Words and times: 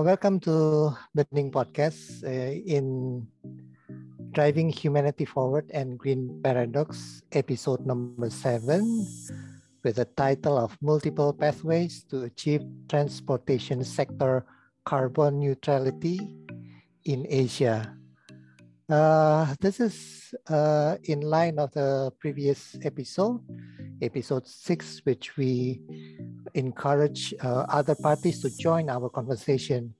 Welcome 0.00 0.40
to 0.48 0.96
Bening 1.12 1.52
Podcast 1.52 2.24
uh, 2.24 2.56
in 2.64 3.28
Driving 4.32 4.72
Humanity 4.72 5.28
Forward 5.28 5.68
and 5.76 6.00
Green 6.00 6.40
Paradox, 6.40 7.20
episode 7.32 7.84
number 7.84 8.32
seven, 8.32 9.04
with 9.84 10.00
the 10.00 10.08
title 10.16 10.56
of 10.56 10.72
Multiple 10.80 11.36
Pathways 11.36 12.08
to 12.08 12.24
Achieve 12.24 12.64
Transportation 12.88 13.84
Sector 13.84 14.48
Carbon 14.88 15.38
Neutrality 15.38 16.16
in 17.04 17.26
Asia. 17.28 17.92
Uh, 18.88 19.52
this 19.60 19.80
is 19.84 20.32
uh, 20.48 20.96
in 21.04 21.20
line 21.20 21.58
of 21.60 21.76
the 21.76 22.10
previous 22.18 22.74
episode, 22.82 23.44
episode 24.00 24.48
six, 24.48 25.04
which 25.04 25.36
we 25.36 25.84
encourage 26.54 27.34
uh, 27.42 27.66
other 27.68 27.94
parties 27.94 28.40
to 28.42 28.50
join 28.56 28.88
our 28.88 29.08
conversation. 29.08 29.94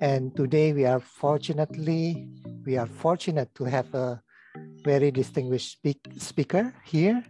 And 0.00 0.34
today 0.34 0.72
we 0.72 0.84
are 0.86 1.00
fortunately, 1.00 2.28
we 2.64 2.76
are 2.76 2.86
fortunate 2.86 3.54
to 3.56 3.64
have 3.64 3.92
a 3.94 4.22
very 4.84 5.10
distinguished 5.10 5.78
speak, 5.78 6.00
speaker 6.18 6.74
here, 6.84 7.22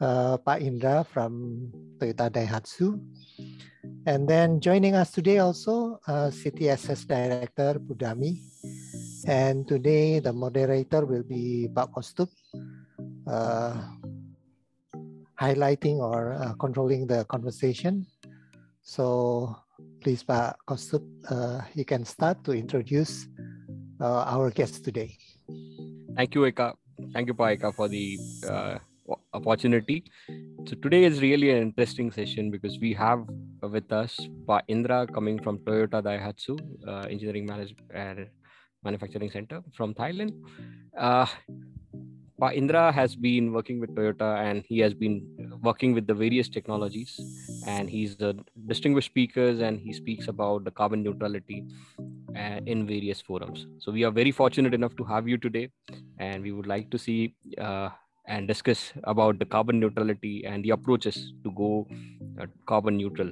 uh, 0.00 0.38
Indra 0.60 1.04
from 1.04 1.72
Toyota 1.98 2.30
Daihatsu. 2.30 3.00
And 4.06 4.28
then 4.28 4.60
joining 4.60 4.94
us 4.94 5.10
today 5.10 5.38
also, 5.38 6.00
uh, 6.06 6.30
CTSS 6.32 7.06
Director 7.06 7.78
Budami. 7.78 8.40
And 9.26 9.68
today 9.68 10.18
the 10.20 10.32
moderator 10.32 11.04
will 11.04 11.22
be 11.22 11.68
Pak 11.74 11.92
Kostup, 11.92 12.28
uh, 13.26 13.76
highlighting 15.40 15.98
or 15.98 16.34
uh, 16.34 16.52
controlling 16.60 17.06
the 17.06 17.24
conversation. 17.24 18.06
So 18.82 19.56
please, 20.02 20.22
Pak 20.22 20.56
Kostup, 20.66 21.04
uh, 21.30 21.62
you 21.74 21.84
can 21.84 22.04
start 22.04 22.44
to 22.44 22.52
introduce 22.52 23.26
uh, 24.00 24.24
our 24.24 24.50
guest 24.50 24.84
today. 24.84 25.16
Thank 26.16 26.34
you, 26.34 26.42
Eka. 26.42 26.74
Thank 27.14 27.28
you, 27.28 27.34
Paika, 27.34 27.74
for 27.74 27.88
the 27.88 28.18
uh, 28.48 28.78
opportunity. 29.32 30.04
So 30.66 30.76
today 30.76 31.04
is 31.04 31.22
really 31.22 31.50
an 31.50 31.58
interesting 31.58 32.10
session 32.10 32.50
because 32.50 32.78
we 32.78 32.92
have 32.94 33.24
with 33.62 33.90
us 33.92 34.18
Pa 34.46 34.60
Indra 34.68 35.06
coming 35.06 35.42
from 35.42 35.58
Toyota 35.58 36.02
Daihatsu 36.02 36.58
uh, 36.86 37.06
Engineering 37.08 37.46
Management 37.46 38.28
Manufacturing 38.84 39.30
Center 39.30 39.62
from 39.72 39.94
Thailand. 39.94 40.32
Pa 42.40 42.50
Indra 42.52 42.90
has 42.90 43.14
been 43.14 43.52
working 43.52 43.80
with 43.80 43.94
Toyota 43.94 44.28
and 44.42 44.64
he 44.66 44.78
has 44.78 44.94
been 44.94 45.16
working 45.62 45.92
with 45.92 46.06
the 46.06 46.14
various 46.14 46.48
technologies 46.48 47.20
and 47.66 47.90
he's 47.90 48.18
a 48.20 48.34
distinguished 48.66 49.10
speaker 49.10 49.48
and 49.66 49.78
he 49.78 49.92
speaks 49.92 50.28
about 50.28 50.64
the 50.64 50.70
carbon 50.70 51.02
neutrality 51.02 51.66
uh, 52.34 52.60
in 52.64 52.86
various 52.86 53.20
forums. 53.20 53.66
So 53.78 53.92
we 53.92 54.04
are 54.04 54.10
very 54.10 54.30
fortunate 54.30 54.72
enough 54.72 54.96
to 54.96 55.04
have 55.04 55.28
you 55.28 55.36
today 55.36 55.68
and 56.18 56.42
we 56.42 56.52
would 56.52 56.66
like 56.66 56.90
to 56.90 56.98
see 56.98 57.34
uh, 57.58 57.90
and 58.26 58.48
discuss 58.48 58.94
about 59.04 59.38
the 59.38 59.44
carbon 59.44 59.78
neutrality 59.78 60.46
and 60.46 60.64
the 60.64 60.70
approaches 60.70 61.34
to 61.44 61.50
go 61.50 61.86
uh, 62.40 62.46
carbon 62.64 62.96
neutral 62.96 63.30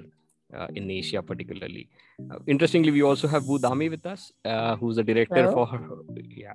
uh, 0.55 0.67
in 0.75 0.91
Asia, 0.91 1.23
particularly. 1.23 1.89
Uh, 2.31 2.39
interestingly, 2.47 2.91
we 2.91 3.03
also 3.03 3.29
have 3.29 3.45
Budami 3.45 3.91
with 3.91 4.05
us, 4.06 4.33
uh, 4.45 4.77
who's 4.77 4.97
the 4.97 5.05
director 5.05 5.42
Hello. 5.42 5.67
for 5.67 6.05
yeah 6.29 6.55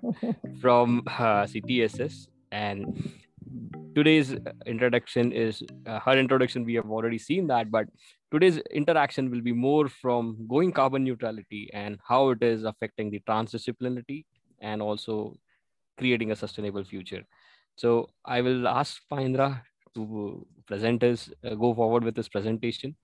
from 0.62 1.04
uh, 1.08 1.44
CTSS. 1.46 2.28
And 2.54 3.12
today's 3.96 4.36
introduction 4.68 5.32
is 5.32 5.64
uh, 5.88 6.00
her 6.00 6.18
introduction. 6.18 6.66
We 6.66 6.76
have 6.76 6.90
already 6.90 7.18
seen 7.18 7.48
that, 7.48 7.72
but 7.72 7.88
today's 8.32 8.58
interaction 8.72 9.32
will 9.32 9.42
be 9.42 9.52
more 9.52 9.88
from 9.90 10.46
going 10.48 10.72
carbon 10.72 11.04
neutrality 11.04 11.70
and 11.74 12.00
how 12.08 12.30
it 12.30 12.44
is 12.44 12.64
affecting 12.64 13.10
the 13.10 13.22
transdisciplinarity 13.28 14.26
and 14.62 14.82
also 14.82 15.36
creating 15.98 16.32
a 16.32 16.36
sustainable 16.36 16.84
future. 16.84 17.24
So 17.76 18.10
I 18.24 18.42
will 18.42 18.68
ask 18.68 19.02
Pa 19.10 19.18
Indra 19.18 19.64
to 19.96 20.46
present 20.68 21.04
us, 21.04 21.30
uh, 21.44 21.56
go 21.56 21.74
forward 21.74 22.04
with 22.04 22.16
this 22.16 22.30
presentation, 22.30 22.96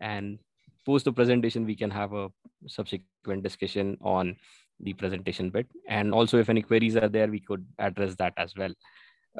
and 0.00 0.38
post 0.84 1.04
the 1.04 1.12
presentation, 1.12 1.64
we 1.64 1.76
can 1.76 1.90
have 1.90 2.12
a 2.12 2.28
subsequent 2.66 3.42
discussion 3.42 3.96
on 4.00 4.36
the 4.80 4.92
presentation 4.92 5.50
bit. 5.50 5.66
And 5.88 6.12
also, 6.12 6.38
if 6.38 6.48
any 6.48 6.62
queries 6.62 6.96
are 6.96 7.08
there, 7.08 7.28
we 7.28 7.40
could 7.40 7.66
address 7.78 8.14
that 8.16 8.34
as 8.36 8.54
well. 8.56 8.72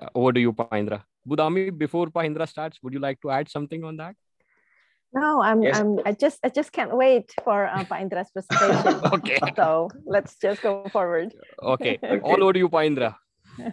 Uh, 0.00 0.08
over 0.14 0.32
to 0.32 0.41
you, 0.41 0.52
Pa 0.52 0.69
Indra. 0.72 1.04
Budami, 1.28 1.76
before 1.76 2.10
Pa 2.10 2.22
Indra 2.22 2.47
starts, 2.47 2.78
would 2.82 2.92
you 2.92 3.00
like 3.00 3.20
to 3.22 3.30
add 3.30 3.48
something 3.48 3.84
on 3.84 3.96
that? 3.96 4.14
No, 5.12 5.42
I'm, 5.42 5.62
Yes. 5.62 5.78
I'm, 5.78 6.00
I 6.04 6.12
just, 6.12 6.38
I 6.44 6.48
just 6.48 6.72
can't 6.72 6.94
wait 6.94 7.32
for 7.42 7.66
uh, 7.66 7.84
Pa 7.84 7.98
Indra's 7.98 8.30
presentation. 8.30 9.00
okay. 9.14 9.38
so 9.56 9.88
let's 10.04 10.36
just 10.36 10.62
go 10.62 10.86
forward. 10.92 11.34
Okay. 11.62 11.98
Okay. 12.02 12.20
All 12.20 12.42
over 12.42 12.52
to 12.52 12.58
you, 12.58 12.69
Pa 12.69 12.82
Indra. 12.82 13.16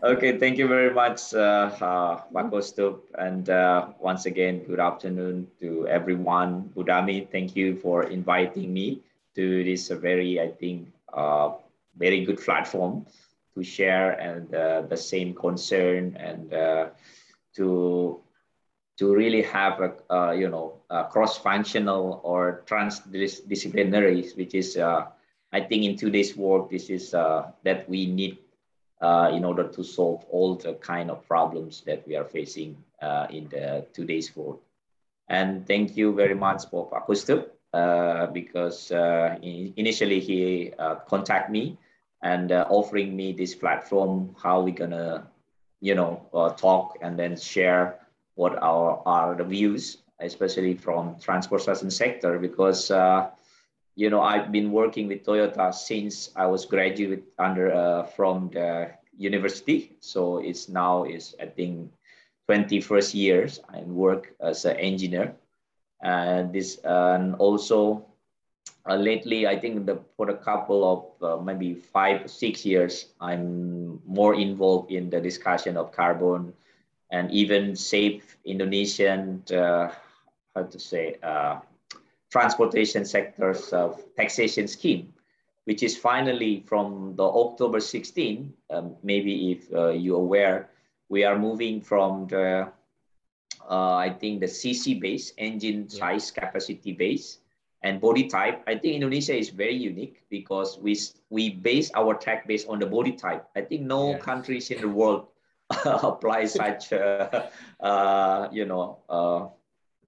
Okay, 0.02 0.38
thank 0.40 0.58
you 0.58 0.68
very 0.68 0.94
much, 0.94 1.34
uh, 1.34 1.68
uh, 1.76 2.24
Pak 2.32 2.48
Kostup. 2.48 3.04
And 3.20 3.50
uh, 3.50 3.92
once 4.00 4.26
again, 4.26 4.64
good 4.64 4.80
afternoon 4.80 5.48
to 5.60 5.88
everyone. 5.88 6.72
Budami, 6.76 7.28
thank 7.30 7.56
you 7.56 7.76
for 7.76 8.04
inviting 8.08 8.72
me 8.74 9.04
to 9.36 9.64
this 9.64 9.90
very, 9.90 10.40
I 10.40 10.48
think, 10.48 10.88
very 11.98 12.26
good 12.26 12.40
platform 12.42 13.06
to 13.56 13.64
share 13.64 14.12
and 14.20 14.54
uh, 14.54 14.82
the 14.82 14.98
same 14.98 15.34
concern 15.34 16.16
and 16.18 16.54
uh, 16.54 16.90
to 17.56 18.20
to 18.98 19.14
really 19.14 19.42
have 19.42 19.82
a 19.82 19.94
uh, 20.14 20.32
you 20.32 20.50
know 20.50 20.82
a 20.90 21.06
cross-functional 21.06 22.22
or 22.24 22.64
transdisciplinary, 22.66 24.36
which 24.38 24.54
is 24.54 24.78
uh, 24.78 25.08
I 25.52 25.62
think 25.62 25.84
in 25.84 25.98
today's 25.98 26.36
world 26.38 26.70
this 26.70 26.90
is 26.90 27.14
uh, 27.14 27.52
that 27.64 27.90
we 27.90 28.06
need 28.06 28.38
uh, 29.02 29.32
in 29.34 29.44
order 29.44 29.68
to 29.68 29.84
solve 29.84 30.24
all 30.30 30.56
the 30.56 30.74
kind 30.76 31.12
of 31.12 31.28
problems 31.28 31.82
that 31.86 32.08
we 32.08 32.16
are 32.16 32.26
facing 32.26 32.78
uh, 33.02 33.28
in 33.30 33.50
the 33.50 33.86
today's 33.94 34.36
world. 34.36 34.60
And 35.28 35.66
thank 35.68 35.98
you 35.98 36.14
very 36.14 36.36
much 36.36 36.64
Pak 36.72 37.08
Kostup, 37.08 37.50
uh, 37.74 38.28
because 38.28 38.92
uh, 38.92 39.38
in- 39.42 39.74
initially 39.78 40.20
he 40.20 40.72
uh, 40.78 40.96
contacted 41.08 41.52
me 41.52 41.78
and 42.22 42.52
uh, 42.52 42.66
offering 42.70 43.16
me 43.16 43.34
this 43.34 43.56
platform, 43.56 44.36
how 44.42 44.62
we 44.62 44.72
gonna, 44.72 45.28
you 45.82 45.96
know, 45.96 46.22
uh, 46.34 46.50
talk 46.50 46.98
and 47.02 47.18
then 47.18 47.36
share 47.36 48.00
what 48.36 48.62
our 48.62 49.02
are 49.06 49.36
the 49.36 49.44
views, 49.44 49.98
especially 50.20 50.76
from 50.76 51.20
transportation 51.20 51.90
sector, 51.92 52.40
because 52.40 52.90
you 53.96 54.10
know 54.10 54.22
I've 54.22 54.52
been 54.52 54.72
working 54.72 55.08
with 55.08 55.24
Toyota 55.24 55.74
since 55.74 56.32
I 56.36 56.46
was 56.46 56.66
graduate 56.66 57.24
under 57.38 58.06
from 58.16 58.50
the 58.54 58.92
university. 59.18 59.96
So 60.00 60.38
it's 60.38 60.70
now 60.70 61.04
is 61.04 61.36
I 61.42 61.46
think 61.46 61.92
21st 62.50 63.14
years 63.14 63.60
and 63.74 63.96
work 63.96 64.34
as 64.42 64.66
an 64.66 64.78
engineer, 64.78 65.36
and 66.04 66.54
this 66.54 66.80
and 66.84 67.36
also 67.36 68.06
uh, 68.86 68.96
lately 68.96 69.48
I 69.48 69.58
think 69.58 69.86
the 69.86 70.00
for 70.16 70.30
a 70.30 70.38
couple 70.38 70.84
of 70.84 71.02
uh, 71.24 71.42
maybe 71.42 71.74
five 71.74 72.30
six 72.30 72.66
years 72.66 73.16
I'm 73.20 74.00
more 74.06 74.36
involved 74.36 74.92
in 74.92 75.10
the 75.10 75.20
discussion 75.20 75.78
of 75.78 75.92
carbon 75.92 76.54
and 77.10 77.32
even 77.32 77.76
safe 77.76 78.38
Indonesian 78.46 79.44
uh, 79.52 79.90
how 80.56 80.64
to 80.64 80.80
say 80.80 81.16
uh, 81.24 81.60
transportation 82.34 83.06
sectors 83.06 83.72
of 83.74 84.02
taxation 84.16 84.68
scheme, 84.68 85.14
which 85.66 85.84
is 85.84 85.96
finally 85.96 86.64
from 86.66 87.16
the 87.16 87.24
October 87.24 87.80
16, 87.80 88.54
um, 88.72 88.96
maybe 89.04 89.52
if 89.52 89.74
uh, 89.74 89.90
you're 89.90 90.18
aware, 90.18 90.70
we 91.10 91.24
are 91.24 91.38
moving 91.38 91.80
from 91.82 92.28
the, 92.28 92.68
uh, 93.70 93.96
I 93.96 94.10
think 94.10 94.40
the 94.42 94.48
CC 94.48 94.96
base, 95.00 95.34
engine 95.38 95.90
Yeah. 95.90 95.90
size 95.90 96.32
capacity 96.32 96.94
base 96.94 97.40
and 97.82 98.00
body 98.02 98.28
type. 98.28 98.64
I 98.68 98.76
think 98.76 98.96
Indonesia 98.96 99.36
is 99.36 99.50
very 99.50 99.76
unique 99.76 100.24
because 100.30 100.80
we, 100.82 100.98
we 101.30 101.50
base 101.50 101.92
our 101.96 102.16
tech 102.16 102.48
based 102.48 102.68
on 102.70 102.80
the 102.80 102.88
body 102.88 103.14
type. 103.14 103.46
I 103.56 103.62
think 103.62 103.82
no 103.84 104.16
Yes. 104.16 104.24
countries 104.24 104.72
in 104.72 104.82
the 104.82 104.90
world 104.90 105.28
apply 105.86 106.46
such, 106.46 106.94
uh, 106.94 107.44
uh, 107.80 108.48
you 108.52 108.66
know, 108.66 109.00
uh, 109.10 109.48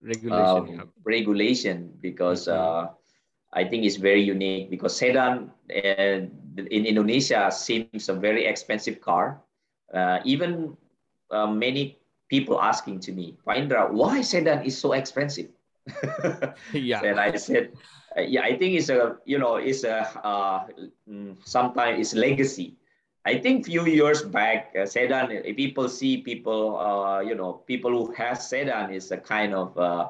Regulation. 0.02 0.64
um, 0.64 0.92
regulation 1.04 1.92
because 2.02 2.48
Mhm. 2.50 2.50
uh, 2.50 2.88
I 3.54 3.64
think 3.66 3.86
it's 3.86 3.98
very 3.98 4.22
unique 4.22 4.70
because 4.70 4.96
sedan 4.98 5.52
uh, 5.72 6.20
in 6.70 6.86
Indonesia 6.86 7.52
seems 7.52 7.96
a 7.96 8.02
very 8.02 8.34
expensive 8.34 8.88
car. 8.90 9.42
Uh, 9.94 10.20
even 10.24 10.76
uh, 11.32 11.48
many 11.48 11.98
people 12.36 12.58
asking 12.72 13.00
to 13.08 13.12
me, 13.16 13.26
"Pa 13.46 13.56
Indra, 13.56 13.88
why 14.00 14.20
sedan 14.22 14.60
is 14.68 14.76
so 14.76 14.92
expensive? 14.92 15.50
yeah. 16.74 17.02
and 17.08 17.20
I 17.20 17.36
said, 17.38 17.72
yeah, 18.18 18.42
I 18.42 18.58
think 18.58 18.80
it's 18.80 18.90
a, 18.90 19.18
you 19.26 19.38
know, 19.38 19.56
it's 19.58 19.84
a, 19.84 20.08
uh, 20.24 20.68
mm, 21.10 21.36
sometimes 21.44 22.00
it's 22.00 22.14
legacy. 22.16 22.76
I 23.26 23.38
think 23.40 23.66
few 23.66 23.86
years 23.86 24.22
back, 24.22 24.74
uh, 24.80 24.86
sedan, 24.86 25.32
uh, 25.32 25.42
people 25.56 25.90
see 25.90 26.18
people, 26.22 26.78
uh, 26.80 27.20
you 27.22 27.36
know, 27.36 27.66
people 27.66 27.92
who 27.92 28.14
has 28.14 28.48
sedan 28.48 28.94
is 28.94 29.12
a 29.12 29.18
kind 29.18 29.54
of 29.54 29.78
uh, 29.78 30.10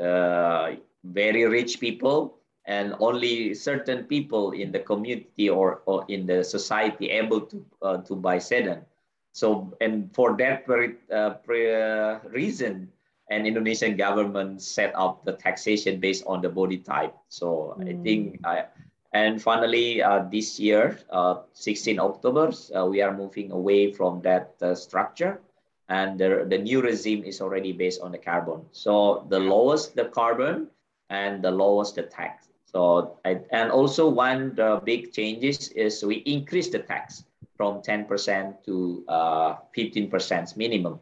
uh, 0.00 0.76
very 1.04 1.44
rich 1.46 1.80
people 1.80 2.38
and 2.66 2.94
only 3.00 3.54
certain 3.54 4.04
people 4.04 4.52
in 4.52 4.70
the 4.70 4.78
community 4.78 5.48
or, 5.48 5.82
or 5.86 6.04
in 6.08 6.26
the 6.26 6.44
society 6.44 7.10
able 7.10 7.40
to, 7.40 7.64
uh, 7.82 7.96
to 8.04 8.14
buy 8.14 8.38
sedan. 8.38 8.84
So, 9.32 9.74
and 9.80 10.14
for 10.14 10.36
that 10.36 10.66
very, 10.66 10.96
uh, 11.10 11.34
uh, 11.48 12.20
reason, 12.28 12.92
an 13.30 13.46
Indonesian 13.46 13.96
government 13.96 14.60
set 14.60 14.92
up 14.94 15.24
the 15.24 15.32
taxation 15.32 16.00
based 16.00 16.24
on 16.26 16.42
the 16.42 16.50
body 16.50 16.78
type. 16.78 17.16
So 17.28 17.74
mm. 17.78 17.88
I 17.88 18.02
think, 18.02 18.40
I, 18.44 18.64
and 19.12 19.40
finally 19.40 20.02
uh, 20.02 20.24
this 20.30 20.60
year, 20.60 20.98
uh, 21.10 21.36
16 21.54 21.98
October, 21.98 22.52
uh, 22.76 22.84
we 22.86 23.00
are 23.00 23.16
moving 23.16 23.52
away 23.52 23.92
from 23.92 24.20
that 24.22 24.52
uh, 24.60 24.74
structure 24.74 25.40
and 25.88 26.18
the, 26.18 26.46
the 26.48 26.58
new 26.58 26.82
regime 26.82 27.24
is 27.24 27.40
already 27.40 27.72
based 27.72 28.00
on 28.02 28.12
the 28.12 28.18
carbon. 28.18 28.62
So 28.72 29.26
the 29.30 29.38
lowest 29.38 29.96
the 29.96 30.06
carbon 30.06 30.68
and 31.08 31.42
the 31.42 31.50
lowest 31.50 31.96
the 31.96 32.02
tax. 32.02 32.48
So, 32.66 33.18
and 33.24 33.70
also 33.70 34.08
one 34.08 34.54
the 34.54 34.80
big 34.84 35.12
changes 35.12 35.68
is 35.68 36.02
we 36.02 36.16
increase 36.16 36.68
the 36.68 36.78
tax 36.78 37.24
from 37.62 37.80
10% 37.80 38.64
to 38.66 39.04
15% 39.06 39.06
uh, 39.08 40.46
minimum 40.56 40.98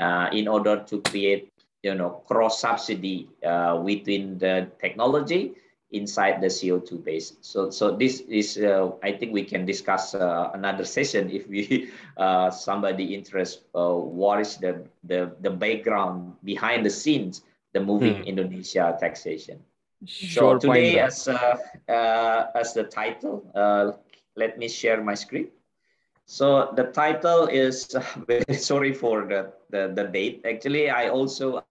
uh, 0.00 0.28
in 0.32 0.46
order 0.46 0.84
to 0.84 1.00
create, 1.00 1.50
you 1.82 1.94
know, 1.94 2.20
cross 2.28 2.60
subsidy 2.60 3.26
uh, 3.42 3.80
within 3.82 4.36
the 4.36 4.68
technology 4.78 5.54
inside 5.92 6.42
the 6.42 6.48
CO2 6.48 7.02
base. 7.02 7.32
So, 7.40 7.70
so 7.70 7.96
this 7.96 8.20
is, 8.28 8.58
uh, 8.58 8.90
I 9.02 9.12
think 9.12 9.32
we 9.32 9.44
can 9.44 9.64
discuss 9.64 10.14
uh, 10.14 10.50
another 10.52 10.84
session 10.84 11.30
if 11.30 11.48
we, 11.48 11.88
uh, 12.18 12.50
somebody 12.50 13.14
interest, 13.14 13.62
uh, 13.74 13.94
what 13.94 14.40
is 14.40 14.58
the, 14.58 14.84
the, 15.04 15.32
the 15.40 15.50
background 15.50 16.34
behind 16.44 16.84
the 16.84 16.90
scenes, 16.90 17.44
the 17.72 17.80
moving 17.80 18.16
hmm. 18.16 18.28
Indonesia 18.28 18.94
taxation. 19.00 19.58
Sure, 20.04 20.60
so 20.60 20.68
today 20.68 20.98
as, 20.98 21.28
uh, 21.28 21.56
uh, 21.88 22.48
as 22.54 22.74
the 22.74 22.84
title, 22.84 23.40
let 24.36 24.58
me 24.58 24.68
share 24.68 25.02
my 25.02 25.14
script. 25.14 25.53
So 26.26 26.72
the 26.76 26.84
title 26.84 27.46
is, 27.46 27.94
sorry 28.52 28.92
for 28.92 29.24
the, 29.26 29.52
the, 29.70 29.92
the 29.94 30.04
date. 30.04 30.42
Actually, 30.44 30.90
I 30.90 31.08
also 31.08 31.64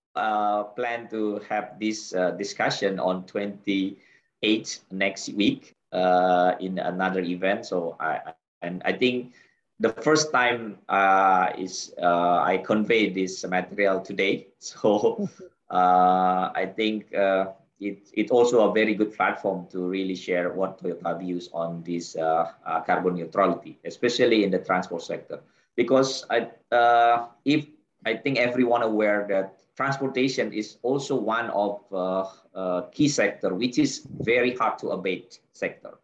plan 0.76 1.08
to 1.10 1.42
have 1.50 1.80
this 1.80 2.12
discussion 2.38 3.00
on 3.00 3.26
20, 3.26 3.98
eight 4.44 4.80
next 4.92 5.30
week 5.34 5.76
uh, 5.92 6.54
in 6.60 6.78
another 6.80 7.22
event. 7.22 7.66
So 7.66 7.96
I 8.00 8.22
and 8.62 8.82
I 8.86 8.94
think 8.94 9.34
the 9.80 9.90
first 9.90 10.32
time 10.32 10.78
uh, 10.90 11.50
is 11.58 11.94
uh, 12.02 12.40
I 12.44 12.58
convey 12.58 13.10
this 13.10 13.44
material 13.46 14.00
today. 14.02 14.48
So 14.60 15.28
uh, 15.72 16.52
I 16.56 16.66
think 16.76 17.14
uh, 17.16 17.52
it 17.86 18.10
it 18.14 18.32
also 18.32 18.70
a 18.70 18.74
very 18.74 18.94
good 18.94 19.14
platform 19.14 19.68
to 19.72 19.88
really 19.88 20.16
share 20.16 20.54
what 20.54 20.80
Toyota 20.82 21.20
views 21.20 21.50
on 21.54 21.84
this 21.84 22.16
uh, 22.16 22.52
uh, 22.66 22.82
carbon 22.82 23.16
neutrality, 23.16 23.78
especially 23.86 24.44
in 24.44 24.52
the 24.52 24.60
transport 24.60 25.02
sector. 25.02 25.42
Because 25.76 26.26
I, 26.30 26.50
uh, 26.72 27.28
if 27.46 27.66
I 28.06 28.16
think 28.16 28.38
everyone 28.38 28.84
aware 28.84 29.26
that 29.30 29.60
transportation 29.76 30.54
is 30.54 30.78
also 30.84 31.16
one 31.16 31.50
of 31.50 31.82
uh, 31.92 32.26
uh, 32.54 32.82
key 32.92 33.08
sector, 33.08 33.54
which 33.54 33.80
is 33.80 34.06
very 34.22 34.56
hard 34.56 34.78
to 34.80 34.90
abate 34.90 35.40
sector. 35.54 35.98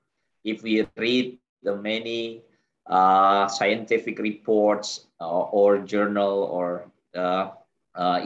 If 0.43 0.63
we 0.63 0.87
read 0.97 1.37
the 1.61 1.75
many 1.75 2.41
uh, 2.87 3.47
scientific 3.47 4.17
reports 4.17 5.05
or 5.19 5.77
journal 5.79 6.49
or 6.49 6.89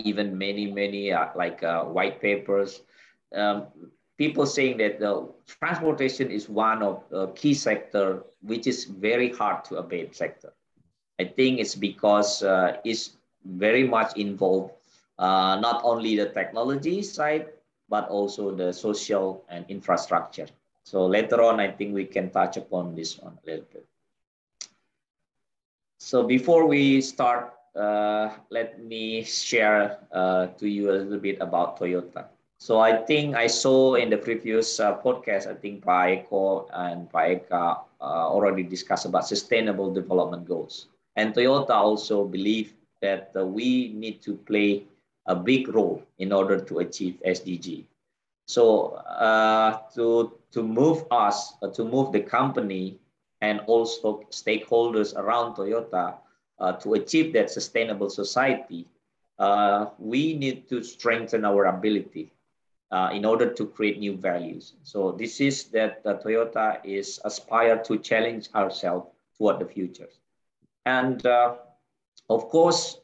even 0.06 0.38
many, 0.38 0.72
many 0.72 1.12
like 1.36 1.62
white 1.92 2.22
papers, 2.22 2.82
um, 3.34 3.68
people 4.18 4.46
saying 4.46 4.78
that 4.78 5.00
the 5.00 5.28
transportation 5.60 6.32
is 6.32 6.50
one 6.50 6.84
of 6.84 7.04
the 7.10 7.28
key 7.30 7.54
sector, 7.54 8.24
which 8.42 8.68
is 8.68 8.86
very 8.86 9.32
hard 9.32 9.64
to 9.66 9.78
abate 9.78 10.16
sector. 10.16 10.54
I 11.20 11.26
think 11.26 11.60
it's 11.60 11.76
because 11.76 12.44
it's 12.84 13.18
very 13.46 13.88
much 13.88 14.18
involved 14.18 14.74
uh, 15.20 15.58
not 15.62 15.82
only 15.84 16.16
the 16.16 16.30
technology 16.30 17.02
side, 17.02 17.50
but 17.90 18.10
also 18.10 18.52
the 18.56 18.74
social 18.74 19.44
and 19.50 19.66
infrastructure. 19.70 20.48
So 20.84 21.06
later 21.06 21.42
on, 21.42 21.60
I 21.60 21.72
think 21.72 21.94
we 21.94 22.06
can 22.06 22.30
touch 22.30 22.58
upon 22.58 22.96
this 22.96 23.20
one 23.20 23.38
a 23.44 23.50
little 23.50 23.66
bit. 23.72 23.86
So 26.00 26.24
before 26.24 26.66
we 26.66 27.00
start, 27.02 27.54
uh, 27.76 28.36
let 28.50 28.84
me 28.84 29.24
share 29.24 30.00
uh, 30.12 30.48
to 30.60 30.68
you 30.68 30.92
a 30.92 30.94
little 30.94 31.20
bit 31.20 31.38
about 31.40 31.80
Toyota. 31.80 32.26
So 32.64 32.80
I 32.80 32.96
think 32.96 33.36
I 33.36 33.48
saw 33.48 33.96
in 33.96 34.10
the 34.10 34.16
previous 34.16 34.80
uh, 34.80 34.96
podcast, 34.96 35.52
I 35.52 35.54
think 35.54 35.84
Paeko 35.84 36.70
and 36.72 37.12
Paeka 37.12 37.84
uh, 38.00 38.32
already 38.32 38.64
discussed 38.64 39.06
about 39.06 39.28
sustainable 39.28 39.94
development 39.94 40.48
goals. 40.48 40.88
And 41.18 41.34
Toyota 41.34 41.72
also 41.72 42.24
believe 42.24 42.72
that 43.02 43.32
uh, 43.36 43.46
we 43.46 43.92
need 43.92 44.22
to 44.22 44.36
play 44.48 44.86
a 45.26 45.36
big 45.36 45.76
role 45.76 46.04
in 46.20 46.32
order 46.32 46.58
to 46.58 46.80
achieve 46.80 47.20
SDG. 47.28 47.84
So 48.48 48.96
uh, 49.12 49.80
to, 49.96 50.32
to 50.54 50.64
move 50.64 51.04
us, 51.12 51.56
uh, 51.62 51.68
to 51.72 51.84
move 51.84 52.14
the 52.14 52.22
company 52.22 52.98
and 53.42 53.60
also 53.68 54.24
stakeholders 54.32 55.14
around 55.18 55.56
Toyota 55.56 56.16
uh, 56.60 56.72
to 56.80 56.94
achieve 56.94 57.34
that 57.34 57.50
sustainable 57.52 58.10
society, 58.10 58.88
uh, 59.38 59.88
we 60.00 60.34
need 60.34 60.70
to 60.70 60.82
strengthen 60.82 61.44
our 61.44 61.66
ability 61.66 62.32
uh, 62.94 63.10
in 63.12 63.26
order 63.26 63.52
to 63.52 63.66
create 63.66 64.00
new 64.00 64.16
values. 64.16 64.74
So 64.84 65.12
this 65.12 65.42
is 65.42 65.66
that 65.76 66.04
Toyota 66.06 66.80
is 66.86 67.20
aspire 67.26 67.78
to 67.84 67.98
challenge 67.98 68.50
ourselves 68.56 69.08
toward 69.38 69.60
the 69.60 69.66
future. 69.66 70.10
And 70.86 71.26
uh, 71.26 71.56
of 72.30 72.50
course, 72.50 73.00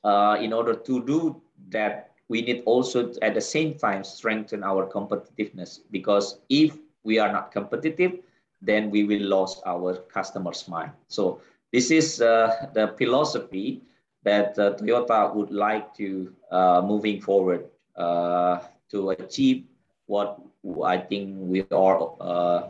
in 0.45 0.53
order 0.53 0.75
to 0.75 1.05
do 1.05 1.41
that 1.69 2.09
we 2.29 2.41
need 2.41 2.63
also 2.65 3.11
at 3.21 3.33
the 3.33 3.41
same 3.41 3.73
time 3.73 4.03
strengthen 4.03 4.63
our 4.63 4.87
competitiveness 4.87 5.79
because 5.91 6.39
if 6.47 6.77
we 7.03 7.17
are 7.19 7.31
not 7.31 7.51
competitive, 7.51 8.19
then 8.61 8.91
we 8.91 9.03
will 9.03 9.21
lose 9.21 9.59
our 9.65 9.95
customers' 10.13 10.67
mind. 10.67 10.91
So 11.07 11.41
this 11.73 11.91
is 11.91 12.21
uh, 12.21 12.67
the 12.73 12.93
philosophy 12.97 13.81
that 14.23 14.57
uh, 14.59 14.75
Toyota 14.75 15.33
would 15.33 15.49
like 15.49 15.93
to 15.95 16.33
uh, 16.51 16.81
moving 16.85 17.19
forward 17.19 17.65
uh, 17.95 18.59
to 18.91 19.11
achieve 19.11 19.65
what 20.09 20.41
I 20.83 20.97
think 20.97 21.37
we 21.37 21.61
are 21.69 21.99
uh, 22.19 22.61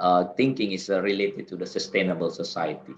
uh, 0.00 0.24
thinking 0.32 0.72
is 0.72 0.88
related 0.88 1.46
to 1.48 1.56
the 1.56 1.66
sustainable 1.66 2.30
society. 2.30 2.94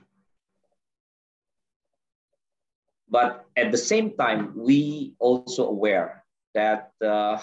But 3.09 3.45
at 3.57 3.73
the 3.73 3.79
same 3.79 4.15
time, 4.15 4.55
we 4.55 5.15
also 5.19 5.67
aware 5.67 6.23
that 6.55 6.93
uh, 7.05 7.39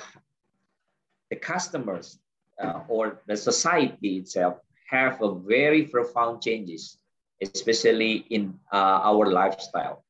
the 1.30 1.36
customers 1.36 2.20
uh, 2.64 2.88
or 2.88 3.22
the 3.28 3.36
society 3.36 4.18
itself 4.24 4.60
have 4.90 5.22
a 5.22 5.36
very 5.36 5.84
profound 5.84 6.42
changes, 6.42 6.98
especially 7.42 8.24
in 8.30 8.58
uh, 8.72 9.04
our 9.04 9.30
lifestyle. 9.30 10.06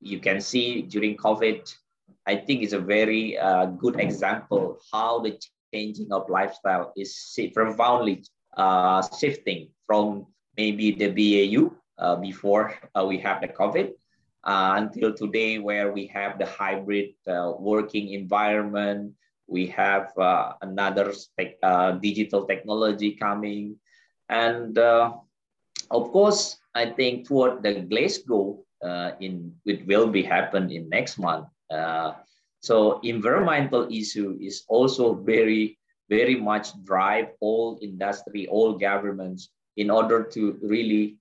You 0.00 0.20
can 0.20 0.42
see 0.42 0.82
during 0.82 1.16
COVID, 1.16 1.74
I 2.26 2.36
think 2.36 2.62
it's 2.62 2.72
a 2.72 2.80
very 2.80 3.36
uh, 3.38 3.66
good 3.66 4.00
example 4.00 4.78
how 4.92 5.20
the 5.20 5.38
changing 5.72 6.12
of 6.12 6.28
lifestyle 6.28 6.92
is 6.96 7.12
profoundly 7.52 8.24
uh, 8.56 9.02
shifting 9.18 9.68
from 9.86 10.26
maybe 10.56 10.92
the 10.92 11.10
BAU 11.10 11.74
uh, 11.98 12.16
before 12.16 12.74
we 13.06 13.18
have 13.18 13.40
the 13.40 13.48
COVID 13.48 13.92
uh, 14.44 14.76
until 14.76 15.12
today 15.12 15.58
where 15.58 15.92
we 15.92 16.06
have 16.06 16.38
the 16.38 16.46
hybrid 16.46 17.16
uh, 17.26 17.52
working 17.58 18.12
environment. 18.12 19.12
We 19.46 19.66
have 19.68 20.16
uh, 20.16 20.54
another 20.62 21.12
uh, 21.62 21.92
digital 21.92 22.46
technology 22.46 23.12
coming. 23.16 23.76
And 24.28 24.78
uh, 24.78 25.12
of 25.90 26.12
course, 26.12 26.56
I 26.74 26.86
think 26.86 27.28
toward 27.28 27.62
the 27.62 27.80
Glasgow 27.82 28.64
uh, 28.82 29.12
in 29.20 29.52
it 29.64 29.86
will 29.86 30.08
be 30.08 30.22
happen 30.22 30.70
in 30.70 30.88
next 30.88 31.18
month. 31.18 31.48
So 32.60 33.00
environmental 33.02 33.88
issue 33.92 34.38
is 34.40 34.64
also 34.68 35.14
very, 35.14 35.78
very 36.08 36.34
much 36.34 36.72
drive 36.84 37.28
all 37.40 37.78
industry, 37.82 38.46
all 38.46 38.78
governments 38.78 39.50
in 39.76 39.90
order 39.90 40.22
to 40.22 40.58
really 40.62 41.18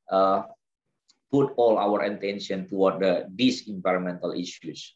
put 1.33 1.51
all 1.57 1.77
our 1.81 2.05
attention 2.05 2.69
toward 2.69 3.01
the, 3.01 3.25
these 3.33 3.67
environmental 3.67 4.31
issues. 4.31 4.93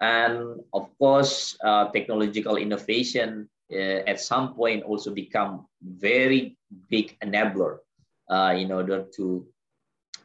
And 0.00 0.64
of 0.72 0.88
course, 0.98 1.56
uh, 1.62 1.92
technological 1.92 2.56
innovation 2.56 3.50
uh, 3.70 4.00
at 4.08 4.18
some 4.18 4.54
point 4.54 4.82
also 4.82 5.12
become 5.12 5.66
very 5.84 6.56
big 6.88 7.18
enabler 7.20 7.84
uh, 8.32 8.56
in 8.56 8.72
order 8.72 9.04
to 9.16 9.46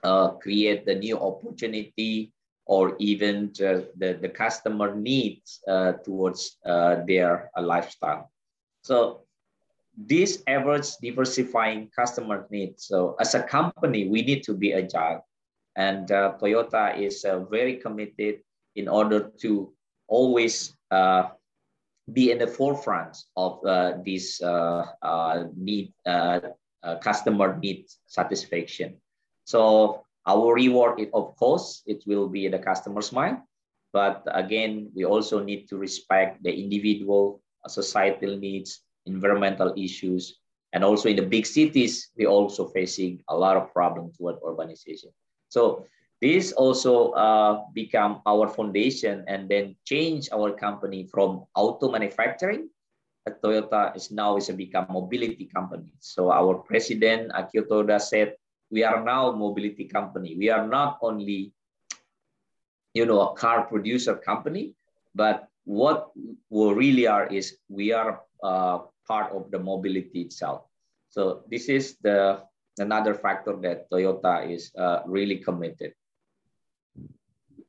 uh, 0.03 0.29
create 0.39 0.85
the 0.85 0.95
new 0.95 1.19
opportunity 1.19 2.31
or 2.65 2.95
even 2.99 3.51
the, 3.57 3.87
the, 3.97 4.29
customer 4.29 4.95
needs 4.95 5.61
uh, 5.67 5.93
towards 6.03 6.57
uh, 6.65 6.97
their 7.05 7.51
lifestyle. 7.61 8.31
So 8.81 9.25
this 9.95 10.43
ever 10.47 10.81
diversifying 11.01 11.89
customer 11.95 12.47
needs. 12.49 12.87
So 12.87 13.15
as 13.19 13.35
a 13.35 13.43
company, 13.43 14.07
we 14.07 14.21
need 14.23 14.43
to 14.43 14.53
be 14.53 14.73
agile. 14.73 15.25
And 15.75 16.11
uh, 16.11 16.33
Toyota 16.41 16.97
is 16.97 17.23
uh, 17.23 17.39
very 17.45 17.77
committed 17.77 18.39
in 18.75 18.87
order 18.87 19.31
to 19.41 19.73
always 20.07 20.75
uh, 20.91 21.29
be 22.11 22.31
in 22.31 22.37
the 22.37 22.47
forefront 22.47 23.17
of 23.35 23.65
uh, 23.65 23.93
this 24.05 24.41
uh, 24.41 24.85
uh, 25.01 25.45
need, 25.55 25.93
customer 27.01 27.57
need 27.57 27.85
satisfaction. 28.05 28.97
So 29.45 30.05
our 30.27 30.53
reward, 30.53 30.99
is, 30.99 31.07
of 31.13 31.35
course, 31.37 31.83
it 31.85 32.03
will 32.05 32.27
be 32.27 32.47
the 32.47 32.59
customer's 32.59 33.11
mind. 33.11 33.39
But 33.93 34.23
again, 34.27 34.91
we 34.95 35.05
also 35.05 35.43
need 35.43 35.69
to 35.69 35.77
respect 35.77 36.43
the 36.43 36.51
individual 36.51 37.41
societal 37.67 38.37
needs, 38.37 38.81
environmental 39.05 39.73
issues, 39.77 40.39
and 40.73 40.83
also 40.83 41.07
in 41.07 41.15
the 41.15 41.23
big 41.23 41.45
cities, 41.45 42.11
we're 42.17 42.27
also 42.27 42.67
facing 42.67 43.23
a 43.29 43.35
lot 43.35 43.55
of 43.55 43.71
problems 43.71 44.17
toward 44.17 44.35
urbanization. 44.41 45.15
So 45.47 45.87
this 46.21 46.51
also 46.51 47.11
uh, 47.15 47.63
become 47.73 48.19
our 48.27 48.49
foundation 48.49 49.23
and 49.27 49.47
then 49.47 49.75
change 49.85 50.27
our 50.33 50.51
company 50.51 51.07
from 51.07 51.45
auto 51.55 51.89
manufacturing. 51.89 52.67
Toyota 53.41 53.95
is 53.95 54.11
now 54.11 54.37
is 54.37 54.49
a 54.49 54.53
become 54.53 54.85
mobility 54.89 55.49
company. 55.49 55.89
So 55.99 56.29
our 56.29 56.55
president 56.61 57.31
Akio 57.31 57.65
Toyoda 57.65 57.99
said, 57.99 58.35
we 58.71 58.83
are 58.83 59.03
now 59.03 59.29
a 59.29 59.35
mobility 59.35 59.85
company. 59.85 60.35
We 60.37 60.49
are 60.49 60.67
not 60.67 60.97
only, 61.01 61.53
you 62.93 63.05
know, 63.05 63.21
a 63.29 63.35
car 63.35 63.65
producer 63.65 64.15
company, 64.15 64.73
but 65.13 65.47
what 65.65 66.11
we 66.49 66.73
really 66.73 67.07
are 67.07 67.27
is 67.27 67.57
we 67.69 67.91
are 67.91 68.21
uh, 68.43 68.79
part 69.07 69.31
of 69.31 69.51
the 69.51 69.59
mobility 69.59 70.21
itself. 70.21 70.63
So 71.09 71.43
this 71.49 71.69
is 71.69 71.97
the 72.01 72.43
another 72.77 73.13
factor 73.13 73.55
that 73.61 73.89
Toyota 73.89 74.49
is 74.49 74.71
uh, 74.77 74.99
really 75.05 75.37
committed. 75.37 75.93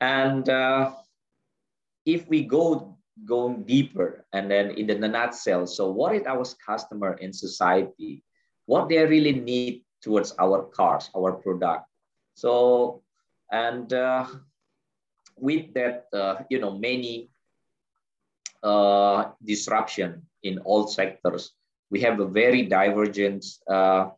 And 0.00 0.48
uh, 0.48 0.92
if 2.04 2.28
we 2.28 2.42
go 2.42 2.98
going 3.24 3.64
deeper 3.64 4.26
and 4.32 4.50
then 4.50 4.72
in 4.72 4.86
the 4.86 5.08
nutshell, 5.08 5.66
so 5.66 5.90
what 5.90 6.14
is 6.14 6.26
our 6.26 6.44
customer 6.64 7.14
in 7.14 7.32
society? 7.32 8.22
What 8.66 8.88
they 8.88 9.04
really 9.06 9.32
need 9.32 9.85
towards 10.06 10.32
our 10.38 10.62
cars, 10.70 11.10
our 11.18 11.32
product. 11.32 11.82
So, 12.34 13.02
and 13.50 13.92
uh, 13.92 14.26
with 15.36 15.74
that, 15.74 16.06
uh, 16.12 16.46
you 16.48 16.60
know, 16.60 16.78
many 16.78 17.28
uh, 18.62 19.34
disruption 19.44 20.22
in 20.44 20.60
all 20.60 20.86
sectors, 20.86 21.50
we 21.90 22.00
have 22.06 22.20
a 22.20 22.26
very 22.26 22.62
divergent 22.62 23.44
uh, 23.68 24.10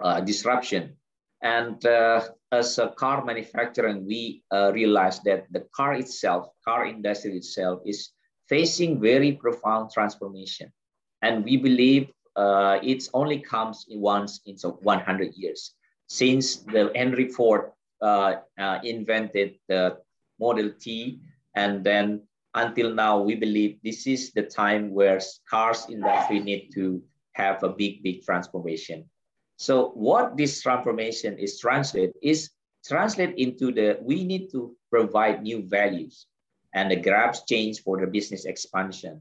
uh, 0.00 0.20
disruption. 0.20 0.96
And 1.42 1.84
uh, 1.84 2.22
as 2.50 2.78
a 2.78 2.88
car 2.88 3.22
manufacturer, 3.24 3.92
we 3.98 4.42
realized 4.72 5.24
that 5.24 5.44
the 5.52 5.66
car 5.76 5.92
itself, 5.94 6.48
car 6.64 6.86
industry 6.86 7.36
itself 7.36 7.82
is 7.84 8.08
facing 8.48 9.00
very 9.00 9.32
profound 9.32 9.90
transformation. 9.92 10.72
And 11.20 11.44
we 11.44 11.58
believe 11.58 12.08
uh, 12.36 12.78
it 12.82 13.08
only 13.14 13.38
comes 13.38 13.86
in 13.88 14.00
once 14.00 14.40
in 14.46 14.56
so 14.56 14.78
100 14.82 15.34
years 15.34 15.72
since 16.06 16.56
the 16.56 16.90
Henry 16.94 17.28
Ford 17.28 17.70
uh, 18.00 18.36
uh, 18.58 18.78
invented 18.84 19.54
the 19.68 19.98
Model 20.38 20.70
T 20.78 21.20
and 21.54 21.84
then 21.84 22.22
until 22.54 22.94
now, 22.94 23.20
we 23.20 23.34
believe 23.34 23.78
this 23.82 24.06
is 24.06 24.32
the 24.32 24.42
time 24.42 24.90
where 24.90 25.20
cars 25.50 25.86
industry 25.90 26.38
need 26.38 26.70
to 26.74 27.02
have 27.32 27.62
a 27.62 27.68
big, 27.68 28.02
big 28.02 28.24
transformation. 28.24 29.10
So 29.56 29.90
what 29.90 30.36
this 30.36 30.62
transformation 30.62 31.36
is 31.38 31.58
translate 31.58 32.12
is 32.22 32.50
translate 32.86 33.34
into 33.36 33.72
the, 33.72 33.98
we 34.00 34.24
need 34.24 34.50
to 34.52 34.76
provide 34.90 35.42
new 35.42 35.66
values 35.66 36.26
and 36.74 36.90
the 36.90 36.96
grabs 36.96 37.42
change 37.44 37.82
for 37.82 38.00
the 38.00 38.06
business 38.06 38.44
expansion 38.44 39.20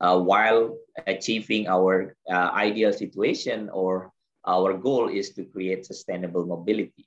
uh, 0.00 0.18
while 0.18 0.76
achieving 1.06 1.68
our 1.68 2.16
uh, 2.30 2.50
ideal 2.54 2.92
situation 2.92 3.68
or 3.72 4.10
our 4.46 4.74
goal 4.74 5.08
is 5.08 5.30
to 5.34 5.44
create 5.44 5.84
sustainable 5.84 6.46
mobility. 6.46 7.06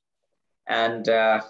And 0.68 1.08
uh, 1.10 1.42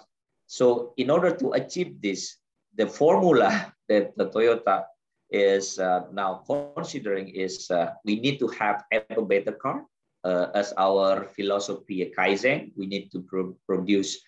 so 0.46 0.94
in 0.96 1.10
order 1.10 1.34
to 1.36 1.52
achieve 1.52 2.00
this, 2.00 2.36
the 2.74 2.86
formula 2.86 3.72
that 3.88 4.16
the 4.16 4.28
Toyota 4.30 4.84
is 5.30 5.78
uh, 5.78 6.04
now 6.12 6.44
considering 6.46 7.28
is 7.28 7.70
uh, 7.70 7.92
we 8.04 8.20
need 8.20 8.38
to 8.38 8.48
have 8.48 8.84
ever 8.92 9.22
better 9.22 9.52
car 9.52 9.84
uh, 10.24 10.48
as 10.54 10.72
our 10.76 11.24
philosophy 11.34 12.02
at 12.02 12.12
Kaizen, 12.14 12.70
we 12.76 12.86
need 12.86 13.10
to 13.12 13.22
pro 13.22 13.56
produce 13.66 14.20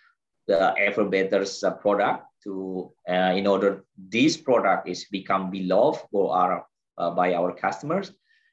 the 0.47 0.75
ever 0.76 1.04
better 1.04 1.44
product 1.80 2.25
to 2.42 2.92
in 3.09 3.47
order 3.47 3.85
this 3.97 4.37
product 4.37 4.88
is 4.88 5.06
become 5.09 5.50
beloved 5.50 6.04
for 6.11 6.37
our 6.37 6.66
uh, 6.99 7.11
by 7.11 7.35
our 7.35 7.53
customers. 7.53 8.13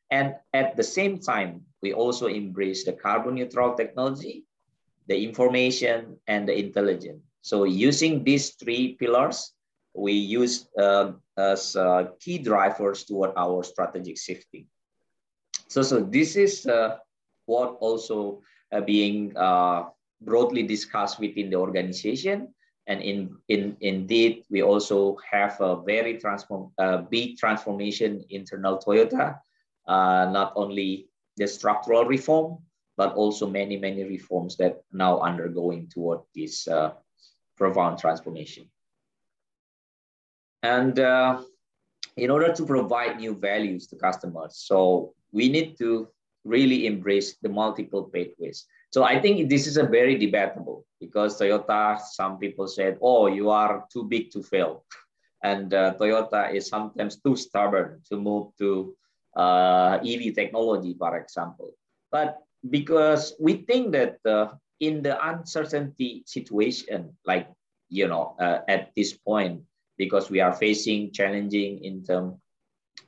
And 0.09 0.35
at 0.53 0.75
the 0.75 0.83
same 0.83 1.19
time, 1.19 1.61
we 1.81 1.93
also 1.93 2.27
embrace 2.27 2.83
the 2.83 2.93
carbon 2.93 3.35
neutral 3.35 3.75
technology, 3.75 4.45
the 5.07 5.23
information, 5.23 6.17
and 6.27 6.47
the 6.47 6.57
intelligence. 6.57 7.23
So 7.41 7.63
using 7.63 8.23
these 8.23 8.51
three 8.51 8.95
pillars, 8.99 9.53
we 9.93 10.13
use 10.13 10.67
uh, 10.77 11.13
as 11.37 11.75
uh, 11.75 12.11
key 12.19 12.37
drivers 12.37 13.03
toward 13.03 13.31
our 13.35 13.63
strategic 13.63 14.17
shifting. 14.17 14.67
So, 15.67 15.81
so 15.81 15.99
this 16.01 16.35
is 16.35 16.65
uh, 16.65 16.97
what 17.45 17.77
also 17.79 18.41
uh, 18.71 18.81
being 18.81 19.35
uh, 19.35 19.85
broadly 20.21 20.63
discussed 20.63 21.19
within 21.19 21.49
the 21.49 21.57
organization. 21.57 22.53
And 22.87 23.01
in, 23.01 23.37
in, 23.47 23.77
indeed, 23.81 24.43
we 24.49 24.63
also 24.63 25.17
have 25.29 25.59
a 25.61 25.81
very 25.81 26.17
transform, 26.17 26.71
uh, 26.77 26.97
big 26.97 27.37
transformation 27.37 28.25
internal 28.29 28.79
Toyota, 28.79 29.39
uh, 29.87 30.29
not 30.31 30.53
only 30.55 31.07
the 31.37 31.47
structural 31.47 32.05
reform, 32.05 32.57
but 32.97 33.13
also 33.15 33.47
many, 33.47 33.77
many 33.77 34.03
reforms 34.03 34.57
that 34.57 34.83
now 34.91 35.19
undergoing 35.21 35.87
toward 35.87 36.19
this 36.35 36.67
uh, 36.67 36.91
profound 37.55 37.99
transformation. 37.99 38.69
And 40.63 40.99
uh, 40.99 41.41
in 42.17 42.29
order 42.29 42.51
to 42.53 42.65
provide 42.65 43.19
new 43.19 43.35
values 43.35 43.87
to 43.87 43.95
customers, 43.95 44.57
so 44.57 45.13
we 45.31 45.49
need 45.49 45.77
to 45.77 46.09
really 46.43 46.85
embrace 46.87 47.37
the 47.41 47.49
multiple 47.49 48.03
pathways. 48.03 48.65
So 48.91 49.03
I 49.03 49.19
think 49.19 49.49
this 49.49 49.67
is 49.67 49.77
a 49.77 49.87
very 49.87 50.17
debatable 50.17 50.85
because 50.99 51.39
Toyota, 51.39 51.97
some 51.99 52.37
people 52.37 52.67
said, 52.67 52.97
oh, 53.01 53.27
you 53.27 53.49
are 53.49 53.87
too 53.91 54.03
big 54.03 54.31
to 54.31 54.43
fail. 54.43 54.83
And 55.43 55.73
uh, 55.73 55.95
Toyota 55.97 56.53
is 56.53 56.69
sometimes 56.69 57.17
too 57.17 57.35
stubborn 57.35 58.03
to 58.11 58.15
move 58.15 58.53
to 58.59 58.93
uh, 59.35 59.97
EV 60.05 60.35
technology, 60.35 60.93
for 60.93 61.17
example. 61.17 61.73
But 62.11 62.37
because 62.69 63.33
we 63.39 63.65
think 63.65 63.91
that 63.93 64.21
uh, 64.21 64.53
in 64.79 65.01
the 65.01 65.17
uncertainty 65.17 66.21
situation, 66.27 67.17
like, 67.25 67.49
you 67.89 68.07
know, 68.07 68.35
uh, 68.37 68.59
at 68.67 68.93
this 68.95 69.17
point, 69.17 69.63
because 69.97 70.29
we 70.29 70.41
are 70.41 70.53
facing 70.53 71.11
challenging 71.11 71.83
in 71.83 72.03
terms 72.03 72.37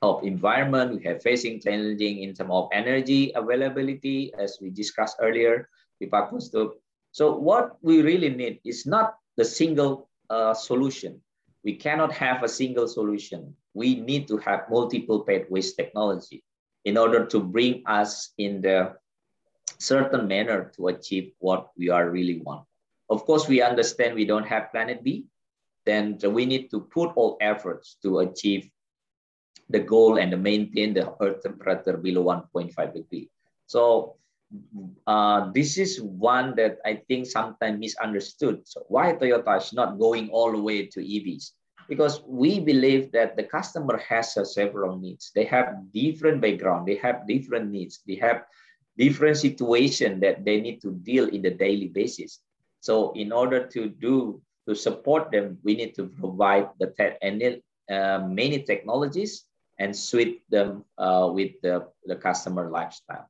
of 0.01 0.23
environment, 0.23 0.95
we 0.95 1.03
have 1.03 1.21
facing 1.21 1.61
challenging 1.61 2.23
in 2.23 2.33
terms 2.33 2.49
of 2.49 2.69
energy 2.73 3.31
availability, 3.35 4.33
as 4.39 4.57
we 4.59 4.71
discussed 4.71 5.17
earlier 5.21 5.69
Pak 6.07 6.31
So 7.11 7.35
what 7.35 7.77
we 7.81 8.01
really 8.01 8.29
need 8.29 8.59
is 8.63 8.85
not 8.85 9.15
the 9.37 9.45
single 9.45 10.09
uh, 10.29 10.53
solution. 10.53 11.21
We 11.63 11.75
cannot 11.75 12.11
have 12.13 12.43
a 12.43 12.49
single 12.49 12.87
solution. 12.87 13.55
We 13.73 13.99
need 14.01 14.27
to 14.27 14.37
have 14.37 14.69
multiple 14.69 15.23
pathways 15.23 15.73
technology 15.73 16.43
in 16.85 16.97
order 16.97 17.25
to 17.25 17.39
bring 17.39 17.83
us 17.87 18.33
in 18.37 18.61
the 18.61 18.95
certain 19.79 20.27
manner 20.27 20.71
to 20.75 20.87
achieve 20.87 21.33
what 21.39 21.69
we 21.77 21.89
are 21.89 22.09
really 22.09 22.39
want. 22.39 22.65
Of 23.09 23.25
course, 23.25 23.47
we 23.47 23.61
understand 23.61 24.15
we 24.15 24.25
don't 24.25 24.47
have 24.47 24.71
planet 24.71 25.03
B, 25.03 25.25
then 25.85 26.17
we 26.23 26.45
need 26.45 26.69
to 26.71 26.81
put 26.81 27.11
all 27.15 27.37
efforts 27.41 27.97
to 28.03 28.19
achieve 28.19 28.69
the 29.69 29.79
goal 29.79 30.17
and 30.17 30.31
to 30.31 30.37
maintain 30.37 30.93
the 30.93 31.13
earth 31.21 31.43
temperature 31.43 31.97
below 31.97 32.23
1.5 32.23 32.93
degree. 32.93 33.29
So 33.67 34.17
uh, 35.07 35.51
this 35.53 35.77
is 35.77 36.01
one 36.01 36.55
that 36.55 36.77
I 36.85 37.01
think 37.07 37.25
sometimes 37.27 37.79
misunderstood. 37.79 38.61
So 38.65 38.85
why 38.87 39.13
Toyota 39.13 39.57
is 39.57 39.73
not 39.73 39.99
going 39.99 40.29
all 40.29 40.51
the 40.51 40.61
way 40.61 40.85
to 40.87 40.99
EVs? 40.99 41.51
Because 41.89 42.21
we 42.25 42.59
believe 42.59 43.11
that 43.11 43.35
the 43.35 43.43
customer 43.43 43.97
has 43.97 44.37
uh, 44.37 44.45
several 44.45 44.97
needs. 44.97 45.31
They 45.35 45.43
have 45.45 45.91
different 45.93 46.41
background. 46.41 46.87
They 46.87 46.95
have 46.95 47.27
different 47.27 47.71
needs. 47.71 47.99
They 48.07 48.15
have 48.15 48.43
different 48.97 49.37
situation 49.37 50.19
that 50.21 50.45
they 50.45 50.61
need 50.61 50.81
to 50.81 50.91
deal 51.03 51.27
in 51.27 51.41
the 51.41 51.51
daily 51.51 51.89
basis. 51.89 52.39
So 52.79 53.11
in 53.13 53.31
order 53.31 53.67
to 53.67 53.89
do 53.89 54.41
to 54.67 54.75
support 54.75 55.31
them, 55.31 55.57
we 55.63 55.75
need 55.75 55.93
to 55.95 56.07
provide 56.07 56.69
the 56.79 56.93
te- 56.95 57.19
and 57.21 57.59
uh, 57.91 58.23
many 58.27 58.63
technologies 58.63 59.43
and 59.79 59.95
suit 59.95 60.39
them 60.49 60.85
uh, 60.97 61.29
with 61.33 61.51
the, 61.61 61.87
the 62.05 62.15
customer 62.15 62.69
lifestyle. 62.69 63.27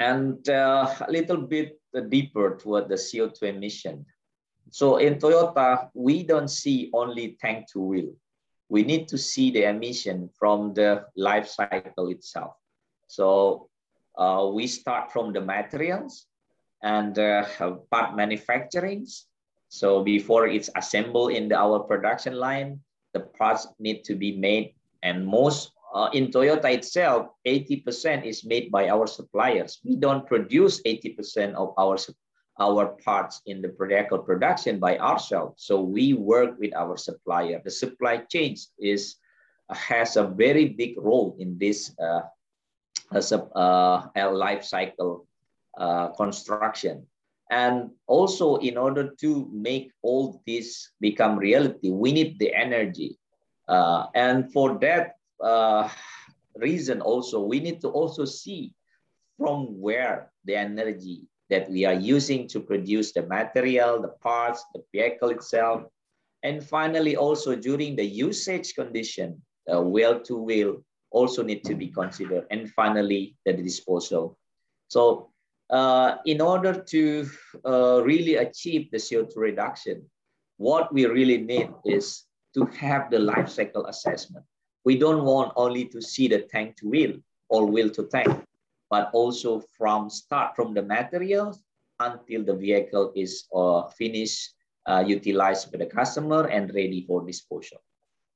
And 0.00 0.48
uh, 0.48 0.94
a 1.00 1.10
little 1.10 1.42
bit 1.42 1.80
deeper 2.08 2.56
toward 2.56 2.88
the 2.88 2.94
CO2 2.94 3.42
emission. 3.42 4.06
So 4.70 4.98
in 4.98 5.18
Toyota, 5.18 5.88
we 5.94 6.22
don't 6.22 6.48
see 6.48 6.90
only 6.92 7.36
tank 7.40 7.66
to 7.72 7.80
wheel. 7.80 8.12
We 8.68 8.84
need 8.84 9.08
to 9.08 9.18
see 9.18 9.50
the 9.50 9.64
emission 9.64 10.30
from 10.38 10.74
the 10.74 11.06
life 11.16 11.48
cycle 11.48 12.08
itself. 12.08 12.54
So 13.06 13.70
uh, 14.16 14.50
we 14.52 14.66
start 14.66 15.10
from 15.10 15.32
the 15.32 15.40
materials 15.40 16.26
and 16.82 17.18
uh, 17.18 17.46
part 17.90 18.14
manufacturing. 18.14 19.06
So 19.68 20.04
before 20.04 20.46
it's 20.46 20.70
assembled 20.76 21.32
in 21.32 21.48
the, 21.48 21.56
our 21.56 21.80
production 21.80 22.34
line, 22.34 22.80
the 23.14 23.20
parts 23.20 23.66
need 23.78 24.04
to 24.04 24.14
be 24.14 24.36
made 24.36 24.74
and 25.02 25.26
most 25.26 25.72
uh, 25.94 26.10
in 26.12 26.28
Toyota 26.28 26.72
itself, 26.72 27.28
80% 27.46 28.26
is 28.26 28.44
made 28.44 28.70
by 28.70 28.88
our 28.88 29.06
suppliers. 29.06 29.80
We 29.84 29.96
don't 29.96 30.26
produce 30.26 30.82
80% 30.82 31.54
of 31.54 31.72
our, 31.78 31.96
our 32.60 32.96
parts 33.04 33.40
in 33.46 33.62
the 33.62 33.74
vehicle 33.78 34.18
production 34.18 34.78
by 34.78 34.98
ourselves. 34.98 35.64
So 35.64 35.80
we 35.80 36.12
work 36.12 36.58
with 36.58 36.74
our 36.74 36.96
supplier. 36.96 37.60
The 37.64 37.70
supply 37.70 38.18
chain 38.30 38.56
is, 38.78 39.16
has 39.70 40.16
a 40.16 40.26
very 40.26 40.68
big 40.68 40.94
role 40.98 41.36
in 41.38 41.58
this 41.58 41.92
uh, 41.98 42.20
a, 43.12 43.18
uh, 43.56 44.06
a 44.14 44.30
life 44.30 44.64
cycle 44.64 45.26
uh, 45.78 46.08
construction. 46.08 47.06
And 47.50 47.90
also 48.06 48.56
in 48.56 48.76
order 48.76 49.14
to 49.20 49.48
make 49.52 49.90
all 50.02 50.42
this 50.46 50.90
become 51.00 51.38
reality, 51.38 51.90
we 51.90 52.12
need 52.12 52.38
the 52.38 52.54
energy. 52.54 53.18
Uh, 53.66 54.06
and 54.14 54.52
for 54.52 54.78
that, 54.80 55.17
uh, 55.40 55.88
reason 56.56 57.00
also, 57.00 57.40
we 57.40 57.60
need 57.60 57.80
to 57.80 57.88
also 57.88 58.24
see 58.24 58.74
from 59.36 59.80
where 59.80 60.32
the 60.44 60.56
energy 60.56 61.22
that 61.50 61.70
we 61.70 61.84
are 61.84 61.94
using 61.94 62.46
to 62.48 62.60
produce 62.60 63.12
the 63.12 63.22
material, 63.22 64.02
the 64.02 64.14
parts, 64.20 64.64
the 64.74 64.82
vehicle 64.92 65.30
itself. 65.30 65.82
And 66.42 66.62
finally, 66.62 67.16
also 67.16 67.56
during 67.56 67.96
the 67.96 68.04
usage 68.04 68.74
condition, 68.74 69.40
the 69.66 69.80
wheel 69.80 70.20
to 70.20 70.36
wheel 70.36 70.84
also 71.10 71.42
need 71.42 71.64
to 71.64 71.74
be 71.74 71.88
considered. 71.88 72.44
And 72.50 72.70
finally, 72.70 73.36
the 73.44 73.54
disposal. 73.54 74.38
So 74.88 75.30
uh, 75.70 76.16
in 76.26 76.40
order 76.40 76.74
to 76.74 77.28
uh, 77.64 78.02
really 78.04 78.36
achieve 78.36 78.90
the 78.90 78.98
CO2 78.98 79.36
reduction, 79.36 80.04
what 80.58 80.92
we 80.92 81.06
really 81.06 81.38
need 81.38 81.70
is 81.84 82.24
to 82.54 82.66
have 82.76 83.10
the 83.10 83.18
life 83.18 83.48
cycle 83.48 83.86
assessment 83.86 84.44
we 84.88 84.96
don't 84.96 85.24
want 85.24 85.52
only 85.56 85.84
to 85.84 86.00
see 86.00 86.26
the 86.28 86.40
tank 86.52 86.68
to 86.78 86.88
wheel 86.88 87.14
or 87.50 87.66
wheel 87.66 87.90
to 87.90 88.04
tank, 88.04 88.32
but 88.88 89.10
also 89.12 89.50
from 89.76 90.08
start 90.08 90.56
from 90.56 90.72
the 90.72 90.80
materials 90.96 91.60
until 92.00 92.42
the 92.42 92.56
vehicle 92.66 93.12
is 93.14 93.32
uh, 93.54 93.82
finished, 94.00 94.54
uh, 94.88 95.04
utilized 95.06 95.70
by 95.70 95.76
the 95.76 95.90
customer 96.00 96.46
and 96.46 96.72
ready 96.74 97.04
for 97.06 97.18
disposal. 97.26 97.80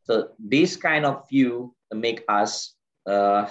So 0.03 0.15
this 0.39 0.77
kind 0.77 1.07
of 1.07 1.27
view 1.31 1.75
make 2.07 2.21
us 2.29 2.75
uh, 3.07 3.49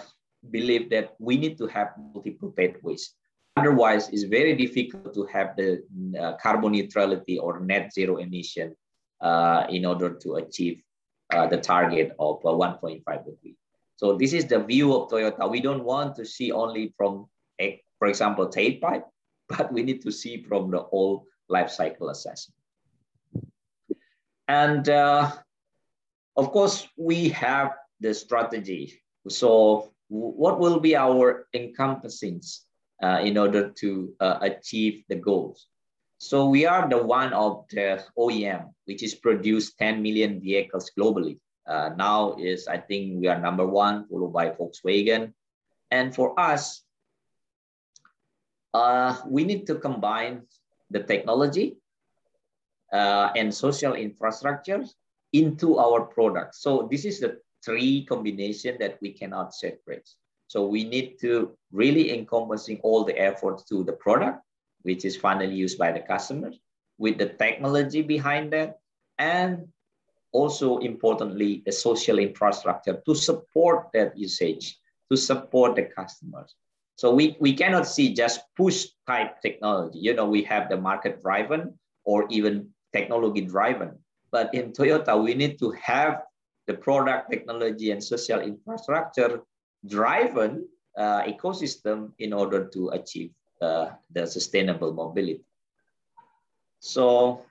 believe 0.52 0.92
that 0.92 1.16
we 1.18 1.38
need 1.38 1.58
to 1.58 1.66
have 1.76 1.98
multiple 2.14 2.54
pathways. 2.56 3.16
Otherwise, 3.58 4.10
it's 4.14 4.28
very 4.40 4.54
difficult 4.56 5.12
to 5.16 5.26
have 5.26 5.56
the 5.58 5.70
uh, 6.22 6.34
carbon 6.38 6.74
neutrality 6.74 7.40
or 7.40 7.62
net 7.62 7.92
zero 7.94 8.18
emission 8.18 8.76
uh, 9.22 9.66
in 9.70 9.88
order 9.88 10.10
to 10.24 10.36
achieve 10.36 10.84
uh, 11.32 11.48
the 11.48 11.58
target 11.58 12.16
of 12.20 12.38
uh, 12.46 12.50
1.5 12.50 13.04
degree. 13.26 13.56
So 13.96 14.18
this 14.18 14.34
is 14.34 14.46
the 14.46 14.60
view 14.60 14.94
of 14.96 15.10
Toyota. 15.10 15.50
We 15.50 15.62
don't 15.62 15.84
want 15.84 16.16
to 16.16 16.26
see 16.26 16.52
only 16.52 16.94
from, 16.98 17.28
a, 17.60 17.82
for 18.00 18.08
example, 18.08 18.48
tailpipe, 18.48 19.04
but 19.50 19.72
we 19.72 19.84
need 19.84 20.02
to 20.02 20.12
see 20.12 20.44
from 20.44 20.72
the 20.72 20.80
whole 20.80 21.28
life 21.50 21.70
cycle 21.70 22.10
assessment. 22.10 22.58
And 24.48 24.90
uh, 24.90 25.32
of 26.36 26.52
course, 26.52 26.88
we 26.98 27.30
have 27.30 27.74
the 28.00 28.14
strategy. 28.14 29.02
So 29.30 29.92
what 30.10 30.60
will 30.60 30.80
be 30.80 30.96
our 30.96 31.48
encompassing 31.54 32.42
uh, 33.02 33.22
in 33.24 33.38
order 33.38 33.70
to 33.70 34.14
uh, 34.20 34.40
achieve 34.42 35.04
the 35.08 35.16
goals? 35.16 35.68
So 36.22 36.46
we 36.46 36.68
are 36.68 36.88
the 36.88 37.02
one 37.02 37.34
of 37.34 37.66
the 37.72 38.06
OEM, 38.16 38.70
which 38.86 39.02
is 39.02 39.16
produced 39.16 39.80
10 39.80 40.04
million 40.04 40.40
vehicles 40.40 40.92
globally. 40.96 41.40
Uh, 41.66 41.90
now 41.98 42.36
is, 42.38 42.68
I 42.68 42.78
think 42.78 43.20
we 43.20 43.28
are 43.28 43.42
number 43.42 43.66
one, 43.66 44.06
followed 44.06 44.32
by 44.32 44.52
Volkswagen. 44.52 45.34
And 45.90 46.14
for 46.14 46.40
us, 46.40 46.84
uh, 48.76 49.18
we 49.26 49.44
need 49.44 49.66
to 49.66 49.82
combine 49.82 50.44
the 50.92 51.02
technology 51.02 51.78
uh, 52.94 53.32
and 53.36 53.52
social 53.52 53.96
infrastructure 53.96 54.86
into 55.34 55.80
our 55.80 56.02
product. 56.02 56.54
So 56.54 56.88
this 56.92 57.04
is 57.04 57.20
the 57.20 57.40
three 57.66 58.06
combination 58.06 58.78
that 58.80 59.00
we 59.02 59.12
cannot 59.12 59.56
separate. 59.56 60.08
So 60.46 60.68
we 60.68 60.84
need 60.84 61.18
to 61.22 61.58
really 61.72 62.14
encompassing 62.14 62.80
all 62.84 63.06
the 63.06 63.18
efforts 63.18 63.64
to 63.70 63.84
the 63.84 63.94
product, 63.94 64.46
which 64.84 65.06
is 65.06 65.16
finally 65.16 65.56
used 65.56 65.78
by 65.78 65.92
the 65.92 66.00
customer 66.00 66.52
with 66.98 67.18
the 67.18 67.30
technology 67.30 68.02
behind 68.02 68.54
that 68.54 68.80
and 69.18 69.68
also 70.32 70.78
importantly 70.78 71.62
the 71.66 71.72
social 71.72 72.20
infrastructure 72.20 73.02
to 73.06 73.16
support 73.16 73.88
that 73.94 74.18
usage 74.18 74.78
to 75.12 75.18
support 75.18 75.76
the 75.76 75.84
customers. 75.84 76.56
So 76.96 77.14
we, 77.14 77.36
we 77.40 77.54
cannot 77.54 77.88
see 77.88 78.14
just 78.14 78.42
push 78.56 78.86
type 79.08 79.42
technology. 79.42 80.00
You 80.00 80.14
know 80.14 80.28
we 80.30 80.44
have 80.44 80.70
the 80.70 80.78
market 80.78 81.22
driven 81.22 81.78
or 82.06 82.28
even 82.30 82.70
technology 82.94 83.42
driven. 83.42 83.98
But 84.32 84.54
in 84.54 84.72
toyota 84.72 85.22
we 85.22 85.34
need 85.34 85.60
to 85.60 85.72
have 85.72 86.22
the 86.68 86.76
product 86.76 87.32
technology 87.32 87.92
and 87.92 88.02
social 88.02 88.40
infrastructure 88.40 89.42
driven 89.88 90.68
uh, 90.96 91.24
ecosystem 91.24 92.12
in 92.20 92.32
order 92.32 92.68
to 92.68 92.90
achieve 92.90 93.32
uh, 93.62 93.92
the 94.12 94.26
sustainable 94.26 94.94
mobility. 94.94 95.46
So, 96.80 97.46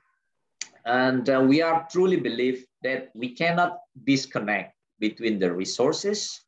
and 0.85 1.29
uh, 1.29 1.45
we 1.47 1.63
are 1.63 1.87
truly 1.91 2.17
believe 2.17 2.67
that 2.83 3.11
we 3.15 3.35
cannot 3.35 3.79
disconnect 4.05 4.75
between 4.99 5.39
the 5.39 5.53
resources 5.53 6.43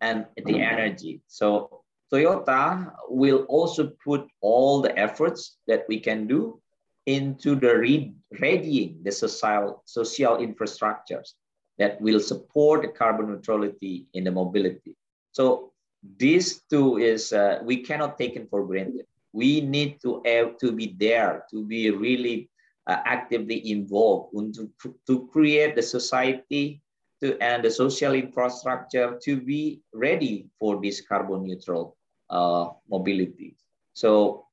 and 0.00 0.26
the 0.44 0.60
energy. 0.60 1.22
So 1.26 1.82
Toyota 2.12 2.92
will 3.08 3.44
also 3.48 3.92
put 4.04 4.26
all 4.40 4.80
the 4.80 4.96
efforts 4.98 5.56
that 5.66 5.84
we 5.88 6.00
can 6.00 6.26
do 6.26 6.60
into 7.06 7.54
the 7.54 7.76
re 7.76 8.14
readying 8.40 9.00
the 9.02 9.12
social, 9.12 9.82
social 9.86 10.36
infrastructures 10.36 11.32
that 11.78 12.00
will 12.00 12.20
support 12.20 12.82
the 12.82 12.88
carbon 12.88 13.30
neutrality 13.30 14.06
in 14.12 14.24
the 14.24 14.30
mobility. 14.30 14.96
So 15.32 15.67
these 16.02 16.62
two 16.70 16.98
is 16.98 17.32
uh, 17.32 17.60
we 17.64 17.82
cannot 17.82 18.18
take 18.18 18.36
it 18.36 18.48
for 18.50 18.66
granted. 18.66 19.06
We 19.32 19.60
need 19.60 20.00
to 20.02 20.22
have 20.24 20.58
to 20.58 20.72
be 20.72 20.94
there 20.98 21.44
to 21.50 21.64
be 21.64 21.90
really 21.90 22.48
uh, 22.86 23.02
actively 23.04 23.70
involved 23.70 24.32
to, 24.54 24.70
to 25.06 25.28
create 25.28 25.76
the 25.76 25.82
society 25.82 26.80
to, 27.20 27.36
and 27.42 27.64
the 27.64 27.70
social 27.70 28.14
infrastructure 28.14 29.18
to 29.22 29.36
be 29.36 29.80
ready 29.92 30.46
for 30.58 30.80
this 30.80 31.00
carbon 31.00 31.44
neutral 31.44 31.96
uh, 32.30 32.70
mobility. 32.88 33.56
So 33.92 34.46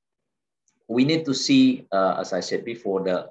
we 0.87 1.05
need 1.05 1.25
to 1.25 1.33
see, 1.33 1.87
uh, 1.91 2.17
as 2.19 2.33
I 2.33 2.39
said 2.39 2.65
before, 2.65 3.03
the 3.03 3.29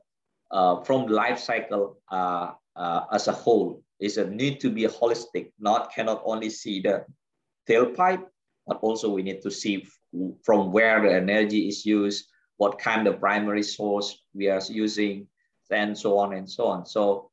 uh, 0.51 0.83
from 0.83 1.07
life 1.07 1.39
cycle 1.39 1.99
uh, 2.11 2.53
as 3.13 3.29
a 3.29 3.33
whole 3.33 3.83
is 4.01 4.19
a 4.19 4.31
need 4.31 4.61
to 4.61 4.71
be 4.71 4.83
holistic, 4.83 5.53
not 5.59 5.93
cannot 5.93 6.23
only 6.25 6.51
see 6.51 6.81
the 6.81 7.05
tailpipe, 7.69 8.25
but 8.67 8.79
also 8.81 9.11
we 9.11 9.23
need 9.23 9.43
to 9.43 9.51
see 9.51 9.87
from 10.43 10.73
where 10.73 11.03
the 11.03 11.15
energy 11.15 11.69
is 11.69 11.85
used, 11.85 12.27
what 12.57 12.79
kind 12.79 13.07
of 13.07 13.21
primary 13.21 13.63
source 13.63 14.23
we 14.35 14.49
are 14.49 14.63
using, 14.69 15.27
and 15.71 15.97
so 15.97 16.19
on 16.19 16.35
and 16.35 16.49
so 16.49 16.67
on. 16.67 16.87
So 16.87 17.31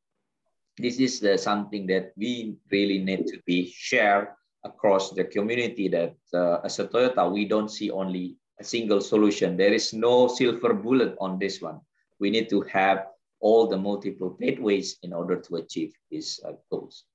this 0.77 0.99
is 0.99 1.19
the, 1.19 1.37
something 1.37 1.85
that 1.87 2.13
we 2.17 2.55
really 2.71 2.99
need 2.99 3.27
to 3.27 3.39
be 3.45 3.71
shared 3.75 4.29
across 4.63 5.11
the 5.11 5.23
community 5.23 5.87
that 5.89 6.15
uh, 6.33 6.59
as 6.63 6.79
a 6.79 6.87
Toyota, 6.87 7.31
we 7.31 7.45
don't 7.45 7.69
see 7.69 7.91
only 7.91 8.37
a 8.59 8.63
single 8.63 9.01
solution. 9.01 9.57
There 9.57 9.73
is 9.73 9.93
no 9.93 10.27
silver 10.27 10.73
bullet 10.73 11.15
on 11.19 11.39
this 11.39 11.61
one. 11.61 11.81
We 12.19 12.29
need 12.29 12.49
to 12.49 12.61
have 12.61 13.07
all 13.39 13.67
the 13.67 13.77
multiple 13.77 14.37
pathways 14.39 14.97
in 15.03 15.13
order 15.13 15.39
to 15.41 15.55
achieve 15.55 15.93
these 16.09 16.39
uh, 16.47 16.53
goals. 16.69 17.05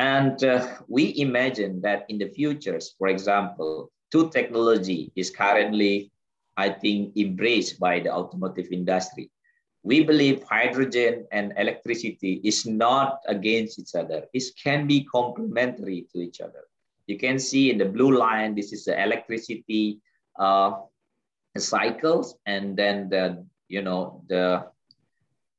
And 0.00 0.42
uh, 0.42 0.66
we 0.88 1.14
imagine 1.18 1.82
that 1.82 2.06
in 2.08 2.16
the 2.16 2.30
futures, 2.30 2.94
for 2.96 3.08
example, 3.08 3.92
two 4.10 4.30
technology 4.30 5.12
is 5.14 5.28
currently, 5.28 6.10
I 6.56 6.70
think, 6.70 7.14
embraced 7.18 7.78
by 7.78 8.00
the 8.00 8.10
automotive 8.10 8.72
industry. 8.72 9.30
we 9.82 10.04
believe 10.04 10.42
hydrogen 10.42 11.26
and 11.32 11.54
electricity 11.56 12.40
is 12.44 12.66
not 12.66 13.20
against 13.26 13.78
each 13.78 13.94
other. 13.94 14.26
It 14.34 14.44
can 14.62 14.86
be 14.86 15.04
complementary 15.04 16.06
to 16.12 16.20
each 16.20 16.40
other. 16.40 16.64
You 17.06 17.18
can 17.18 17.38
see 17.38 17.70
in 17.70 17.78
the 17.78 17.86
blue 17.86 18.16
line, 18.16 18.54
this 18.54 18.72
is 18.72 18.84
the 18.84 19.02
electricity 19.02 20.00
uh, 20.38 20.72
cycles, 21.56 22.36
and 22.46 22.76
then 22.76 23.08
the 23.08 23.44
you 23.68 23.82
know 23.82 24.22
the 24.28 24.66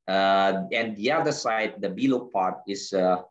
uh, 0.08 0.54
and 0.72 0.96
the 0.98 1.12
other 1.12 1.32
side, 1.32 1.76
the 1.80 1.90
below 1.90 2.30
part 2.32 2.58
is 2.68 2.94
uh, 2.94 3.22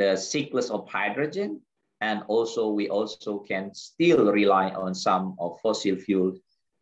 the 0.00 0.16
cycles 0.16 0.70
of 0.70 0.88
hydrogen, 0.88 1.60
and 2.00 2.24
also 2.26 2.72
we 2.72 2.88
also 2.88 3.44
can 3.44 3.74
still 3.74 4.32
rely 4.32 4.70
on 4.72 4.94
some 4.94 5.36
of 5.38 5.60
fossil 5.60 5.94
fuel 5.94 6.32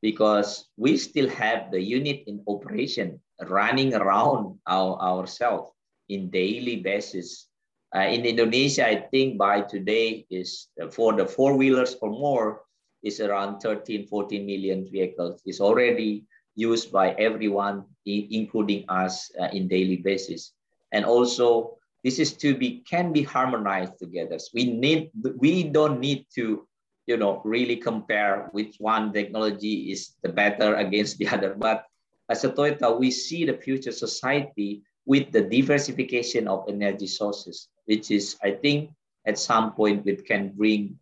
because 0.01 0.71
we 0.77 0.97
still 0.97 1.29
have 1.29 1.73
the 1.75 1.83
unit 1.83 2.23
in 2.31 2.39
operation 2.47 3.19
running 3.51 3.93
around 3.93 4.55
our, 4.69 4.95
ourselves 5.03 5.73
in 6.09 6.31
daily 6.31 6.77
basis. 6.77 7.51
Uh, 7.91 8.07
in 8.07 8.25
Indonesia, 8.25 8.87
I 8.87 9.03
think 9.11 9.37
by 9.37 9.63
today 9.63 10.25
is 10.31 10.69
uh, 10.81 10.87
for 10.87 11.13
the 11.15 11.27
four 11.27 11.57
wheelers 11.57 11.97
or 12.01 12.11
more 12.11 12.63
is 13.03 13.19
around 13.19 13.59
13, 13.59 14.07
14 14.07 14.47
million 14.47 14.87
vehicles. 14.87 15.43
is 15.45 15.61
already 15.61 16.23
used 16.55 16.93
by 16.93 17.19
everyone, 17.19 17.83
including 18.07 18.85
us 18.89 19.31
uh, 19.41 19.49
in 19.51 19.67
daily 19.67 19.97
basis. 19.97 20.53
And 20.93 21.05
also 21.05 21.78
this 22.05 22.19
is 22.19 22.33
to 22.35 22.57
be, 22.57 22.85
can 22.89 23.13
be 23.13 23.23
harmonized 23.23 23.99
together. 23.99 24.39
So 24.39 24.51
we 24.55 24.71
need, 24.71 25.11
we 25.37 25.65
don't 25.65 26.01
need 26.01 26.27
to 26.37 26.69
you 27.09 27.17
know, 27.17 27.41
really 27.43 27.77
compare 27.77 28.51
which 28.53 28.77
one 28.79 29.13
technology 29.15 29.91
is 29.91 30.13
the 30.23 30.29
better 30.29 30.77
against 30.77 31.17
the 31.17 31.27
other. 31.35 31.57
But 31.57 31.87
as 32.29 32.45
a 32.45 32.53
Toyota, 32.53 32.97
we 32.97 33.11
see 33.11 33.47
the 33.47 33.57
future 33.57 33.91
society 33.91 34.83
with 35.07 35.33
the 35.33 35.41
diversification 35.41 36.47
of 36.47 36.69
energy 36.69 37.07
sources, 37.07 37.69
which 37.87 38.11
is, 38.11 38.37
I 38.45 38.53
think, 38.53 38.91
at 39.25 39.39
some 39.39 39.73
point 39.73 40.07
it 40.07 40.27
can 40.27 40.53
bring 40.53 41.01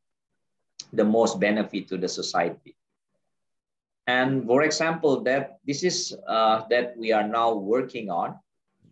the 0.93 1.05
most 1.05 1.41
benefit 1.41 1.89
to 1.89 1.99
the 1.99 2.09
society. 2.09 2.77
And 4.07 4.47
for 4.47 4.63
example, 4.63 5.23
that 5.25 5.59
this 5.67 5.83
is 5.83 6.15
uh, 6.29 6.63
that 6.71 6.97
we 6.97 7.11
are 7.11 7.27
now 7.27 7.55
working 7.55 8.09
on. 8.11 8.39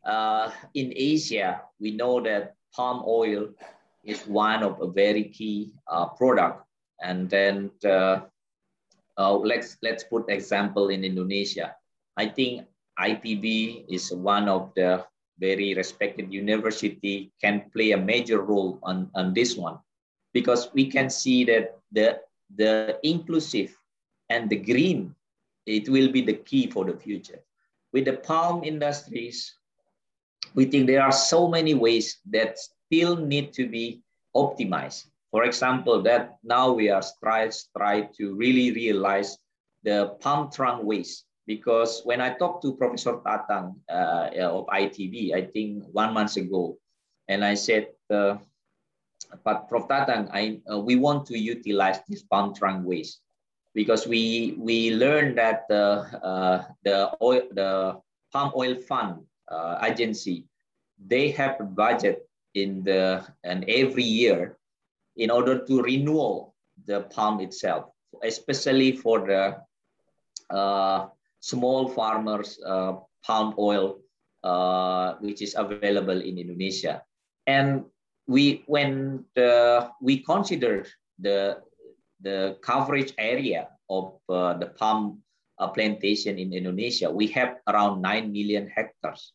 Uh, 0.04 0.50
in 0.74 0.92
Asia, 0.94 1.62
we 1.80 1.90
know 1.90 2.20
that 2.20 2.54
palm 2.74 3.02
oil 3.06 3.48
is 4.04 4.26
one 4.26 4.62
of 4.62 4.80
a 4.80 4.86
very 4.86 5.24
key 5.24 5.72
uh, 5.88 6.06
product. 6.06 6.64
And 7.02 7.28
then 7.28 7.70
uh, 7.84 8.20
uh, 9.16 9.34
let's 9.34 9.76
let's 9.82 10.04
put 10.04 10.28
example 10.28 10.88
in 10.88 11.04
Indonesia. 11.04 11.74
I 12.16 12.26
think 12.26 12.66
IPB 12.98 13.86
is 13.88 14.12
one 14.12 14.48
of 14.48 14.72
the 14.76 15.04
very 15.38 15.74
respected 15.74 16.32
university 16.32 17.32
can 17.42 17.70
play 17.72 17.92
a 17.92 17.98
major 17.98 18.40
role 18.42 18.78
on, 18.82 19.10
on 19.14 19.34
this 19.34 19.56
one 19.56 19.78
because 20.32 20.68
we 20.74 20.86
can 20.86 21.10
see 21.10 21.44
that 21.44 21.78
the, 21.90 22.20
the 22.54 22.98
inclusive 23.02 23.74
and 24.30 24.48
the 24.48 24.56
green, 24.56 25.14
it 25.66 25.88
will 25.88 26.10
be 26.10 26.20
the 26.20 26.34
key 26.34 26.70
for 26.70 26.84
the 26.84 26.96
future. 26.96 27.40
With 27.92 28.04
the 28.04 28.14
palm 28.14 28.62
industries, 28.64 29.54
we 30.54 30.64
think 30.66 30.86
there 30.86 31.02
are 31.02 31.12
so 31.12 31.48
many 31.48 31.74
ways 31.74 32.20
that 32.30 32.58
still 32.58 33.16
need 33.16 33.52
to 33.54 33.68
be 33.68 34.02
optimized. 34.36 35.06
For 35.30 35.44
example, 35.44 36.02
that 36.02 36.38
now 36.44 36.72
we 36.72 36.90
are 36.90 37.02
trying 37.22 37.52
try 37.76 38.02
to 38.18 38.34
really 38.36 38.70
realize 38.72 39.38
the 39.82 40.16
palm 40.20 40.50
trunk 40.50 40.84
waste 40.84 41.24
because 41.46 42.02
when 42.04 42.20
I 42.20 42.34
talked 42.34 42.62
to 42.62 42.76
Professor 42.76 43.18
Tatang 43.20 43.74
uh, 43.90 44.30
of 44.46 44.66
ITB, 44.66 45.34
I 45.34 45.50
think 45.50 45.84
one 45.92 46.14
month 46.14 46.36
ago, 46.36 46.78
and 47.28 47.44
I 47.44 47.54
said, 47.54 47.88
uh, 48.10 48.36
but 49.44 49.68
Prof. 49.68 49.88
Tatang, 49.88 50.30
I, 50.32 50.60
uh, 50.70 50.78
we 50.78 50.96
want 50.96 51.26
to 51.26 51.38
utilize 51.38 51.98
this 52.08 52.22
palm 52.22 52.54
trunk 52.54 52.86
waste 52.86 53.20
because 53.74 54.06
we 54.06 54.54
we 54.58 54.94
learned 54.94 55.36
that 55.36 55.66
the 55.68 56.06
uh, 56.22 56.64
the 56.84 57.10
oil 57.20 57.42
the 57.52 57.98
palm 58.32 58.52
oil 58.56 58.76
fund 58.76 59.26
uh, 59.50 59.78
agency 59.82 60.46
they 60.98 61.30
have 61.30 61.60
a 61.60 61.64
budget 61.64 62.28
in 62.54 62.84
the 62.84 63.24
and 63.42 63.64
every 63.68 64.04
year 64.04 64.56
in 65.16 65.30
order 65.30 65.64
to 65.66 65.82
renew 65.82 66.46
the 66.86 67.02
palm 67.10 67.40
itself, 67.40 67.90
especially 68.22 68.92
for 68.96 69.26
the 69.26 69.56
uh, 70.50 71.06
small 71.40 71.88
farmers 71.88 72.58
uh, 72.66 72.94
palm 73.24 73.54
oil, 73.58 73.98
uh, 74.42 75.14
which 75.20 75.42
is 75.42 75.54
available 75.56 76.20
in 76.20 76.38
Indonesia. 76.38 77.02
And 77.46 77.84
we, 78.26 78.64
when 78.66 79.24
the, 79.34 79.90
we 80.00 80.18
consider 80.18 80.86
the, 81.18 81.62
the 82.20 82.56
coverage 82.62 83.12
area 83.18 83.68
of 83.90 84.18
uh, 84.28 84.54
the 84.54 84.66
palm 84.66 85.22
uh, 85.58 85.68
plantation 85.68 86.38
in 86.38 86.52
Indonesia, 86.52 87.10
we 87.10 87.26
have 87.28 87.58
around 87.68 88.02
9 88.02 88.32
million 88.32 88.68
hectares. 88.68 89.32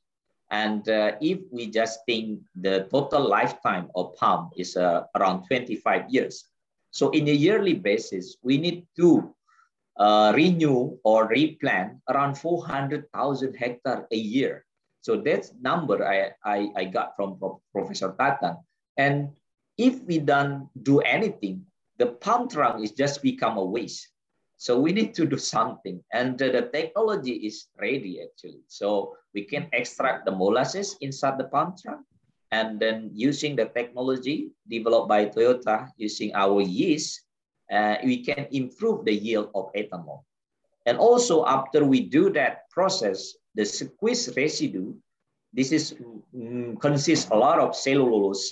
And 0.51 0.87
uh, 0.89 1.13
if 1.21 1.39
we 1.51 1.69
just 1.69 2.01
think 2.05 2.41
the 2.55 2.87
total 2.89 3.21
lifetime 3.21 3.89
of 3.95 4.15
palm 4.15 4.49
is 4.57 4.75
uh, 4.75 5.05
around 5.15 5.45
25 5.45 6.09
years. 6.09 6.45
So 6.91 7.11
in 7.11 7.27
a 7.27 7.31
yearly 7.31 7.73
basis, 7.73 8.37
we 8.41 8.57
need 8.57 8.87
to 8.97 9.35
uh, 9.97 10.33
renew 10.35 10.97
or 11.03 11.27
replant 11.27 12.01
around 12.09 12.35
400,000 12.35 13.53
hectare 13.53 14.07
a 14.11 14.17
year. 14.17 14.65
So 15.01 15.21
that's 15.21 15.53
number 15.61 16.01
I, 16.03 16.33
I, 16.43 16.69
I 16.75 16.85
got 16.85 17.15
from 17.15 17.37
Professor 17.71 18.15
Tatang. 18.17 18.57
And 18.97 19.29
if 19.77 20.01
we 20.03 20.19
don't 20.19 20.67
do 20.81 20.99
anything, 20.99 21.65
the 21.97 22.07
palm 22.07 22.49
trunk 22.49 22.83
is 22.83 22.91
just 22.91 23.21
become 23.21 23.57
a 23.57 23.63
waste. 23.63 24.09
So 24.59 24.75
we 24.75 24.91
need 24.91 25.15
to 25.15 25.25
do 25.25 25.39
something. 25.39 26.03
And 26.11 26.35
uh, 26.35 26.51
the 26.51 26.67
technology 26.67 27.47
is 27.47 27.71
ready 27.79 28.19
actually. 28.19 28.59
So 28.67 29.15
we 29.33 29.47
can 29.47 29.71
extract 29.71 30.27
the 30.27 30.35
molasses 30.35 30.99
inside 30.99 31.39
the 31.39 31.47
palm 31.47 31.79
trunk. 31.79 32.03
And 32.51 32.75
then 32.77 33.09
using 33.13 33.55
the 33.55 33.71
technology 33.71 34.51
developed 34.67 35.07
by 35.07 35.31
Toyota 35.31 35.87
using 35.95 36.35
our 36.35 36.59
yeast, 36.59 37.23
uh, 37.71 38.03
we 38.03 38.19
can 38.19 38.47
improve 38.51 39.05
the 39.05 39.15
yield 39.15 39.47
of 39.55 39.71
ethanol. 39.77 40.27
And 40.85 40.97
also 40.97 41.45
after 41.45 41.85
we 41.85 42.01
do 42.01 42.29
that 42.31 42.67
process, 42.69 43.39
the 43.55 43.63
squeeze 43.63 44.27
residue, 44.35 44.91
this 45.53 45.71
is 45.71 45.95
mm, 46.35 46.75
consists 46.81 47.31
a 47.31 47.37
lot 47.37 47.59
of 47.59 47.75
cellulose, 47.75 48.51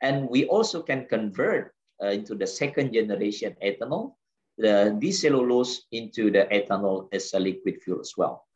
and 0.00 0.28
we 0.28 0.46
also 0.46 0.82
can 0.82 1.06
convert 1.06 1.74
uh, 2.02 2.08
into 2.08 2.34
the 2.34 2.46
second 2.46 2.92
generation 2.92 3.56
ethanol, 3.64 4.14
the 4.58 5.12
cellulose 5.12 5.86
into 5.92 6.30
the 6.30 6.46
ethanol 6.50 7.08
as 7.12 7.32
a 7.34 7.40
liquid 7.40 7.82
fuel 7.82 8.00
as 8.00 8.14
well. 8.16 8.46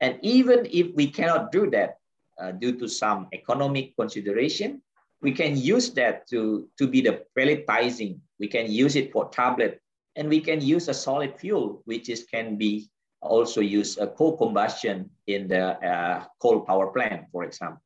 And 0.00 0.18
even 0.22 0.66
if 0.70 0.94
we 0.94 1.08
cannot 1.08 1.52
do 1.52 1.70
that 1.70 1.98
uh, 2.40 2.52
due 2.52 2.78
to 2.78 2.88
some 2.88 3.28
economic 3.32 3.96
consideration, 3.96 4.82
we 5.22 5.32
can 5.32 5.56
use 5.56 5.90
that 5.94 6.28
to, 6.28 6.68
to 6.78 6.86
be 6.86 7.00
the 7.00 7.24
pelletizing. 7.38 8.18
We 8.38 8.48
can 8.48 8.70
use 8.70 8.96
it 8.96 9.12
for 9.12 9.28
tablet 9.30 9.80
and 10.16 10.28
we 10.28 10.40
can 10.40 10.60
use 10.60 10.88
a 10.88 10.94
solid 10.94 11.38
fuel, 11.38 11.82
which 11.86 12.08
is 12.08 12.24
can 12.24 12.56
be 12.56 12.90
also 13.22 13.60
used 13.60 13.98
a 13.98 14.06
co-combustion 14.06 15.08
in 15.26 15.48
the 15.48 15.80
uh, 15.80 16.24
coal 16.40 16.60
power 16.60 16.88
plant, 16.88 17.24
for 17.32 17.44
example. 17.44 17.80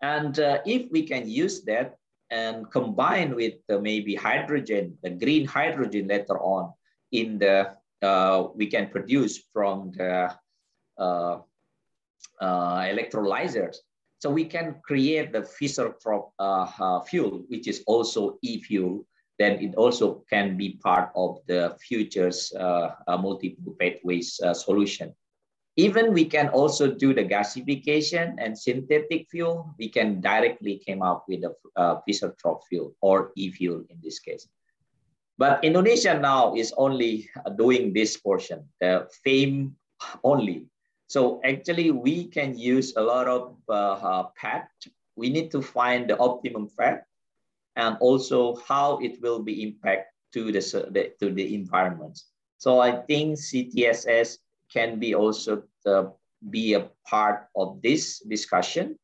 And 0.00 0.38
uh, 0.38 0.60
if 0.64 0.90
we 0.90 1.02
can 1.02 1.28
use 1.28 1.62
that 1.64 1.97
and 2.30 2.70
combine 2.70 3.34
with 3.34 3.54
maybe 3.68 4.14
hydrogen, 4.14 4.96
the 5.02 5.10
green 5.10 5.46
hydrogen 5.46 6.08
later 6.08 6.38
on 6.38 6.72
in 7.12 7.38
the, 7.38 7.70
uh, 8.02 8.48
we 8.54 8.66
can 8.66 8.88
produce 8.88 9.44
from 9.52 9.92
the 9.92 10.34
uh, 10.98 11.38
uh, 12.40 12.80
electrolyzers, 12.80 13.76
so 14.18 14.30
we 14.30 14.44
can 14.44 14.76
create 14.82 15.32
the 15.32 15.42
Fischer-Tropsch 15.42 17.08
fuel, 17.08 17.44
which 17.48 17.68
is 17.68 17.82
also 17.86 18.38
e-fuel. 18.42 19.06
Then 19.38 19.60
it 19.62 19.76
also 19.76 20.24
can 20.28 20.56
be 20.56 20.80
part 20.82 21.10
of 21.14 21.38
the 21.46 21.76
future's 21.80 22.52
uh 22.58 22.90
multiple 23.06 23.76
pathways 23.78 24.40
uh, 24.42 24.52
solution. 24.52 25.14
Even 25.78 26.12
we 26.12 26.24
can 26.24 26.48
also 26.48 26.90
do 26.90 27.14
the 27.14 27.22
gasification 27.22 28.34
and 28.42 28.58
synthetic 28.58 29.30
fuel. 29.30 29.72
We 29.78 29.88
can 29.88 30.20
directly 30.20 30.82
came 30.82 31.02
up 31.02 31.22
with 31.28 31.46
a 31.46 31.54
uh, 31.78 32.02
Fischer-Tropsch 32.02 32.66
fuel 32.66 32.96
or 33.00 33.30
e-fuel 33.36 33.86
in 33.88 33.96
this 34.02 34.18
case. 34.18 34.48
But 35.38 35.62
Indonesia 35.62 36.18
now 36.18 36.58
is 36.58 36.74
only 36.76 37.30
doing 37.54 37.94
this 37.94 38.16
portion, 38.18 38.66
the 38.80 39.06
FAME 39.22 39.78
only. 40.24 40.66
So 41.06 41.38
actually 41.44 41.92
we 41.92 42.26
can 42.26 42.58
use 42.58 42.98
a 42.98 43.02
lot 43.02 43.30
of 43.30 43.54
uh, 43.70 44.02
uh. 44.02 44.66
We 45.14 45.30
need 45.30 45.52
to 45.52 45.62
find 45.62 46.10
the 46.10 46.18
optimum 46.18 46.66
fat 46.74 47.06
and 47.76 47.96
also 48.00 48.58
how 48.66 48.98
it 48.98 49.22
will 49.22 49.38
be 49.38 49.62
impact 49.62 50.10
to 50.34 50.50
the, 50.50 50.58
to 51.22 51.30
the 51.30 51.54
environment. 51.54 52.18
So 52.58 52.80
I 52.80 52.98
think 53.06 53.38
CTSS 53.38 54.38
can 54.72 54.98
be 54.98 55.14
also 55.14 55.62
the 55.84 56.12
be 56.50 56.74
a 56.74 56.90
part 57.06 57.48
of 57.56 57.82
this 57.82 58.20
discussion. 58.20 58.96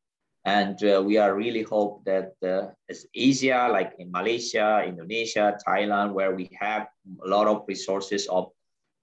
And 0.45 0.77
uh, 0.85 1.01
we 1.03 1.17
are 1.17 1.35
really 1.35 1.63
hope 1.63 2.05
that 2.05 2.33
uh, 2.45 2.69
as 2.87 3.07
Asia, 3.15 3.67
like 3.71 3.93
in 3.97 4.11
Malaysia, 4.11 4.83
Indonesia, 4.85 5.57
Thailand, 5.67 6.13
where 6.13 6.35
we 6.35 6.49
have 6.59 6.87
a 7.25 7.27
lot 7.27 7.47
of 7.47 7.65
resources 7.67 8.27
of 8.29 8.51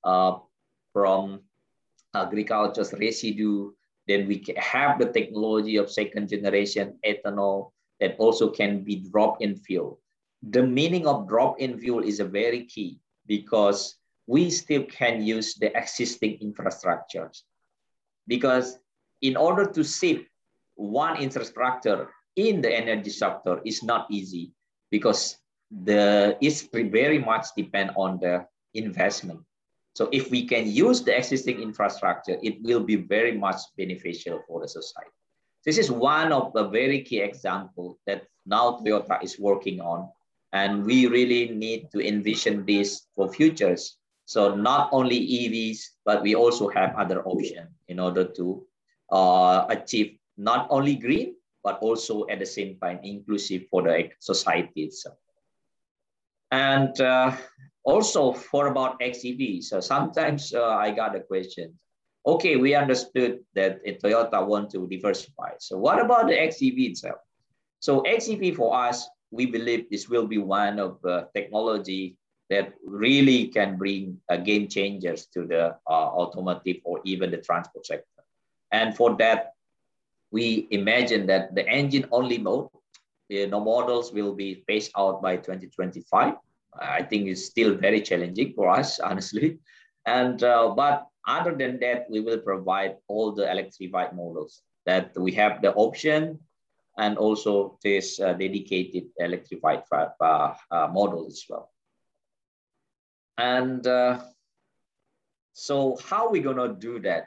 uh, 0.04 0.38
from 0.92 1.40
agriculture's 2.14 2.92
residue, 2.94 3.72
then 4.06 4.28
we 4.28 4.44
have 4.56 4.98
the 4.98 5.10
technology 5.10 5.76
of 5.76 5.90
second 5.90 6.28
generation 6.28 6.98
ethanol 7.04 7.72
that 8.00 8.14
also 8.18 8.50
can 8.50 8.84
be 8.84 9.06
drop-in 9.10 9.56
fuel. 9.56 9.98
The 10.42 10.62
meaning 10.62 11.06
of 11.06 11.28
drop-in 11.28 11.78
fuel 11.78 12.02
is 12.02 12.20
a 12.20 12.24
very 12.24 12.66
key 12.66 12.98
because 13.26 13.98
we 14.26 14.50
still 14.50 14.84
can 14.84 15.22
use 15.22 15.54
the 15.54 15.76
existing 15.76 16.38
infrastructures. 16.38 17.42
Because 18.26 18.78
in 19.20 19.36
order 19.36 19.66
to 19.66 19.82
shift 19.84 20.24
one 20.74 21.16
infrastructure 21.16 22.08
in 22.36 22.60
the 22.60 22.72
energy 22.72 23.10
sector 23.10 23.60
is 23.64 23.82
not 23.82 24.06
easy 24.10 24.52
because 24.90 25.36
the 25.84 26.36
it's 26.40 26.62
very 26.72 27.18
much 27.18 27.46
depend 27.56 27.90
on 27.96 28.18
the 28.20 28.46
investment. 28.74 29.40
So 29.94 30.08
if 30.12 30.30
we 30.30 30.46
can 30.46 30.70
use 30.70 31.02
the 31.02 31.16
existing 31.16 31.60
infrastructure, 31.60 32.38
it 32.42 32.62
will 32.62 32.80
be 32.80 32.96
very 32.96 33.36
much 33.36 33.60
beneficial 33.76 34.42
for 34.48 34.60
the 34.60 34.68
society. 34.68 35.10
This 35.64 35.78
is 35.78 35.90
one 35.90 36.32
of 36.32 36.52
the 36.54 36.68
very 36.68 37.02
key 37.02 37.20
example 37.20 37.98
that 38.06 38.24
now 38.46 38.80
Toyota 38.80 39.22
is 39.22 39.38
working 39.38 39.80
on. 39.80 40.08
And 40.52 40.84
we 40.84 41.06
really 41.06 41.48
need 41.54 41.90
to 41.92 42.06
envision 42.06 42.64
this 42.66 43.06
for 43.14 43.32
futures. 43.32 43.96
So 44.24 44.54
not 44.54 44.88
only 44.92 45.18
EVs, 45.18 45.98
but 46.04 46.22
we 46.22 46.34
also 46.34 46.68
have 46.68 46.94
other 46.96 47.22
options 47.24 47.68
in 47.88 47.98
order 47.98 48.24
to 48.24 48.64
uh, 49.10 49.66
achieve 49.68 50.18
not 50.36 50.66
only 50.70 50.94
green, 50.96 51.34
but 51.62 51.78
also 51.80 52.26
at 52.28 52.38
the 52.38 52.46
same 52.46 52.78
time 52.78 52.98
inclusive 53.02 53.66
for 53.70 53.82
the 53.82 54.10
society 54.18 54.84
itself. 54.84 55.16
And 56.50 56.98
uh, 57.00 57.36
also 57.84 58.32
for 58.32 58.66
about 58.66 59.00
XEV, 59.00 59.62
so 59.62 59.80
sometimes 59.80 60.52
uh, 60.54 60.76
I 60.76 60.90
got 60.90 61.16
a 61.16 61.20
question. 61.20 61.78
Okay, 62.26 62.56
we 62.56 62.74
understood 62.74 63.40
that 63.54 63.84
Toyota 63.84 64.46
want 64.46 64.70
to 64.70 64.86
diversify. 64.86 65.58
So 65.58 65.78
what 65.78 65.98
about 66.00 66.28
the 66.28 66.34
XEV 66.34 66.90
itself? 66.90 67.18
So 67.80 68.02
XEV 68.02 68.54
for 68.54 68.76
us, 68.76 69.08
we 69.32 69.46
believe 69.46 69.90
this 69.90 70.08
will 70.08 70.26
be 70.26 70.38
one 70.38 70.78
of 70.78 71.00
the 71.02 71.28
technology 71.34 72.16
that 72.52 72.74
really 72.84 73.48
can 73.48 73.78
bring 73.78 74.20
uh, 74.28 74.36
game 74.36 74.68
changers 74.68 75.24
to 75.34 75.46
the 75.46 75.74
uh, 75.88 76.08
automotive 76.20 76.76
or 76.84 77.00
even 77.04 77.30
the 77.30 77.38
transport 77.38 77.86
sector. 77.86 78.22
And 78.70 78.94
for 78.94 79.16
that, 79.16 79.54
we 80.30 80.68
imagine 80.70 81.26
that 81.26 81.54
the 81.54 81.66
engine 81.66 82.06
only 82.12 82.36
mode, 82.36 82.68
the 83.30 83.46
no 83.46 83.60
models 83.60 84.12
will 84.12 84.34
be 84.34 84.62
phased 84.66 84.92
out 84.98 85.22
by 85.22 85.36
2025. 85.36 86.34
I 86.78 87.02
think 87.02 87.28
it's 87.28 87.46
still 87.46 87.74
very 87.74 88.02
challenging 88.02 88.52
for 88.52 88.68
us, 88.68 89.00
honestly. 89.10 89.58
And 90.04 90.42
uh, 90.42 90.74
but 90.76 91.06
other 91.26 91.54
than 91.54 91.80
that, 91.80 92.04
we 92.10 92.20
will 92.20 92.38
provide 92.38 92.96
all 93.08 93.32
the 93.32 93.50
electrified 93.50 94.12
models 94.14 94.62
that 94.84 95.16
we 95.16 95.32
have 95.32 95.62
the 95.62 95.72
option 95.72 96.38
and 96.98 97.16
also 97.16 97.78
this 97.82 98.20
uh, 98.20 98.34
dedicated 98.34 99.04
electrified 99.16 99.82
uh, 99.90 100.52
uh, 100.70 100.88
model 100.92 101.26
as 101.26 101.44
well. 101.48 101.71
And 103.42 103.84
uh, 103.88 104.22
so 105.52 105.98
how 106.06 106.30
we 106.30 106.38
gonna 106.38 106.78
do 106.78 107.00
that? 107.00 107.26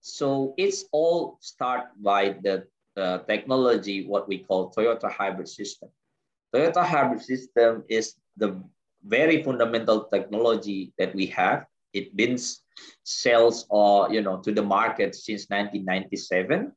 So 0.00 0.54
it's 0.58 0.86
all 0.90 1.38
start 1.40 1.94
by 2.02 2.34
the 2.42 2.66
uh, 2.96 3.18
technology, 3.30 4.04
what 4.04 4.26
we 4.26 4.38
call 4.38 4.72
Toyota 4.74 5.08
hybrid 5.08 5.48
system. 5.48 5.88
Toyota 6.52 6.84
hybrid 6.84 7.22
system 7.22 7.84
is 7.88 8.16
the 8.36 8.60
very 9.06 9.44
fundamental 9.44 10.10
technology 10.10 10.92
that 10.98 11.14
we 11.14 11.26
have. 11.26 11.66
It 11.92 12.16
been 12.16 12.38
sales 13.04 13.64
or 13.70 14.10
you 14.12 14.20
know 14.20 14.38
to 14.42 14.50
the 14.50 14.66
market 14.66 15.14
since 15.14 15.46
1997, 15.46 16.72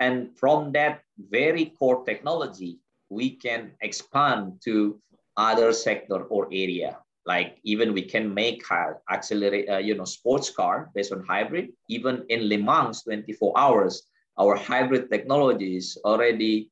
and 0.00 0.32
from 0.38 0.72
that 0.72 1.02
very 1.18 1.76
core 1.76 2.04
technology, 2.06 2.80
we 3.10 3.36
can 3.36 3.72
expand 3.82 4.62
to 4.64 4.98
other 5.36 5.74
sector 5.74 6.24
or 6.32 6.48
area 6.48 6.96
like 7.26 7.58
even 7.64 7.92
we 7.92 8.02
can 8.02 8.32
make 8.32 8.62
accelerate 9.10 9.68
uh, 9.68 9.78
you 9.78 9.94
know 9.94 10.04
sports 10.04 10.50
car 10.50 10.90
based 10.94 11.12
on 11.12 11.24
hybrid. 11.24 11.68
Even 11.88 12.24
in 12.28 12.48
le 12.48 12.58
mans 12.58 13.02
24 13.02 13.52
hours 13.56 14.02
our 14.38 14.56
hybrid 14.56 15.10
technology 15.10 15.76
is 15.76 15.98
already 16.04 16.70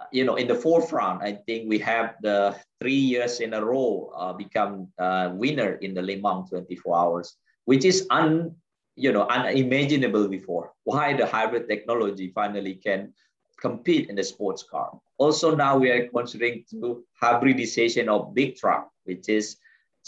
uh, 0.00 0.04
you 0.12 0.24
know 0.24 0.36
in 0.36 0.46
the 0.46 0.54
forefront. 0.54 1.22
I 1.22 1.40
think 1.46 1.68
we 1.68 1.78
have 1.78 2.16
the 2.22 2.56
three 2.80 3.00
years 3.00 3.40
in 3.40 3.54
a 3.54 3.64
row 3.64 4.12
uh, 4.14 4.32
become 4.32 4.88
uh, 4.98 5.30
winner 5.32 5.74
in 5.80 5.94
the 5.94 6.02
le 6.02 6.16
mans 6.18 6.50
24 6.50 6.96
hours 6.96 7.36
which 7.64 7.84
is 7.84 8.06
un 8.10 8.54
you 8.96 9.12
know 9.12 9.26
unimaginable 9.28 10.28
before. 10.28 10.72
Why 10.84 11.14
the 11.14 11.26
hybrid 11.26 11.68
technology 11.68 12.32
finally 12.34 12.74
can 12.74 13.14
compete 13.60 14.08
in 14.10 14.16
the 14.16 14.24
sports 14.24 14.62
car? 14.62 14.92
Also 15.16 15.54
now 15.54 15.76
we 15.78 15.90
are 15.90 16.08
considering 16.08 16.64
to 16.70 17.02
hybridization 17.20 18.08
of 18.08 18.34
big 18.34 18.56
truck 18.56 18.90
which 19.04 19.28
is 19.28 19.56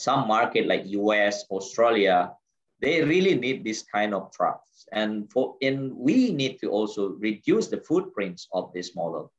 some 0.00 0.26
market 0.26 0.66
like 0.66 0.88
US, 0.96 1.44
Australia, 1.50 2.32
they 2.80 3.04
really 3.04 3.36
need 3.36 3.62
this 3.62 3.82
kind 3.82 4.14
of 4.14 4.32
trucks. 4.32 4.88
And 4.92 5.30
for 5.30 5.56
and 5.60 5.92
we 5.92 6.32
need 6.32 6.58
to 6.64 6.70
also 6.72 7.10
reduce 7.20 7.68
the 7.68 7.84
footprints 7.84 8.48
of 8.52 8.72
this 8.72 8.96
model. 8.96 9.30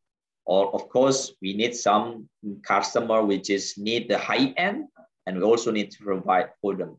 Or 0.45 0.73
of 0.73 0.89
course, 0.89 1.33
we 1.41 1.53
need 1.53 1.75
some 1.75 2.29
customer 2.61 3.25
which 3.25 3.49
is 3.49 3.73
need 3.77 4.09
the 4.09 4.17
high 4.17 4.53
end, 4.57 4.85
and 5.25 5.37
we 5.37 5.43
also 5.43 5.71
need 5.71 5.89
to 5.97 6.03
provide 6.03 6.53
for 6.61 6.75
them. 6.75 6.97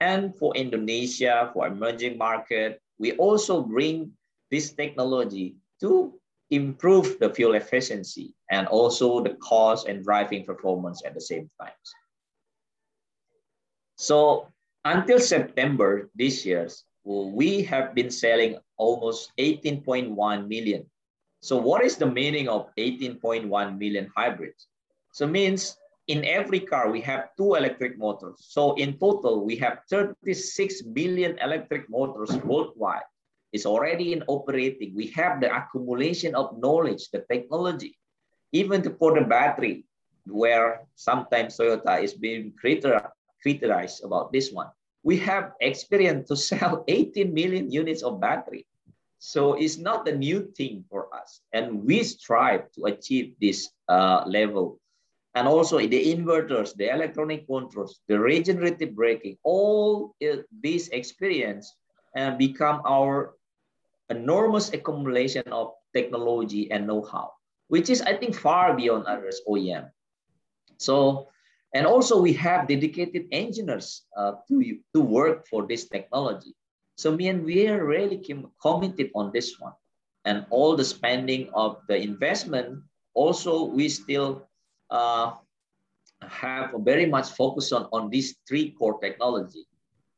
And 0.00 0.34
for 0.36 0.54
Indonesia, 0.56 1.50
for 1.54 1.66
emerging 1.66 2.18
market, 2.18 2.82
we 2.98 3.12
also 3.22 3.62
bring 3.62 4.12
this 4.50 4.74
technology 4.74 5.56
to 5.80 6.14
improve 6.50 7.18
the 7.18 7.30
fuel 7.30 7.54
efficiency 7.54 8.34
and 8.50 8.66
also 8.66 9.22
the 9.22 9.34
cost 9.42 9.88
and 9.88 10.04
driving 10.04 10.44
performance 10.44 11.02
at 11.04 11.14
the 11.14 11.20
same 11.20 11.50
time. 11.60 11.74
So 13.96 14.48
until 14.84 15.18
September 15.18 16.10
this 16.14 16.44
year, 16.44 16.68
we 17.04 17.62
have 17.64 17.94
been 17.94 18.10
selling 18.10 18.58
almost 18.76 19.32
18.1 19.38 20.12
million. 20.48 20.84
So 21.40 21.56
what 21.56 21.82
is 21.84 21.96
the 21.96 22.06
meaning 22.06 22.48
of 22.48 22.68
18.1 22.78 23.48
million 23.78 24.10
hybrids? 24.14 24.68
So 25.12 25.26
means 25.26 25.78
in 26.08 26.24
every 26.24 26.60
car, 26.60 26.90
we 26.90 27.00
have 27.02 27.30
two 27.36 27.54
electric 27.54 27.98
motors. 27.98 28.36
So 28.40 28.74
in 28.74 28.98
total, 28.98 29.44
we 29.44 29.56
have 29.56 29.80
36 29.88 30.82
billion 30.92 31.38
electric 31.38 31.88
motors 31.88 32.36
worldwide. 32.44 33.08
It's 33.52 33.64
already 33.64 34.12
in 34.12 34.22
operating. 34.28 34.94
We 34.94 35.06
have 35.16 35.40
the 35.40 35.54
accumulation 35.54 36.34
of 36.34 36.58
knowledge, 36.58 37.08
the 37.10 37.24
technology, 37.30 37.96
even 38.52 38.82
for 38.98 39.18
the 39.18 39.24
battery, 39.24 39.86
where 40.26 40.82
sometimes 40.96 41.56
Toyota 41.56 42.02
is 42.02 42.12
being 42.12 42.52
critical 42.60 43.00
criticized 43.42 44.04
about 44.04 44.32
this 44.32 44.52
one. 44.52 44.68
We 45.02 45.18
have 45.18 45.52
experience 45.60 46.28
to 46.28 46.36
sell 46.50 46.84
18 46.88 47.32
million 47.32 47.70
units 47.70 48.02
of 48.02 48.20
battery. 48.20 48.66
So 49.18 49.54
it's 49.54 49.78
not 49.78 50.06
a 50.08 50.14
new 50.14 50.52
thing 50.56 50.84
for 50.90 51.12
us. 51.14 51.40
And 51.52 51.84
we 51.84 52.04
strive 52.04 52.70
to 52.72 52.84
achieve 52.84 53.34
this 53.40 53.70
uh, 53.88 54.24
level. 54.26 54.78
And 55.34 55.48
also 55.48 55.78
the 55.78 56.14
inverters, 56.14 56.74
the 56.74 56.92
electronic 56.92 57.46
controls, 57.46 58.00
the 58.08 58.18
regenerative 58.18 58.94
braking, 58.94 59.36
all 59.42 60.14
this 60.62 60.88
experience 60.88 61.74
uh, 62.16 62.32
become 62.36 62.80
our 62.86 63.34
enormous 64.08 64.72
accumulation 64.72 65.44
of 65.52 65.72
technology 65.94 66.70
and 66.70 66.86
know-how, 66.86 67.32
which 67.68 67.90
is, 67.90 68.00
I 68.02 68.16
think, 68.16 68.34
far 68.34 68.76
beyond 68.76 69.04
others 69.06 69.40
OEM. 69.48 69.90
So 70.78 71.28
and 71.76 71.84
also 71.84 72.16
we 72.16 72.32
have 72.32 72.68
dedicated 72.68 73.28
engineers 73.32 74.08
uh, 74.16 74.32
to, 74.48 74.80
to 74.94 75.00
work 75.02 75.46
for 75.46 75.68
this 75.68 75.84
technology. 75.92 76.56
So 76.96 77.12
me 77.12 77.28
and 77.28 77.44
we 77.44 77.68
are 77.68 77.84
really 77.84 78.16
committed 78.62 79.10
on 79.14 79.30
this 79.30 79.60
one. 79.60 79.74
And 80.24 80.46
all 80.48 80.74
the 80.74 80.88
spending 80.88 81.50
of 81.52 81.76
the 81.86 82.00
investment, 82.00 82.80
also 83.12 83.64
we 83.64 83.90
still 83.90 84.48
uh, 84.88 85.32
have 86.24 86.72
very 86.80 87.04
much 87.04 87.28
focus 87.36 87.72
on, 87.72 87.88
on 87.92 88.08
these 88.08 88.38
three 88.48 88.70
core 88.70 88.98
technology. 88.98 89.68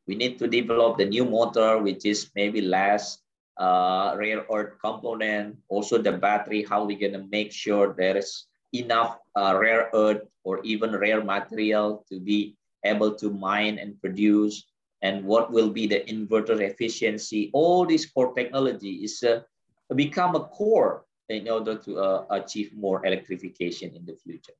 We 0.06 0.14
need 0.14 0.38
to 0.38 0.46
develop 0.46 0.96
the 0.96 1.06
new 1.06 1.24
motor, 1.24 1.78
which 1.78 2.06
is 2.06 2.30
maybe 2.36 2.60
less 2.60 3.18
uh, 3.58 4.14
rare 4.16 4.46
earth 4.54 4.78
component, 4.78 5.56
also 5.68 5.98
the 5.98 6.12
battery, 6.12 6.62
how 6.62 6.84
we 6.84 6.94
gonna 6.94 7.26
make 7.28 7.50
sure 7.50 7.96
there 7.98 8.16
is 8.16 8.46
enough 8.72 9.18
uh, 9.36 9.56
rare 9.58 9.90
earth 9.94 10.22
or 10.44 10.60
even 10.64 10.94
rare 10.96 11.22
material 11.22 12.04
to 12.08 12.20
be 12.20 12.56
able 12.84 13.14
to 13.14 13.30
mine 13.30 13.78
and 13.78 14.00
produce. 14.00 14.64
and 15.02 15.24
what 15.24 15.52
will 15.52 15.70
be 15.70 15.86
the 15.86 16.00
inverter 16.10 16.58
efficiency. 16.60 17.50
All 17.52 17.86
this 17.86 18.06
core 18.06 18.34
technology 18.34 19.06
is 19.06 19.22
uh, 19.22 19.46
become 19.94 20.34
a 20.34 20.44
core 20.50 21.06
in 21.28 21.48
order 21.48 21.76
to 21.76 21.98
uh, 21.98 22.26
achieve 22.30 22.74
more 22.74 23.04
electrification 23.06 23.94
in 23.94 24.04
the 24.06 24.16
future. 24.16 24.58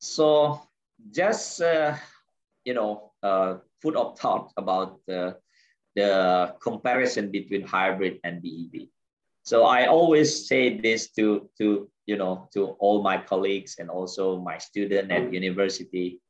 So 0.00 0.60
just, 1.10 1.62
uh, 1.62 1.94
you 2.64 2.74
know, 2.74 3.12
uh, 3.22 3.58
food 3.80 3.96
of 3.96 4.18
thought 4.18 4.50
about 4.56 4.98
the, 5.06 5.36
the 5.94 6.54
comparison 6.58 7.30
between 7.30 7.62
hybrid 7.62 8.18
and 8.24 8.42
BEV. 8.42 8.88
So 9.44 9.64
I 9.64 9.86
always 9.86 10.48
say 10.48 10.80
this 10.80 11.10
to, 11.12 11.48
to, 11.58 11.90
you 12.12 12.20
know, 12.20 12.44
to 12.52 12.76
all 12.76 13.00
my 13.00 13.16
colleagues 13.16 13.80
and 13.80 13.88
also 13.88 14.36
my 14.36 14.60
student 14.60 15.08
at 15.08 15.32
university. 15.32 16.20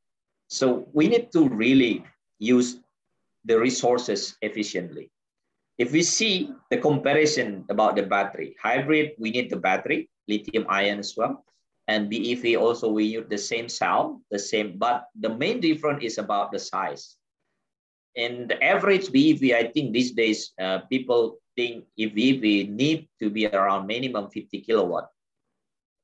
So 0.46 0.86
we 0.94 1.10
need 1.10 1.34
to 1.34 1.50
really 1.50 2.06
use 2.38 2.78
the 3.42 3.58
resources 3.58 4.38
efficiently. 4.46 5.10
If 5.82 5.90
we 5.90 6.06
see 6.06 6.54
the 6.70 6.78
comparison 6.78 7.66
about 7.66 7.98
the 7.98 8.06
battery, 8.06 8.54
hybrid, 8.62 9.18
we 9.18 9.34
need 9.34 9.50
the 9.50 9.58
battery, 9.58 10.06
lithium 10.30 10.70
ion 10.70 11.02
as 11.02 11.18
well. 11.18 11.42
And 11.90 12.06
BEV 12.06 12.54
also, 12.54 12.86
we 12.86 13.18
use 13.18 13.26
the 13.26 13.42
same 13.42 13.66
cell, 13.66 14.22
the 14.30 14.38
same, 14.38 14.78
but 14.78 15.10
the 15.18 15.34
main 15.34 15.58
difference 15.58 16.06
is 16.06 16.18
about 16.22 16.54
the 16.54 16.62
size. 16.62 17.18
In 18.14 18.46
the 18.46 18.62
average 18.62 19.10
BEV, 19.10 19.50
I 19.50 19.66
think 19.74 19.90
these 19.90 20.12
days, 20.14 20.54
uh, 20.62 20.86
people 20.86 21.42
think 21.58 21.90
if 21.98 22.14
BEV 22.14 22.70
need 22.70 23.10
to 23.18 23.30
be 23.30 23.50
around 23.50 23.90
minimum 23.90 24.30
50 24.30 24.62
kilowatt. 24.62 25.10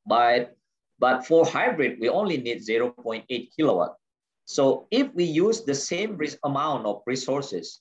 But, 0.09 0.57
but 0.99 1.27
for 1.27 1.45
hybrid, 1.45 2.01
we 2.01 2.09
only 2.09 2.39
need 2.39 2.65
0.8 2.65 3.29
kilowatt. 3.55 3.97
So 4.47 4.89
if 4.91 5.13
we 5.15 5.25
use 5.25 5.65
the 5.65 5.75
same 5.75 6.19
amount 6.43 6.87
of 6.87 7.03
resources, 7.07 7.81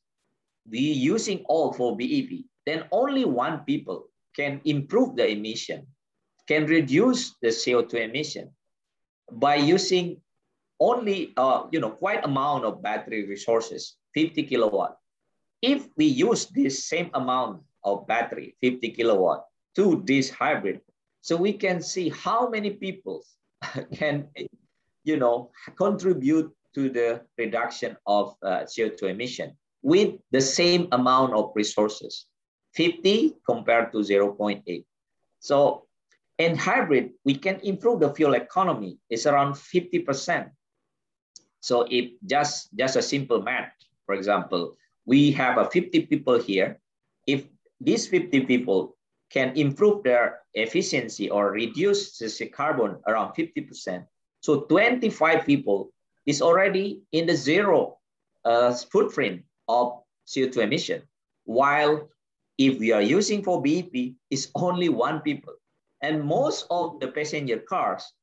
we 0.69 0.79
using 0.79 1.45
all 1.47 1.71
for 1.71 1.95
BEV, 1.95 2.43
then 2.65 2.83
only 2.91 3.23
one 3.23 3.63
people 3.63 4.11
can 4.35 4.59
improve 4.65 5.15
the 5.15 5.25
emission, 5.31 5.87
can 6.47 6.65
reduce 6.65 7.35
the 7.41 7.47
CO2 7.47 8.11
emission 8.11 8.51
by 9.31 9.55
using 9.55 10.19
only, 10.79 11.33
uh, 11.37 11.63
you 11.71 11.79
know, 11.79 11.91
quite 11.91 12.23
amount 12.25 12.65
of 12.65 12.83
battery 12.83 13.25
resources, 13.25 13.95
50 14.13 14.43
kilowatt. 14.43 14.97
If 15.61 15.87
we 15.95 16.05
use 16.05 16.45
this 16.47 16.85
same 16.85 17.09
amount 17.13 17.63
of 17.83 18.05
battery, 18.05 18.55
50 18.61 18.91
kilowatt, 18.91 19.45
to 19.75 20.03
this 20.05 20.29
hybrid, 20.29 20.81
so 21.21 21.35
we 21.35 21.53
can 21.53 21.81
see 21.81 22.09
how 22.09 22.49
many 22.49 22.71
people 22.71 23.23
can, 23.93 24.27
you 25.03 25.17
know, 25.17 25.51
contribute 25.75 26.51
to 26.75 26.89
the 26.89 27.21
reduction 27.37 27.97
of 28.05 28.35
uh, 28.43 28.61
CO2 28.63 29.09
emission 29.09 29.57
with 29.81 30.15
the 30.31 30.41
same 30.41 30.87
amount 30.91 31.33
of 31.33 31.51
resources, 31.55 32.25
50 32.75 33.37
compared 33.45 33.91
to 33.91 33.99
0.8. 33.99 34.85
So 35.39 35.87
in 36.37 36.55
hybrid, 36.55 37.11
we 37.23 37.35
can 37.35 37.59
improve 37.61 37.99
the 37.99 38.13
fuel 38.13 38.33
economy. 38.33 38.97
It's 39.09 39.25
around 39.25 39.53
50%. 39.53 40.51
So 41.61 41.87
if 41.89 42.11
just, 42.25 42.75
just 42.75 42.95
a 42.95 43.01
simple 43.01 43.41
math, 43.41 43.71
for 44.05 44.13
example, 44.13 44.75
we 45.05 45.31
have 45.31 45.57
a 45.57 45.69
50 45.69 46.05
people 46.07 46.39
here. 46.39 46.79
If 47.25 47.45
these 47.79 48.07
50 48.07 48.41
people 48.41 48.96
can 49.29 49.55
improve 49.57 50.03
their 50.03 50.39
efficiency 50.53 51.29
or 51.29 51.51
reduce 51.51 52.17
the 52.17 52.45
carbon 52.47 52.97
around 53.07 53.33
50%, 53.33 54.05
so 54.41 54.61
25 54.61 55.45
people 55.45 55.91
is 56.25 56.41
already 56.41 57.01
in 57.11 57.25
the 57.25 57.35
zero 57.35 57.97
uh, 58.45 58.73
footprint 58.73 59.43
of 59.67 59.99
CO2 60.27 60.57
emission. 60.57 61.01
While 61.45 62.09
if 62.57 62.79
we 62.79 62.91
are 62.91 63.01
using 63.01 63.43
for 63.43 63.61
BEV, 63.61 64.15
it's 64.29 64.49
only 64.55 64.89
one 64.89 65.21
people. 65.21 65.53
And 66.01 66.23
most 66.23 66.67
of 66.69 66.99
the 66.99 67.07
passenger 67.09 67.59
cars, 67.59 68.13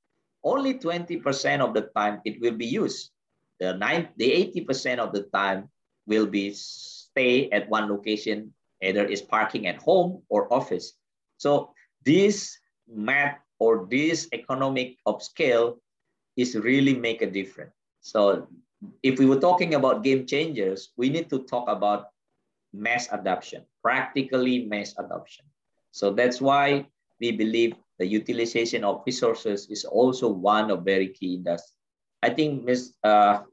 only 0.45 0.75
20% 0.75 1.61
of 1.61 1.75
the 1.75 1.89
time 1.97 2.21
it 2.25 2.41
will 2.41 2.55
be 2.55 2.67
used. 2.67 3.11
The, 3.61 3.75
nine, 3.75 4.09
the 4.17 4.31
80% 4.55 4.99
of 4.99 5.13
the 5.13 5.23
time 5.35 5.71
will 6.07 6.27
be 6.27 6.53
stay 6.53 7.51
at 7.51 7.69
one 7.69 7.89
location, 7.89 8.53
either 8.85 9.05
is 9.05 9.23
parking 9.23 9.67
at 9.67 9.81
home 9.81 10.23
or 10.29 10.53
office. 10.53 10.95
So 11.39 11.73
this 12.05 12.57
math 12.87 13.39
or 13.59 13.87
this 13.91 14.29
economic 14.33 14.99
of 15.07 15.23
scale 15.23 15.81
is 16.37 16.55
really 16.57 16.95
make 16.95 17.23
a 17.23 17.31
difference. 17.31 17.73
So 18.01 18.49
if 19.03 19.19
we 19.19 19.27
were 19.27 19.41
talking 19.41 19.75
about 19.75 20.05
game 20.05 20.27
changers, 20.27 20.93
we 20.97 21.09
need 21.09 21.31
to 21.31 21.41
talk 21.45 21.65
about 21.69 22.13
mass 22.73 23.09
adoption, 23.13 23.65
practically 23.83 24.67
mass 24.67 24.95
adoption. 24.99 25.47
So 25.93 26.13
that's 26.13 26.41
why 26.41 26.87
we 27.21 27.31
believe 27.33 27.75
the 27.99 28.07
utilization 28.07 28.85
of 28.85 29.03
resources 29.07 29.71
is 29.71 29.85
also 29.85 30.29
one 30.29 30.71
of 30.71 30.85
very 30.85 31.09
key 31.09 31.37
industries. 31.37 31.79
I 32.23 32.31
think 32.31 32.65
Ms. 32.65 32.95
Uh, 33.05 33.45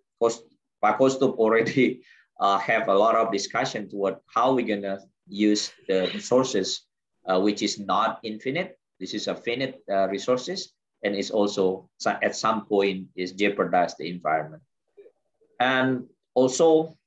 Pak 0.81 0.97
Kaustubh 0.97 1.37
already 1.37 2.01
uh, 2.39 2.57
have 2.57 2.87
a 2.87 2.95
lot 2.95 3.15
of 3.15 3.31
discussion 3.31 3.87
toward 3.87 4.15
how 4.33 4.53
we're 4.53 4.65
gonna 4.65 4.99
use 5.31 5.71
the 5.87 6.11
resources, 6.13 6.85
uh, 7.25 7.39
which 7.39 7.63
is 7.63 7.79
not 7.79 8.19
infinite. 8.23 8.77
This 8.99 9.15
is 9.15 9.27
a 9.27 9.35
finite 9.35 9.79
uh, 9.89 10.11
resources 10.11 10.75
and 11.03 11.15
is 11.15 11.31
also 11.31 11.89
at 12.05 12.35
some 12.35 12.65
point 12.67 13.07
is 13.15 13.31
jeopardize 13.31 13.95
the 13.97 14.09
environment. 14.09 14.61
And 15.59 16.05
also, 16.35 16.97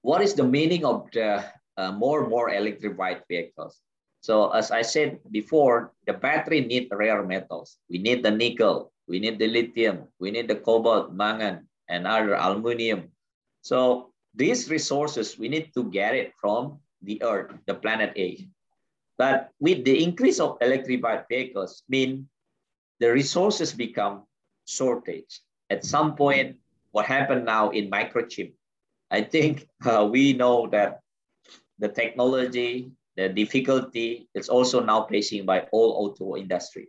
what 0.00 0.22
is 0.22 0.34
the 0.34 0.46
meaning 0.46 0.84
of 0.84 1.10
the 1.12 1.44
uh, 1.76 1.92
more 1.92 2.22
and 2.22 2.30
more 2.30 2.54
electrified 2.54 3.22
vehicles? 3.28 3.80
So 4.20 4.50
as 4.50 4.70
I 4.70 4.82
said 4.82 5.18
before, 5.30 5.92
the 6.06 6.12
battery 6.12 6.60
need 6.60 6.88
rare 6.92 7.24
metals. 7.24 7.78
We 7.88 7.98
need 7.98 8.22
the 8.22 8.30
nickel, 8.30 8.92
we 9.08 9.18
need 9.18 9.38
the 9.38 9.48
lithium, 9.48 10.08
we 10.18 10.30
need 10.30 10.48
the 10.48 10.56
cobalt, 10.56 11.12
mangan, 11.12 11.68
and 11.88 12.06
other 12.06 12.34
aluminum. 12.34 13.12
So 13.62 14.12
these 14.34 14.70
resources, 14.70 15.38
we 15.38 15.48
need 15.48 15.72
to 15.74 15.84
get 15.90 16.14
it 16.14 16.32
from 16.40 16.80
the 17.02 17.22
earth, 17.22 17.52
the 17.66 17.74
planet 17.74 18.12
A. 18.16 18.46
But 19.18 19.50
with 19.60 19.84
the 19.84 20.02
increase 20.02 20.40
of 20.40 20.56
electrified 20.60 21.24
vehicles, 21.28 21.82
mean 21.88 22.28
the 23.00 23.12
resources 23.12 23.72
become 23.72 24.24
shortage. 24.66 25.40
At 25.68 25.84
some 25.84 26.16
point, 26.16 26.56
what 26.92 27.06
happened 27.06 27.44
now 27.44 27.70
in 27.70 27.90
microchip, 27.90 28.52
I 29.10 29.22
think 29.22 29.68
uh, 29.84 30.08
we 30.10 30.32
know 30.32 30.68
that 30.68 31.00
the 31.78 31.88
technology, 31.88 32.92
the 33.16 33.28
difficulty 33.28 34.28
is 34.34 34.48
also 34.48 34.80
now 34.80 35.06
facing 35.06 35.44
by 35.44 35.66
all 35.72 36.06
auto 36.06 36.36
industry. 36.36 36.88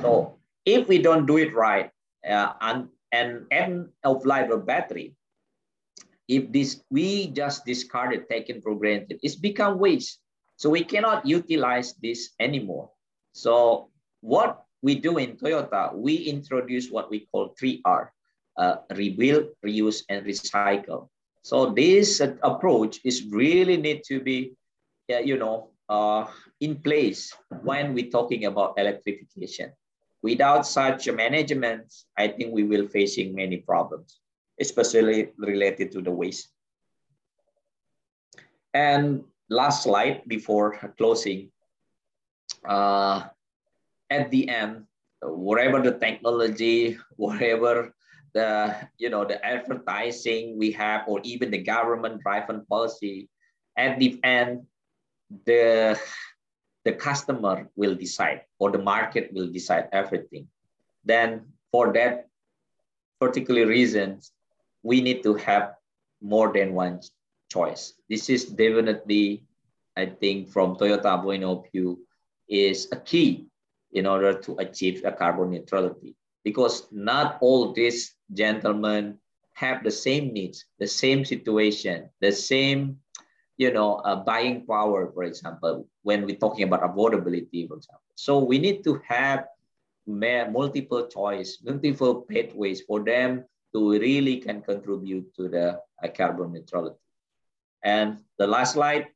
So 0.00 0.38
if 0.64 0.88
we 0.88 0.98
don't 0.98 1.26
do 1.26 1.36
it 1.38 1.54
right, 1.54 1.90
uh, 2.28 2.52
and, 2.60 2.88
and 3.12 3.46
end 3.50 3.88
of 4.04 4.24
life 4.26 4.50
of 4.50 4.66
battery, 4.66 5.14
if 6.30 6.46
this 6.54 6.86
we 6.90 7.26
just 7.34 7.66
discarded, 7.66 8.30
taken 8.30 8.62
for 8.62 8.78
granted, 8.78 9.18
it's 9.20 9.34
become 9.34 9.82
waste. 9.82 10.22
So 10.56 10.70
we 10.70 10.84
cannot 10.84 11.26
utilize 11.26 11.94
this 11.98 12.30
anymore. 12.38 12.90
So 13.34 13.90
what 14.20 14.62
we 14.80 14.94
do 14.94 15.18
in 15.18 15.36
Toyota, 15.36 15.92
we 15.92 16.14
introduce 16.30 16.88
what 16.88 17.10
we 17.10 17.26
call 17.32 17.56
3R, 17.60 18.08
uh, 18.56 18.76
rebuild, 18.94 19.50
reuse, 19.66 20.04
and 20.08 20.24
recycle. 20.24 21.08
So 21.42 21.74
this 21.74 22.20
uh, 22.20 22.36
approach 22.44 23.00
is 23.04 23.26
really 23.26 23.76
need 23.76 24.04
to 24.04 24.20
be, 24.20 24.54
uh, 25.12 25.18
you 25.18 25.36
know, 25.36 25.70
uh, 25.88 26.26
in 26.60 26.76
place 26.76 27.34
when 27.62 27.92
we're 27.92 28.10
talking 28.10 28.44
about 28.44 28.78
electrification. 28.78 29.72
Without 30.22 30.64
such 30.64 31.10
management, 31.10 31.92
I 32.16 32.28
think 32.28 32.54
we 32.54 32.62
will 32.62 32.86
facing 32.86 33.34
many 33.34 33.56
problems, 33.56 34.19
especially 34.60 35.32
related 35.38 35.90
to 35.92 36.00
the 36.00 36.10
waste. 36.10 36.48
And 38.72 39.24
last 39.48 39.82
slide 39.82 40.22
before 40.28 40.78
closing. 40.96 41.50
Uh, 42.64 43.24
at 44.10 44.30
the 44.30 44.48
end, 44.48 44.84
whatever 45.22 45.80
the 45.82 45.98
technology, 45.98 46.98
whatever 47.16 47.94
the 48.32 48.76
you 48.98 49.10
know 49.10 49.24
the 49.24 49.42
advertising 49.44 50.56
we 50.56 50.70
have, 50.70 51.02
or 51.08 51.20
even 51.24 51.50
the 51.50 51.58
government 51.58 52.22
driven 52.22 52.64
policy, 52.66 53.28
at 53.76 53.98
the 53.98 54.20
end, 54.22 54.62
the 55.46 55.98
the 56.84 56.92
customer 56.92 57.68
will 57.76 57.94
decide 57.94 58.42
or 58.58 58.70
the 58.70 58.78
market 58.78 59.30
will 59.32 59.50
decide 59.50 59.88
everything. 59.92 60.46
Then 61.04 61.52
for 61.72 61.92
that 61.92 62.28
particular 63.20 63.66
reasons, 63.66 64.32
we 64.82 65.00
need 65.00 65.22
to 65.22 65.34
have 65.34 65.74
more 66.20 66.52
than 66.52 66.74
one 66.74 67.00
choice. 67.50 67.94
This 68.08 68.30
is 68.30 68.44
definitely, 68.46 69.44
I 69.96 70.06
think, 70.06 70.48
from 70.48 70.76
Toyota 70.76 71.22
point 71.22 71.44
of 71.44 71.64
view, 71.72 72.00
is 72.48 72.88
a 72.92 72.96
key 72.96 73.46
in 73.92 74.06
order 74.06 74.34
to 74.34 74.56
achieve 74.58 75.02
a 75.04 75.12
carbon 75.12 75.50
neutrality 75.50 76.16
because 76.44 76.86
not 76.90 77.38
all 77.40 77.72
these 77.72 78.14
gentlemen 78.32 79.18
have 79.54 79.84
the 79.84 79.90
same 79.90 80.32
needs, 80.32 80.64
the 80.78 80.86
same 80.86 81.24
situation, 81.24 82.08
the 82.20 82.32
same, 82.32 82.96
you 83.58 83.72
know, 83.72 83.96
uh, 84.08 84.16
buying 84.16 84.64
power, 84.66 85.10
for 85.12 85.24
example, 85.24 85.86
when 86.02 86.24
we're 86.24 86.36
talking 86.36 86.64
about 86.64 86.82
affordability, 86.82 87.68
for 87.68 87.76
example. 87.76 88.10
So 88.14 88.38
we 88.38 88.58
need 88.58 88.82
to 88.84 89.00
have 89.06 89.44
multiple 90.06 91.06
choice, 91.06 91.58
multiple 91.62 92.22
pathways 92.22 92.80
for 92.82 93.04
them 93.04 93.44
to 93.74 93.92
really 93.92 94.38
can 94.38 94.62
contribute 94.62 95.34
to 95.36 95.48
the 95.48 95.80
uh, 96.02 96.08
carbon 96.16 96.52
neutrality. 96.52 96.98
And 97.82 98.18
the 98.38 98.46
last 98.46 98.74
slide. 98.74 99.08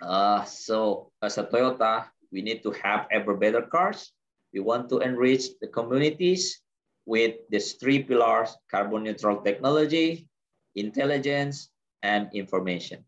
Uh, 0.00 0.44
so 0.44 1.12
as 1.22 1.38
a 1.38 1.44
Toyota, 1.44 2.06
we 2.32 2.42
need 2.42 2.62
to 2.62 2.70
have 2.82 3.06
ever 3.10 3.34
better 3.34 3.62
cars. 3.62 4.12
We 4.52 4.60
want 4.60 4.88
to 4.90 4.98
enrich 5.00 5.58
the 5.60 5.68
communities 5.68 6.60
with 7.06 7.36
these 7.50 7.74
three 7.74 8.02
pillars, 8.02 8.56
carbon 8.70 9.04
neutral 9.04 9.42
technology, 9.42 10.28
intelligence, 10.74 11.70
and 12.02 12.28
information. 12.32 13.04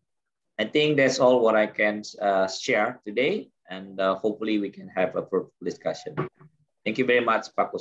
I 0.59 0.65
think 0.65 0.97
that's 0.97 1.19
all 1.19 1.41
what 1.41 1.55
I 1.55 1.67
can 1.67 2.03
uh, 2.21 2.47
share 2.47 3.01
today, 3.05 3.49
and 3.69 3.99
uh, 3.99 4.15
hopefully 4.15 4.59
we 4.59 4.69
can 4.69 4.87
have 4.89 5.15
a 5.15 5.25
fruitful 5.25 5.63
discussion. 5.63 6.15
Thank 6.85 6.97
you 6.97 7.05
very 7.05 7.25
much, 7.25 7.47
Pak. 7.55 7.71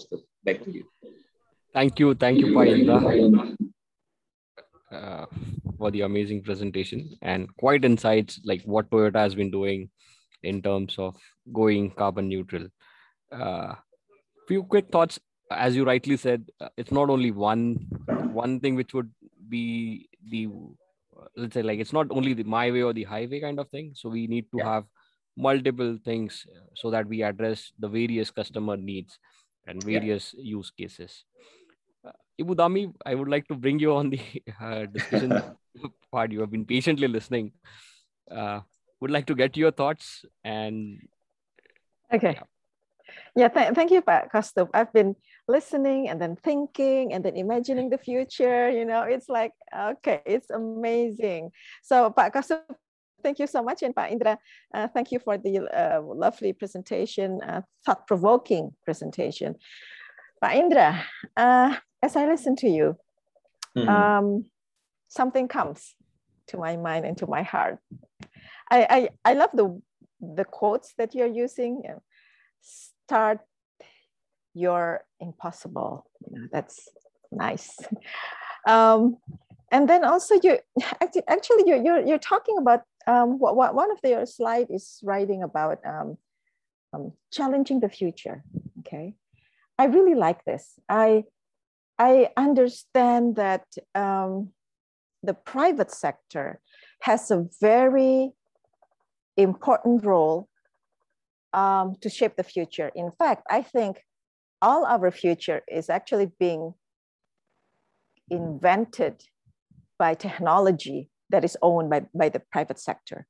Back 0.44 0.64
to 0.64 0.70
you. 0.70 0.86
Thank 1.74 1.98
you. 1.98 2.14
Thank 2.14 2.38
you, 2.38 2.54
Pak 2.54 2.68
Indra, 2.68 3.56
uh, 4.92 5.26
for 5.78 5.90
the 5.90 6.02
amazing 6.02 6.42
presentation 6.42 7.16
and 7.22 7.48
quite 7.56 7.84
insights 7.84 8.40
like 8.44 8.62
what 8.64 8.90
Toyota 8.90 9.16
has 9.16 9.34
been 9.34 9.50
doing 9.50 9.88
in 10.42 10.60
terms 10.60 10.96
of 10.98 11.16
going 11.52 11.90
carbon 11.92 12.28
neutral. 12.28 12.68
Uh, 13.30 13.74
few 14.46 14.64
quick 14.64 14.90
thoughts. 14.90 15.18
As 15.50 15.74
you 15.74 15.84
rightly 15.84 16.16
said, 16.16 16.50
uh, 16.60 16.68
it's 16.76 16.92
not 16.92 17.08
only 17.08 17.30
one 17.30 17.86
one 18.32 18.60
thing 18.60 18.74
which 18.74 18.92
would 18.92 19.10
be 19.48 20.08
the 20.30 20.48
let's 21.36 21.54
say 21.54 21.62
like 21.62 21.78
it's 21.78 21.92
not 21.92 22.06
only 22.10 22.34
the 22.34 22.44
my 22.44 22.70
way 22.70 22.82
or 22.82 22.92
the 22.92 23.04
highway 23.04 23.40
kind 23.40 23.58
of 23.58 23.68
thing. 23.70 23.92
So 23.94 24.08
we 24.08 24.26
need 24.26 24.46
to 24.52 24.58
yeah. 24.58 24.74
have 24.74 24.84
multiple 25.36 25.98
things 26.04 26.46
uh, 26.54 26.60
so 26.74 26.90
that 26.90 27.06
we 27.06 27.22
address 27.22 27.72
the 27.78 27.88
various 27.88 28.30
customer 28.30 28.76
needs 28.76 29.18
and 29.66 29.82
various 29.82 30.34
yeah. 30.36 30.56
use 30.56 30.70
cases. 30.70 31.24
Uh, 32.38 32.44
Ibu 32.44 32.54
Dami, 32.56 32.92
I 33.04 33.14
would 33.14 33.28
like 33.28 33.48
to 33.48 33.54
bring 33.54 33.78
you 33.78 33.94
on 33.94 34.10
the 34.10 34.20
uh, 34.60 34.86
discussion 34.86 35.42
part. 36.12 36.32
You 36.32 36.40
have 36.40 36.50
been 36.50 36.64
patiently 36.64 37.08
listening. 37.08 37.52
Uh, 38.30 38.60
would 39.00 39.10
like 39.10 39.26
to 39.26 39.34
get 39.34 39.56
your 39.56 39.70
thoughts 39.70 40.24
and. 40.44 41.00
Okay. 42.12 42.38
Yeah, 43.34 43.48
th- 43.48 43.74
thank 43.74 43.90
you, 43.90 44.00
Pak 44.00 44.32
Kaustubh. 44.32 44.70
I've 44.72 44.92
been 44.92 45.16
listening 45.48 46.08
and 46.08 46.20
then 46.20 46.36
thinking 46.36 47.12
and 47.12 47.24
then 47.24 47.36
imagining 47.36 47.90
the 47.90 47.98
future. 47.98 48.70
You 48.70 48.84
know, 48.84 49.02
it's 49.02 49.28
like, 49.28 49.52
okay, 49.74 50.20
it's 50.24 50.50
amazing. 50.50 51.50
So, 51.82 52.10
Pak 52.10 52.34
Kaustubh, 52.34 52.62
thank 53.22 53.38
you 53.38 53.46
so 53.46 53.62
much. 53.62 53.82
And 53.82 53.94
Pa 53.94 54.06
Indra, 54.06 54.38
uh, 54.74 54.88
thank 54.88 55.12
you 55.12 55.18
for 55.18 55.36
the 55.36 55.60
uh, 55.68 56.00
lovely 56.02 56.52
presentation, 56.52 57.40
uh, 57.42 57.62
thought-provoking 57.84 58.72
presentation. 58.84 59.56
Pa 60.40 60.52
Indra, 60.52 61.04
uh, 61.36 61.76
as 62.02 62.16
I 62.16 62.26
listen 62.26 62.56
to 62.56 62.68
you, 62.68 62.96
mm. 63.76 63.88
um, 63.88 64.46
something 65.08 65.48
comes 65.48 65.94
to 66.48 66.58
my 66.58 66.76
mind 66.76 67.04
and 67.06 67.16
to 67.18 67.26
my 67.26 67.42
heart. 67.42 67.78
I, 68.70 69.08
I, 69.24 69.30
I 69.30 69.34
love 69.34 69.50
the, 69.54 69.80
the 70.20 70.44
quotes 70.44 70.94
that 70.98 71.14
you're 71.14 71.26
using. 71.26 71.82
Start 72.60 73.40
your 74.54 75.04
impossible. 75.20 76.06
You 76.26 76.40
know, 76.40 76.48
that's 76.52 76.88
nice. 77.30 77.78
Um, 78.66 79.16
and 79.72 79.88
then 79.88 80.04
also 80.04 80.38
you 80.42 80.58
actually 81.28 81.64
you're, 81.66 81.82
you're, 81.82 82.06
you're 82.06 82.18
talking 82.18 82.58
about 82.58 82.82
um, 83.06 83.38
what, 83.38 83.56
what, 83.56 83.74
one 83.74 83.90
of 83.90 84.00
their 84.02 84.24
slide 84.26 84.68
is 84.70 85.00
writing 85.02 85.42
about 85.42 85.78
um, 85.84 86.16
um, 86.92 87.12
challenging 87.32 87.80
the 87.80 87.88
future. 87.88 88.44
Okay, 88.80 89.14
I 89.78 89.86
really 89.86 90.14
like 90.14 90.44
this. 90.44 90.74
I 90.88 91.24
I 92.02 92.30
understand 92.36 93.36
that 93.36 93.64
um, 93.94 94.48
the 95.22 95.34
private 95.34 95.92
sector 95.92 96.58
has 97.02 97.30
a 97.30 97.46
very 97.60 98.32
important 99.36 100.04
role 100.04 100.48
um, 101.52 101.94
to 102.00 102.10
shape 102.10 102.34
the 102.36 102.42
future. 102.42 102.90
In 102.96 103.12
fact, 103.12 103.46
I 103.48 103.62
think 103.62 104.00
all 104.60 104.84
our 104.84 105.12
future 105.12 105.62
is 105.68 105.88
actually 105.88 106.32
being 106.40 106.74
invented 108.28 109.22
by 109.96 110.14
technology 110.14 111.08
that 111.30 111.44
is 111.44 111.56
owned 111.62 111.88
by, 111.88 112.00
by 112.12 112.28
the 112.30 112.42
private 112.50 112.80
sector. 112.80 113.28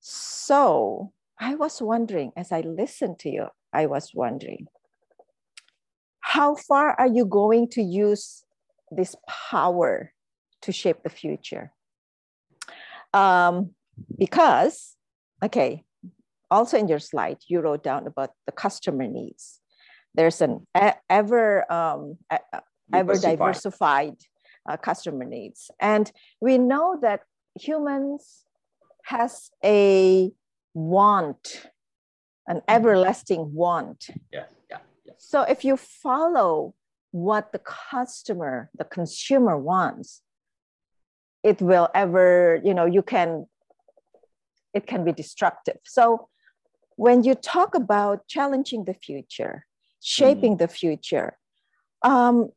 So 0.00 1.12
I 1.38 1.54
was 1.54 1.82
wondering, 1.82 2.32
as 2.34 2.50
I 2.50 2.62
listened 2.62 3.18
to 3.20 3.28
you, 3.28 3.48
I 3.74 3.84
was 3.84 4.12
wondering, 4.14 4.68
how 6.34 6.56
far 6.56 6.98
are 6.98 7.06
you 7.06 7.24
going 7.24 7.68
to 7.68 7.80
use 7.80 8.42
this 8.90 9.14
power 9.28 10.12
to 10.62 10.72
shape 10.72 11.04
the 11.04 11.08
future? 11.08 11.72
Um, 13.12 13.70
because, 14.18 14.96
okay, 15.44 15.84
also 16.50 16.76
in 16.76 16.88
your 16.88 16.98
slide, 16.98 17.38
you 17.46 17.60
wrote 17.60 17.84
down 17.84 18.08
about 18.08 18.30
the 18.46 18.52
customer 18.52 19.06
needs. 19.06 19.60
There's 20.16 20.40
an 20.40 20.66
ever, 21.08 21.72
um, 21.72 22.18
ever 22.92 23.14
diversified 23.14 24.16
uh, 24.68 24.76
customer 24.76 25.24
needs. 25.24 25.70
And 25.78 26.10
we 26.40 26.58
know 26.58 26.98
that 27.00 27.20
humans 27.60 28.42
has 29.04 29.52
a 29.64 30.32
want, 30.74 31.70
an 32.48 32.56
mm-hmm. 32.56 32.76
everlasting 32.76 33.54
want. 33.54 34.08
So 35.18 35.42
if 35.42 35.64
you 35.64 35.76
follow 35.76 36.74
what 37.10 37.52
the 37.52 37.60
customer, 37.60 38.70
the 38.76 38.84
consumer 38.84 39.56
wants, 39.56 40.22
it 41.42 41.60
will 41.60 41.88
ever, 41.94 42.60
you 42.64 42.74
know, 42.74 42.86
you 42.86 43.02
can, 43.02 43.46
it 44.72 44.86
can 44.86 45.04
be 45.04 45.12
destructive. 45.12 45.78
So 45.84 46.28
when 46.96 47.22
you 47.22 47.34
talk 47.34 47.74
about 47.74 48.26
challenging 48.28 48.84
the 48.84 48.94
future, 48.94 49.66
shaping 50.00 50.54
mm. 50.54 50.58
the 50.58 50.68
future, 50.68 51.36
um, 52.02 52.50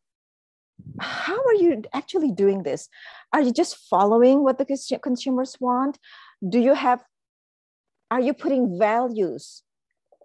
how 0.99 1.35
are 1.35 1.53
you 1.55 1.83
actually 1.93 2.31
doing 2.31 2.63
this? 2.63 2.87
Are 3.33 3.41
you 3.41 3.51
just 3.51 3.77
following 3.89 4.43
what 4.43 4.57
the 4.57 4.99
consumers 5.01 5.57
want? 5.59 5.97
Do 6.47 6.59
you 6.59 6.73
have, 6.73 7.03
are 8.09 8.21
you 8.21 8.33
putting 8.33 8.79
values? 8.79 9.63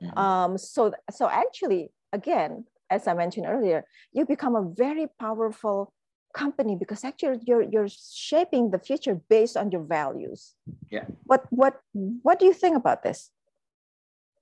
Mm-hmm. 0.02 0.18
Um, 0.18 0.58
so, 0.58 0.92
so 1.10 1.28
actually, 1.28 1.90
again, 2.12 2.64
as 2.90 3.06
I 3.06 3.14
mentioned 3.14 3.46
earlier, 3.46 3.84
you 4.12 4.26
become 4.26 4.56
a 4.56 4.62
very 4.62 5.06
powerful 5.18 5.92
company 6.34 6.76
because 6.76 7.04
actually 7.04 7.40
you're, 7.46 7.62
you're 7.62 7.88
shaping 7.88 8.70
the 8.70 8.78
future 8.78 9.14
based 9.28 9.56
on 9.56 9.70
your 9.70 9.82
values. 9.82 10.54
Yeah. 10.90 11.04
What, 11.24 11.46
what, 11.50 11.80
what 11.92 12.38
do 12.38 12.46
you 12.46 12.54
think 12.54 12.76
about 12.76 13.02
this? 13.02 13.30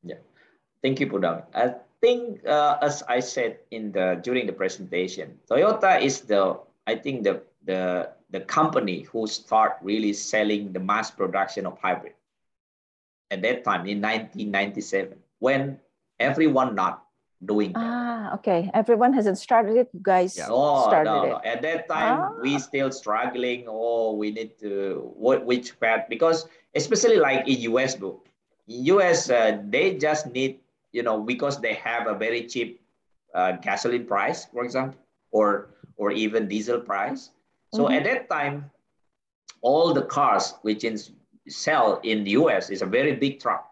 Yeah. 0.02 0.16
Thank 0.82 1.00
you, 1.00 1.06
Budam 1.06 1.44
think, 2.00 2.44
uh, 2.46 2.78
as 2.80 3.02
I 3.08 3.20
said 3.20 3.60
in 3.70 3.92
the 3.92 4.20
during 4.22 4.46
the 4.46 4.52
presentation, 4.52 5.38
Toyota 5.48 6.00
is 6.00 6.22
the 6.22 6.58
I 6.86 6.96
think 6.96 7.24
the 7.24 7.44
the 7.64 8.10
the 8.30 8.40
company 8.40 9.02
who 9.12 9.26
start 9.26 9.76
really 9.82 10.12
selling 10.12 10.72
the 10.72 10.80
mass 10.80 11.10
production 11.10 11.66
of 11.66 11.78
hybrid. 11.78 12.14
At 13.30 13.42
that 13.42 13.62
time 13.64 13.86
in 13.86 14.02
1997, 14.02 15.14
when 15.38 15.78
everyone 16.18 16.74
not 16.74 17.06
doing 17.44 17.72
that. 17.72 17.80
Ah, 17.82 18.34
okay. 18.34 18.70
Everyone 18.74 19.12
hasn't 19.12 19.38
started 19.38 19.76
it. 19.76 19.88
You 19.92 20.00
guys 20.02 20.36
yeah. 20.36 20.48
oh, 20.48 20.88
started 20.88 21.10
no, 21.10 21.36
it. 21.36 21.46
At 21.46 21.62
that 21.62 21.88
time, 21.88 22.18
ah. 22.20 22.32
we 22.40 22.58
still 22.58 22.92
struggling. 22.92 23.64
Oh, 23.66 24.14
we 24.14 24.30
need 24.30 24.58
to 24.60 25.12
what 25.16 25.44
which 25.44 25.78
path 25.80 26.06
because 26.08 26.46
especially 26.74 27.16
like 27.16 27.48
in 27.48 27.60
US, 27.72 27.96
bro. 27.96 28.20
US, 28.66 29.30
uh, 29.30 29.58
they 29.66 29.98
just 29.98 30.30
need 30.30 30.60
you 30.92 31.02
know, 31.02 31.20
because 31.20 31.60
they 31.60 31.74
have 31.74 32.06
a 32.06 32.14
very 32.14 32.46
cheap 32.46 32.80
uh, 33.34 33.52
gasoline 33.62 34.06
price, 34.06 34.46
for 34.46 34.64
example, 34.64 34.98
or 35.30 35.70
or 35.96 36.10
even 36.10 36.48
diesel 36.48 36.80
price. 36.80 37.30
So 37.74 37.84
mm-hmm. 37.84 37.94
at 37.94 38.04
that 38.04 38.30
time, 38.30 38.70
all 39.62 39.94
the 39.94 40.02
cars 40.02 40.54
which 40.62 40.84
in 40.84 40.98
sell 41.48 42.00
in 42.02 42.24
the 42.24 42.32
US 42.42 42.70
is 42.70 42.82
a 42.82 42.86
very 42.86 43.14
big 43.14 43.40
truck. 43.40 43.70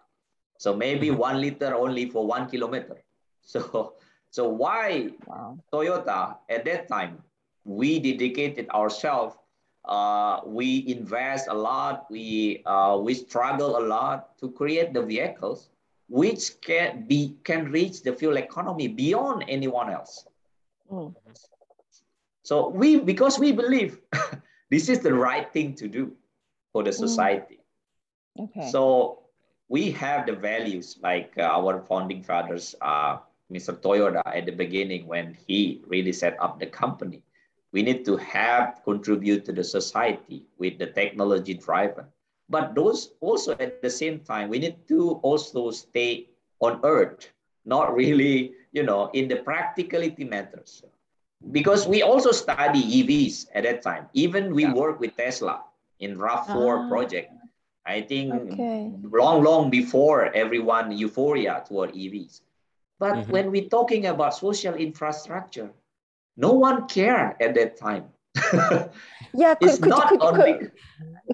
So 0.58 0.74
maybe 0.74 1.08
mm-hmm. 1.08 1.18
one 1.18 1.40
liter 1.40 1.74
only 1.74 2.10
for 2.10 2.26
one 2.26 2.48
kilometer. 2.48 3.02
So 3.54 3.94
so 4.30 4.48
why 4.48 5.08
wow. 5.26 5.58
Toyota 5.72 6.36
at 6.50 6.64
that 6.66 6.88
time 6.88 7.22
we 7.64 7.98
dedicated 7.98 8.68
ourselves. 8.70 9.36
Uh, 9.84 10.40
we 10.44 10.84
invest 10.86 11.48
a 11.48 11.54
lot. 11.54 12.04
We 12.10 12.62
uh, 12.66 13.00
we 13.00 13.14
struggle 13.14 13.78
a 13.78 13.84
lot 13.84 14.36
to 14.40 14.50
create 14.50 14.92
the 14.92 15.00
vehicles 15.00 15.70
which 16.08 16.60
can 16.60 17.06
be 17.06 17.36
can 17.44 17.70
reach 17.70 18.02
the 18.02 18.12
fuel 18.12 18.36
economy 18.36 18.88
beyond 18.88 19.44
anyone 19.48 19.90
else. 19.90 20.26
Mm. 20.90 21.14
So 22.42 22.68
we, 22.68 22.98
because 22.98 23.38
we 23.38 23.52
believe 23.52 24.00
this 24.70 24.88
is 24.88 25.00
the 25.00 25.12
right 25.12 25.52
thing 25.52 25.74
to 25.74 25.88
do 25.88 26.12
for 26.72 26.82
the 26.82 26.90
mm. 26.90 26.94
society. 26.94 27.60
Mm. 28.38 28.44
Okay. 28.44 28.70
So 28.70 29.24
we 29.68 29.90
have 29.92 30.26
the 30.26 30.32
values 30.32 30.98
like 31.02 31.34
uh, 31.36 31.42
our 31.42 31.82
founding 31.82 32.22
fathers, 32.22 32.74
uh, 32.80 33.18
Mr. 33.52 33.72
Toyoda 33.72 34.22
at 34.26 34.44
the 34.44 34.52
beginning 34.52 35.06
when 35.06 35.36
he 35.46 35.82
really 35.86 36.12
set 36.12 36.36
up 36.40 36.60
the 36.60 36.66
company. 36.66 37.22
We 37.72 37.82
need 37.82 38.04
to 38.04 38.16
have 38.16 38.80
contribute 38.84 39.44
to 39.46 39.52
the 39.52 39.64
society 39.64 40.46
with 40.58 40.78
the 40.78 40.86
technology 40.86 41.54
driven. 41.54 42.06
But 42.48 42.74
those 42.74 43.12
also 43.20 43.52
at 43.52 43.82
the 43.82 43.90
same 43.90 44.20
time, 44.20 44.48
we 44.48 44.58
need 44.58 44.88
to 44.88 45.20
also 45.22 45.70
stay 45.70 46.30
on 46.60 46.80
earth, 46.82 47.28
not 47.64 47.94
really, 47.94 48.52
you 48.72 48.82
know, 48.82 49.10
in 49.12 49.28
the 49.28 49.36
practicality 49.36 50.24
matters. 50.24 50.82
Because 51.52 51.86
we 51.86 52.02
also 52.02 52.32
study 52.32 52.82
EVs 52.82 53.46
at 53.54 53.64
that 53.64 53.82
time. 53.82 54.08
Even 54.12 54.54
we 54.54 54.64
yeah. 54.64 54.72
work 54.72 54.98
with 54.98 55.16
Tesla 55.16 55.62
in 56.00 56.16
RAV4 56.16 56.48
ah. 56.48 56.88
project. 56.88 57.32
I 57.86 58.02
think 58.02 58.34
okay. 58.34 58.92
long, 59.02 59.42
long 59.42 59.70
before 59.70 60.32
everyone 60.34 60.92
euphoria 60.92 61.64
toward 61.66 61.92
EVs. 61.94 62.40
But 62.98 63.14
mm-hmm. 63.14 63.30
when 63.30 63.50
we're 63.50 63.68
talking 63.68 64.06
about 64.06 64.34
social 64.34 64.74
infrastructure, 64.74 65.70
no 66.36 66.52
one 66.52 66.88
cared 66.88 67.36
at 67.40 67.54
that 67.54 67.76
time. 67.76 68.06
yeah, 69.34 69.54
could, 69.54 69.68
it's 69.68 69.78
could, 69.78 69.88
not 69.88 70.08
could, 70.08 70.22
only... 70.22 70.68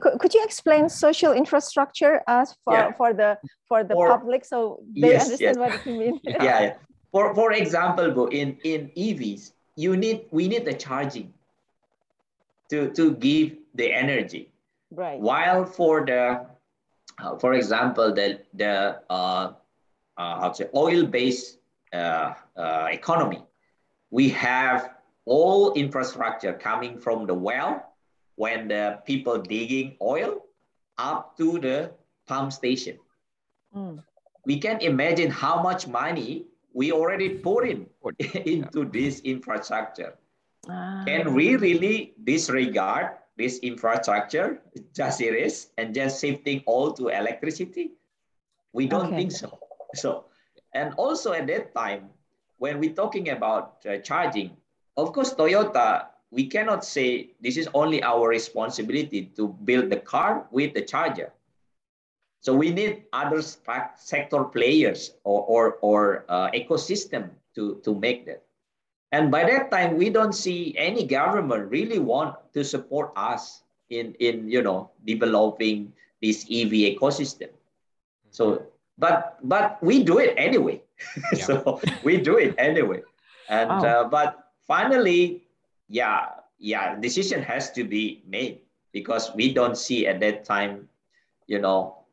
could, 0.01 0.19
could, 0.19 0.35
you 0.35 0.43
explain 0.45 0.89
social 0.89 1.33
infrastructure 1.33 2.23
as 2.27 2.55
for, 2.65 2.75
yeah. 2.75 2.93
for 2.93 3.12
the 3.12 3.39
for 3.69 3.85
the 3.85 3.95
public 3.95 4.45
so 4.45 4.83
they 4.95 5.09
yes, 5.09 5.25
understand 5.25 5.59
yes. 5.59 5.71
what 5.71 5.87
it 5.87 5.99
means? 5.99 6.21
yeah. 6.25 6.43
yeah. 6.43 6.75
For 7.12 7.35
for 7.35 7.53
example, 7.53 8.27
in 8.29 8.59
in 8.65 8.91
EVs, 8.97 9.53
you 9.77 9.97
need 9.97 10.27
we 10.31 10.49
need 10.49 10.65
the 10.65 10.75
charging 10.75 11.35
to 12.71 12.91
to 12.91 13.15
give 13.17 13.57
the 13.75 13.93
energy. 13.93 14.51
Right. 14.91 15.21
While 15.21 15.65
for 15.67 16.07
the 16.07 16.47
uh, 17.19 17.39
for 17.39 17.53
example, 17.55 18.15
the 18.15 18.41
the 18.55 19.01
uh, 19.11 19.53
uh, 20.17 20.41
how 20.41 20.49
to 20.51 20.55
say 20.55 20.69
oil-based 20.75 21.59
uh, 21.93 22.35
uh, 22.57 22.89
economy, 22.91 23.43
we 24.11 24.29
have 24.31 24.91
all 25.25 25.73
infrastructure 25.75 26.53
coming 26.53 26.99
from 26.99 27.27
the 27.27 27.35
well 27.35 27.95
when 28.37 28.69
the 28.69 28.99
people 29.07 29.39
digging 29.39 29.97
oil 30.03 30.45
up 30.99 31.37
to 31.37 31.59
the 31.59 31.91
pump 32.27 32.53
station. 32.53 32.99
Mm. 33.75 34.03
We 34.47 34.59
can 34.59 34.81
imagine 34.81 35.31
how 35.31 35.62
much 35.62 35.87
money 35.87 36.47
we 36.73 36.93
already 36.93 37.31
put 37.31 37.67
in 37.67 37.87
into 38.45 38.85
this 38.85 39.21
infrastructure. 39.21 40.15
Ah. 40.69 41.05
Can 41.07 41.35
we 41.35 41.57
really 41.57 42.15
disregard 42.25 43.12
this 43.37 43.59
infrastructure, 43.59 44.61
just 44.95 45.21
it 45.21 45.35
is 45.35 45.71
and 45.79 45.95
just 45.95 46.21
shifting 46.21 46.62
all 46.67 46.93
to 46.93 47.09
electricity? 47.09 47.93
We 48.73 48.87
don't 48.87 49.07
okay. 49.07 49.17
think 49.17 49.33
so. 49.33 49.59
So, 49.95 50.27
and 50.73 50.95
also 50.97 51.33
at 51.33 51.47
that 51.47 51.75
time, 51.75 52.11
when 52.59 52.79
we're 52.79 52.95
talking 52.95 53.31
about 53.31 53.85
uh, 53.89 53.99
charging, 53.99 54.57
of 54.97 55.13
course, 55.13 55.35
Toyota, 55.35 56.07
we 56.31 56.47
cannot 56.47 56.85
say 56.85 57.31
this 57.41 57.57
is 57.57 57.69
only 57.75 58.03
our 58.03 58.29
responsibility 58.29 59.31
to 59.37 59.49
build 59.65 59.91
the 59.91 60.03
car 60.03 60.47
with 60.51 60.75
the 60.75 60.83
charger. 60.83 61.33
So 62.41 62.53
we 62.53 62.71
need 62.71 63.05
other 63.13 63.41
sector 63.41 64.45
players 64.45 65.15
or, 65.25 65.43
or, 65.47 65.79
or 65.81 66.25
uh, 66.29 66.51
ecosystem 66.51 67.31
to, 67.55 67.81
to 67.85 67.95
make 67.95 68.27
that. 68.27 68.43
And 69.13 69.31
by 69.31 69.45
that 69.45 69.71
time, 69.71 69.97
we 69.97 70.11
don't 70.11 70.35
see 70.35 70.75
any 70.77 71.07
government 71.07 71.71
really 71.71 72.01
want 72.01 72.37
to 72.53 72.65
support 72.65 73.13
us 73.17 73.63
in, 73.89 74.15
in 74.19 74.49
you 74.49 74.61
know, 74.61 74.91
developing 75.07 75.93
this 76.21 76.45
EV 76.51 76.99
ecosystem. 76.99 77.49
So, 78.31 78.67
but, 78.99 79.39
but 79.43 79.83
we 79.83 80.03
do 80.03 80.19
it 80.19 80.35
anyway. 80.37 80.81
Yeah. 81.35 81.45
so 81.45 81.81
we 82.05 82.19
do 82.19 82.39
it 82.39 82.55
anyway. 82.57 83.03
And, 83.49 83.71
oh. 83.71 83.85
uh, 83.85 84.09
but 84.09 84.53
finally, 84.67 85.43
yeah, 85.89 86.29
yeah, 86.59 86.97
decision 86.97 87.43
has 87.43 87.71
to 87.73 87.85
be 87.85 88.23
made 88.27 88.61
because 88.93 89.35
we 89.35 89.53
don't 89.53 89.77
see 89.77 90.07
at 90.07 90.21
that 90.21 90.45
time, 90.45 90.89
you 91.47 91.59
know, 91.59 92.05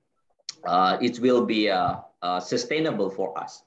uh, 0.66 0.98
it 1.02 1.20
will 1.20 1.46
be 1.46 1.70
uh, 1.70 1.98
uh, 2.22 2.40
sustainable 2.40 3.10
for 3.10 3.38
us 3.38 3.64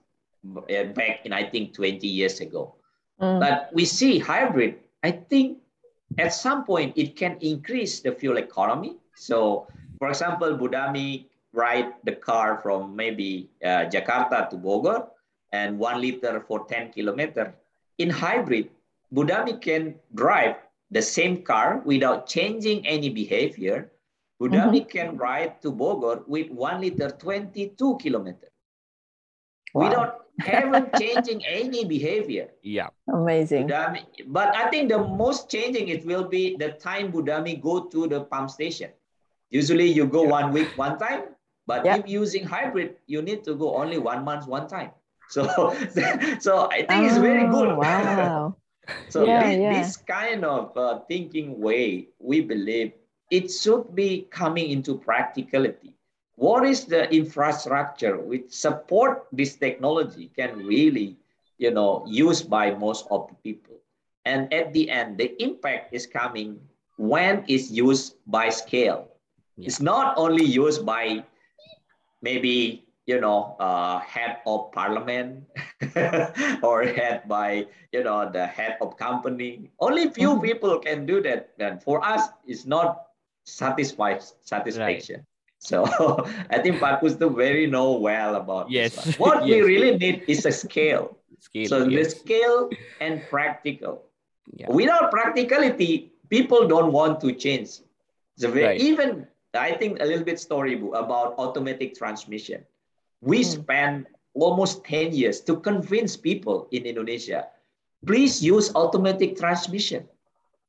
uh, 0.57 0.85
back 0.95 1.25
in, 1.25 1.33
I 1.33 1.49
think, 1.49 1.75
20 1.75 2.07
years 2.07 2.41
ago. 2.41 2.75
Mm. 3.21 3.41
But 3.41 3.71
we 3.73 3.85
see 3.85 4.19
hybrid, 4.19 4.81
I 5.03 5.12
think 5.12 5.59
at 6.19 6.35
some 6.35 6.65
point 6.65 6.93
it 6.97 7.17
can 7.17 7.39
increase 7.41 8.01
the 8.01 8.12
fuel 8.12 8.37
economy. 8.37 8.97
So, 9.15 9.67
for 9.99 10.09
example, 10.09 10.59
Budami 10.59 11.27
ride 11.55 11.94
the 12.02 12.12
car 12.12 12.59
from 12.61 12.94
maybe 12.96 13.48
uh, 13.64 13.86
Jakarta 13.86 14.50
to 14.50 14.57
Bogor 14.57 15.07
and 15.52 15.78
one 15.78 16.00
liter 16.00 16.44
for 16.46 16.66
10 16.66 16.92
kilometer. 16.92 17.55
In 17.98 18.11
hybrid, 18.11 18.70
Budami 19.14 19.61
can 19.61 19.94
drive 20.14 20.57
the 20.90 21.00
same 21.00 21.42
car 21.42 21.80
without 21.84 22.26
changing 22.26 22.86
any 22.86 23.09
behavior. 23.09 23.90
Budami 24.42 24.82
mm-hmm. 24.82 24.90
can 24.90 25.16
ride 25.16 25.62
to 25.62 25.70
Bogor 25.70 26.26
with 26.26 26.50
one 26.50 26.80
liter 26.80 27.09
22 27.09 27.98
kilometers 28.02 28.50
wow. 29.72 29.88
without 29.88 30.26
having 30.40 30.90
changing 30.98 31.46
any 31.46 31.84
behavior. 31.84 32.48
Yeah. 32.62 32.88
Amazing. 33.09 33.68
Budami, 33.68 34.02
but 34.26 34.55
I 34.57 34.68
think 34.70 34.90
the 34.90 34.98
most 34.98 35.48
changing 35.48 35.88
it 35.88 36.05
will 36.05 36.24
be 36.24 36.57
the 36.57 36.72
time 36.72 37.12
Budami 37.12 37.62
go 37.62 37.84
to 37.84 38.09
the 38.09 38.22
pump 38.22 38.50
station. 38.50 38.90
Usually 39.50 39.86
you 39.86 40.07
go 40.07 40.24
yeah. 40.24 40.30
one 40.30 40.52
week, 40.52 40.68
one 40.76 40.98
time, 40.98 41.34
but 41.67 41.85
yeah. 41.85 41.97
if 41.97 42.09
using 42.09 42.45
hybrid, 42.45 42.97
you 43.07 43.23
need 43.23 43.45
to 43.45 43.55
go 43.55 43.77
only 43.77 43.99
one 43.99 44.25
month, 44.25 44.47
one 44.47 44.69
time. 44.69 44.91
So, 45.31 45.49
so 46.39 46.69
I 46.71 46.85
think 46.85 46.91
oh, 46.91 47.07
it's 47.07 47.17
very 47.17 47.49
good. 47.49 47.69
Oh, 47.69 47.79
wow. 47.81 48.57
So 49.09 49.25
yeah, 49.25 49.49
this, 49.49 49.59
yeah. 49.59 49.73
this, 49.73 49.97
kind 49.97 50.45
of 50.45 50.77
uh, 50.77 51.01
thinking 51.09 51.59
way, 51.59 52.09
we 52.21 52.43
believe 52.43 52.93
it 53.31 53.49
should 53.49 53.95
be 53.95 54.29
coming 54.31 54.69
into 54.71 54.99
practicality. 54.99 55.97
What 56.37 56.67
is 56.67 56.85
the 56.85 57.09
infrastructure 57.09 58.19
which 58.19 58.53
support 58.53 59.27
this 59.33 59.57
technology 59.57 60.31
can 60.37 60.59
really, 60.67 61.17
you 61.57 61.71
know, 61.71 62.05
used 62.07 62.51
by 62.51 62.73
most 62.73 63.07
of 63.11 63.29
the 63.29 63.35
people. 63.41 63.81
And 64.27 64.53
at 64.53 64.73
the 64.73 64.91
end, 64.91 65.17
the 65.17 65.33
impact 65.43 65.95
is 65.95 66.07
coming 66.07 66.61
when 66.97 67.45
it's 67.49 67.71
used 67.71 68.17
by 68.27 68.51
scale. 68.51 69.09
Yeah. 69.57 69.67
It's 69.67 69.81
not 69.81 70.15
only 70.19 70.45
used 70.45 70.85
by 70.85 71.25
maybe 72.25 72.85
you 73.07 73.20
know, 73.20 73.57
uh, 73.61 73.99
head 74.01 74.39
of 74.47 74.72
parliament 74.72 75.45
or 76.62 76.85
head 76.85 77.29
by, 77.29 77.66
you 77.93 78.03
know, 78.03 78.31
the 78.31 78.47
head 78.47 78.79
of 78.81 78.97
company. 78.97 79.70
Only 79.79 80.09
few 80.09 80.31
mm-hmm. 80.31 80.45
people 80.45 80.79
can 80.79 81.05
do 81.05 81.20
that. 81.22 81.51
And 81.59 81.83
for 81.83 82.05
us, 82.05 82.29
it's 82.47 82.64
not 82.64 83.12
satisfied 83.45 84.22
satisfaction. 84.41 85.16
Right. 85.16 85.25
So 85.59 85.85
I 86.51 86.59
think 86.59 86.77
Pakus 86.81 87.18
do 87.18 87.29
very 87.29 87.66
know 87.66 87.93
well 87.93 88.37
about 88.37 88.70
yes. 88.70 89.05
This 89.05 89.18
what 89.18 89.47
yes. 89.47 89.55
we 89.55 89.61
really 89.61 89.97
need 89.97 90.25
is 90.27 90.47
a 90.47 90.53
scale. 90.53 91.16
scale 91.41 91.68
so 91.68 91.85
yes. 91.85 92.14
the 92.14 92.20
scale 92.20 92.70
and 93.01 93.22
practical. 93.29 94.05
Yeah. 94.53 94.70
Without 94.70 95.11
practicality, 95.11 96.12
people 96.29 96.68
don't 96.68 96.93
want 96.93 97.20
to 97.20 97.33
change. 97.33 97.81
So 98.37 98.51
right. 98.51 98.81
even 98.81 99.27
I 99.55 99.72
think 99.72 100.00
a 100.00 100.05
little 100.05 100.24
bit 100.24 100.40
story 100.40 100.74
about 100.94 101.34
automatic 101.38 101.94
transmission 101.94 102.64
we 103.24 103.40
mm. 103.40 103.44
spent 103.44 104.07
almost 104.34 104.84
10 104.84 105.12
years 105.12 105.40
to 105.40 105.57
convince 105.57 106.16
people 106.16 106.68
in 106.70 106.84
Indonesia, 106.84 107.48
please 108.07 108.44
use 108.44 108.70
automatic 108.74 109.36
transmission. 109.36 110.07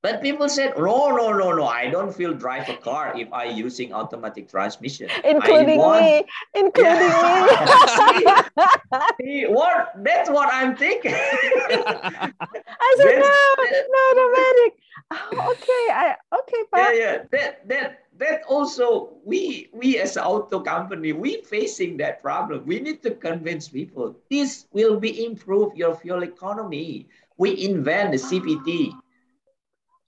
But 0.01 0.21
people 0.21 0.47
said, 0.47 0.77
no, 0.77 1.09
no, 1.09 1.33
no, 1.33 1.51
no, 1.51 1.65
I 1.65 1.89
don't 1.89 2.13
feel 2.13 2.35
drive 2.35 2.69
a 2.69 2.77
car 2.77 3.17
if 3.17 3.27
I 3.33 3.45
using 3.45 3.91
automatic 3.91 4.47
transmission. 4.47 5.09
Including 5.23 5.79
want... 5.79 6.05
me, 6.05 6.25
including 6.53 7.09
yeah. 7.09 8.43
me. 9.19 9.45
what? 9.49 9.97
That's 9.97 10.29
what 10.29 10.47
I'm 10.53 10.77
thinking. 10.77 11.11
I 11.17 12.29
said, 13.01 13.17
no, 13.17 13.33
no, 13.33 14.01
automatic. 14.13 14.77
Oh, 15.11 15.51
okay, 15.51 15.83
I 15.93 16.15
okay, 16.33 16.61
but 16.71 16.79
Yeah, 16.79 16.93
yeah. 16.93 17.17
That 17.31 17.67
that 17.67 17.89
that 18.17 18.41
also 18.47 19.17
we 19.23 19.69
we 19.73 19.99
as 19.99 20.17
an 20.17 20.23
auto 20.23 20.59
company 20.59 21.13
we 21.13 21.41
facing 21.41 21.97
that 21.97 22.21
problem. 22.21 22.65
We 22.65 22.79
need 22.79 23.03
to 23.03 23.11
convince 23.11 23.67
people 23.69 24.15
this 24.31 24.65
will 24.71 24.99
be 24.99 25.25
improve 25.25 25.75
your 25.75 25.95
fuel 25.95 26.23
economy. 26.23 27.07
We 27.37 27.65
invent 27.65 28.11
the 28.11 28.17
CVT 28.17 28.95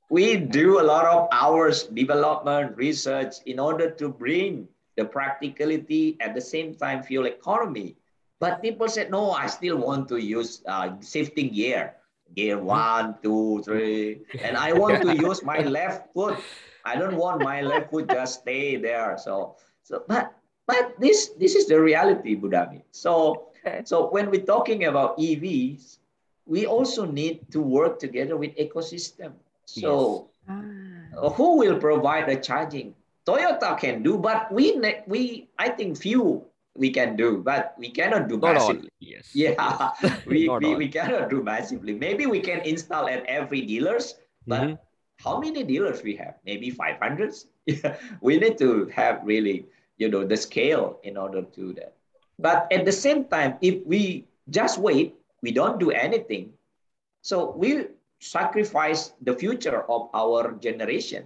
we 0.10 0.38
do 0.38 0.80
a 0.80 0.86
lot 0.86 1.06
of 1.06 1.28
hours 1.32 1.84
development 1.84 2.78
research 2.78 3.36
in 3.46 3.60
order 3.60 3.92
to 3.92 4.10
bring 4.10 4.68
the 4.96 5.04
practicality 5.06 6.18
at 6.22 6.34
the 6.34 6.42
same 6.42 6.74
time 6.74 7.04
fuel 7.04 7.26
economy. 7.26 7.96
But 8.40 8.62
people 8.62 8.88
said 8.88 9.10
no 9.10 9.32
i 9.32 9.48
still 9.48 9.78
want 9.78 10.08
to 10.10 10.18
use 10.18 10.62
uh, 10.68 10.94
shifting 11.02 11.50
gear 11.50 11.96
gear 12.36 12.58
one, 12.58 13.16
two, 13.22 13.62
three, 13.64 14.22
and 14.42 14.58
I 14.58 14.74
want 14.74 15.02
to 15.04 15.16
use 15.28 15.44
my 15.44 15.60
left 15.60 16.14
foot. 16.14 16.38
I 16.86 16.96
don't 16.96 17.16
want 17.16 17.44
my 17.44 17.62
left 17.62 17.92
foot 17.92 18.10
just 18.10 18.42
stay 18.42 18.78
there. 18.78 19.18
So, 19.20 19.56
so 19.84 20.04
but 20.08 20.34
but 20.66 20.96
this 21.00 21.36
this 21.40 21.56
is 21.56 21.68
the 21.68 21.80
reality, 21.80 22.36
Budami. 22.36 22.82
So 22.92 23.52
okay. 23.60 23.82
so 23.84 24.08
when 24.10 24.32
we're 24.32 24.48
talking 24.48 24.86
about 24.86 25.18
EVs, 25.18 26.00
we 26.48 26.66
also 26.66 27.04
need 27.06 27.52
to 27.52 27.60
work 27.60 28.00
together 28.00 28.38
with 28.38 28.56
ecosystem. 28.56 29.36
So 29.68 30.32
yes. 30.48 30.56
ah. 31.20 31.30
who 31.36 31.60
will 31.60 31.76
provide 31.76 32.32
the 32.32 32.40
charging? 32.40 32.96
Toyota 33.28 33.76
can 33.76 34.04
do, 34.04 34.16
but 34.16 34.48
we 34.48 34.80
we 35.08 35.52
I 35.60 35.68
think 35.68 36.00
few 36.00 36.47
we 36.78 36.92
can 36.92 37.16
do, 37.16 37.42
but 37.44 37.74
we 37.78 37.90
cannot 37.90 38.30
do 38.30 38.38
Not 38.38 38.54
massively. 38.54 38.90
All. 38.90 39.00
Yes. 39.00 39.30
Yeah, 39.34 39.92
we, 40.26 40.48
we, 40.48 40.76
we 40.76 40.88
cannot 40.88 41.30
do 41.30 41.44
massively. 41.44 41.94
Maybe 41.94 42.26
we 42.26 42.40
can 42.40 42.62
install 42.62 43.10
at 43.10 43.26
every 43.26 43.62
dealers, 43.62 44.16
but 44.46 44.62
mm-hmm. 44.62 44.76
how 45.20 45.40
many 45.40 45.64
dealers 45.64 46.04
we 46.04 46.16
have? 46.16 46.36
Maybe 46.46 46.70
500? 46.70 47.34
Yeah, 47.66 47.98
we 48.22 48.38
need 48.38 48.58
to 48.60 48.86
have 48.94 49.22
really, 49.24 49.66
you 49.98 50.08
know, 50.08 50.24
the 50.24 50.38
scale 50.38 51.00
in 51.04 51.18
order 51.18 51.42
to 51.42 51.60
do 51.60 51.74
that. 51.74 51.96
But 52.40 52.72
at 52.72 52.86
the 52.86 52.94
same 52.94 53.26
time, 53.26 53.58
if 53.62 53.84
we 53.86 54.28
just 54.50 54.78
wait, 54.78 55.16
we 55.42 55.52
don't 55.52 55.80
do 55.80 55.92
anything. 55.92 56.54
So 57.22 57.52
we 57.58 57.88
sacrifice 58.20 59.14
the 59.22 59.34
future 59.34 59.84
of 59.90 60.10
our 60.14 60.54
generation. 60.62 61.26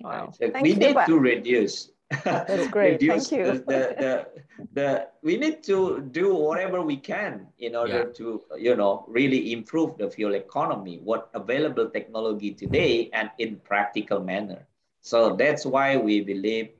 Wow. 0.00 0.32
So 0.32 0.50
we 0.60 0.74
need 0.74 0.96
to 1.06 1.18
reduce 1.18 1.90
that's 2.10 2.68
great. 2.70 3.00
Thank 3.00 3.32
you. 3.32 3.44
The, 3.44 3.52
the, 3.52 3.96
the, 3.98 4.26
the, 4.72 5.08
we 5.22 5.36
need 5.36 5.62
to 5.64 6.00
do 6.12 6.34
whatever 6.34 6.82
we 6.82 6.96
can 6.96 7.48
in 7.58 7.74
order 7.74 8.06
yeah. 8.06 8.12
to, 8.14 8.42
you 8.58 8.76
know, 8.76 9.04
really 9.08 9.52
improve 9.52 9.98
the 9.98 10.10
fuel 10.10 10.34
economy, 10.34 11.00
what 11.02 11.30
available 11.34 11.88
technology 11.88 12.52
today 12.52 13.10
and 13.12 13.30
in 13.38 13.56
practical 13.64 14.20
manner. 14.20 14.66
So 15.00 15.36
that's 15.36 15.66
why 15.66 15.96
we 15.96 16.20
believe 16.20 16.70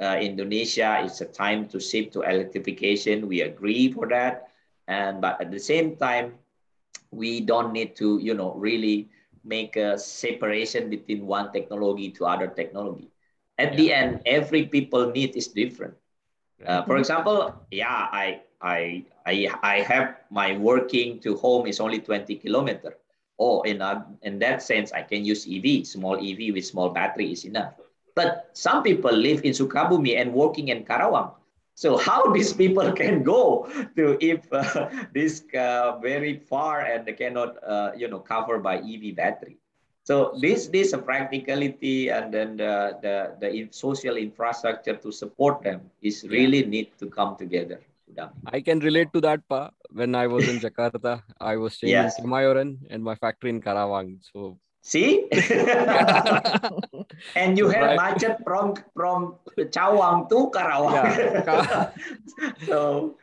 uh, 0.00 0.18
Indonesia 0.20 1.02
is 1.04 1.20
a 1.20 1.26
time 1.26 1.68
to 1.68 1.80
shift 1.80 2.14
to 2.14 2.22
electrification. 2.22 3.28
We 3.28 3.42
agree 3.42 3.92
for 3.92 4.08
that. 4.08 4.48
And, 4.88 5.20
but 5.20 5.40
at 5.40 5.50
the 5.50 5.60
same 5.60 5.96
time, 5.96 6.34
we 7.10 7.40
don't 7.40 7.72
need 7.72 7.94
to, 7.96 8.18
you 8.18 8.34
know, 8.34 8.54
really 8.54 9.10
make 9.44 9.76
a 9.76 9.98
separation 9.98 10.88
between 10.88 11.26
one 11.26 11.52
technology 11.52 12.10
to 12.10 12.24
other 12.24 12.46
technology 12.46 13.11
at 13.58 13.72
yeah. 13.72 13.76
the 13.76 13.92
end 13.92 14.20
every 14.26 14.66
people 14.66 15.10
need 15.10 15.36
is 15.36 15.48
different. 15.48 15.94
Uh, 16.62 16.82
for 16.86 16.96
example 16.96 17.50
yeah 17.70 18.06
i 18.12 18.40
i 18.62 19.04
i 19.26 19.50
i 19.62 19.80
have 19.80 20.14
my 20.30 20.56
working 20.56 21.18
to 21.18 21.36
home 21.36 21.66
is 21.66 21.80
only 21.80 21.98
20 21.98 22.36
kilometer. 22.36 22.96
Oh 23.38 23.62
in 23.62 23.82
a, 23.82 24.06
in 24.22 24.38
that 24.38 24.62
sense 24.62 24.92
i 24.92 25.02
can 25.02 25.24
use 25.24 25.46
ev 25.50 25.86
small 25.86 26.14
ev 26.22 26.38
with 26.54 26.64
small 26.64 26.90
battery 26.90 27.32
is 27.32 27.44
enough. 27.44 27.74
But 28.14 28.50
some 28.52 28.82
people 28.82 29.10
live 29.10 29.44
in 29.44 29.52
sukabumi 29.52 30.20
and 30.20 30.34
working 30.34 30.68
in 30.68 30.84
karawang. 30.84 31.32
So 31.74 31.96
how 31.96 32.30
these 32.36 32.52
people 32.52 32.92
can 32.92 33.22
go 33.22 33.66
to 33.96 34.16
if 34.20 34.46
uh, 34.52 34.88
this 35.14 35.42
uh, 35.56 35.98
very 35.98 36.38
far 36.38 36.80
and 36.86 37.06
they 37.06 37.14
cannot 37.14 37.56
uh, 37.66 37.90
you 37.96 38.06
know 38.06 38.20
cover 38.20 38.58
by 38.58 38.78
ev 38.78 39.16
battery 39.16 39.58
so 40.04 40.34
this 40.40 40.66
this 40.66 40.94
practicality 40.96 42.10
and 42.10 42.34
then 42.34 42.56
the, 42.56 42.98
the, 43.02 43.16
the 43.40 43.68
social 43.70 44.16
infrastructure 44.16 44.96
to 44.96 45.12
support 45.12 45.62
them 45.62 45.90
is 46.02 46.26
really 46.28 46.64
need 46.66 46.90
to 46.98 47.06
come 47.06 47.36
together. 47.36 47.80
I 48.46 48.60
can 48.60 48.80
relate 48.80 49.12
to 49.14 49.20
that, 49.22 49.46
Pa. 49.48 49.70
When 49.90 50.14
I 50.14 50.26
was 50.26 50.48
in 50.48 50.60
Jakarta, 50.64 51.22
I 51.40 51.56
was 51.56 51.74
staying 51.74 51.92
yes. 51.92 52.18
in 52.18 52.24
Kemayoran 52.24 52.78
and 52.90 53.02
my 53.02 53.14
factory 53.14 53.50
in 53.50 53.62
Karawang. 53.62 54.18
So 54.32 54.58
see, 54.82 55.28
and 57.36 57.56
you 57.56 57.68
have 57.68 57.96
right. 57.96 57.98
macet 57.98 58.42
from 58.44 58.74
from 58.94 59.36
Cawang 59.56 60.28
to 60.28 60.50
Karawang. 60.50 60.92
Yeah. 60.92 61.90
so 62.66 63.16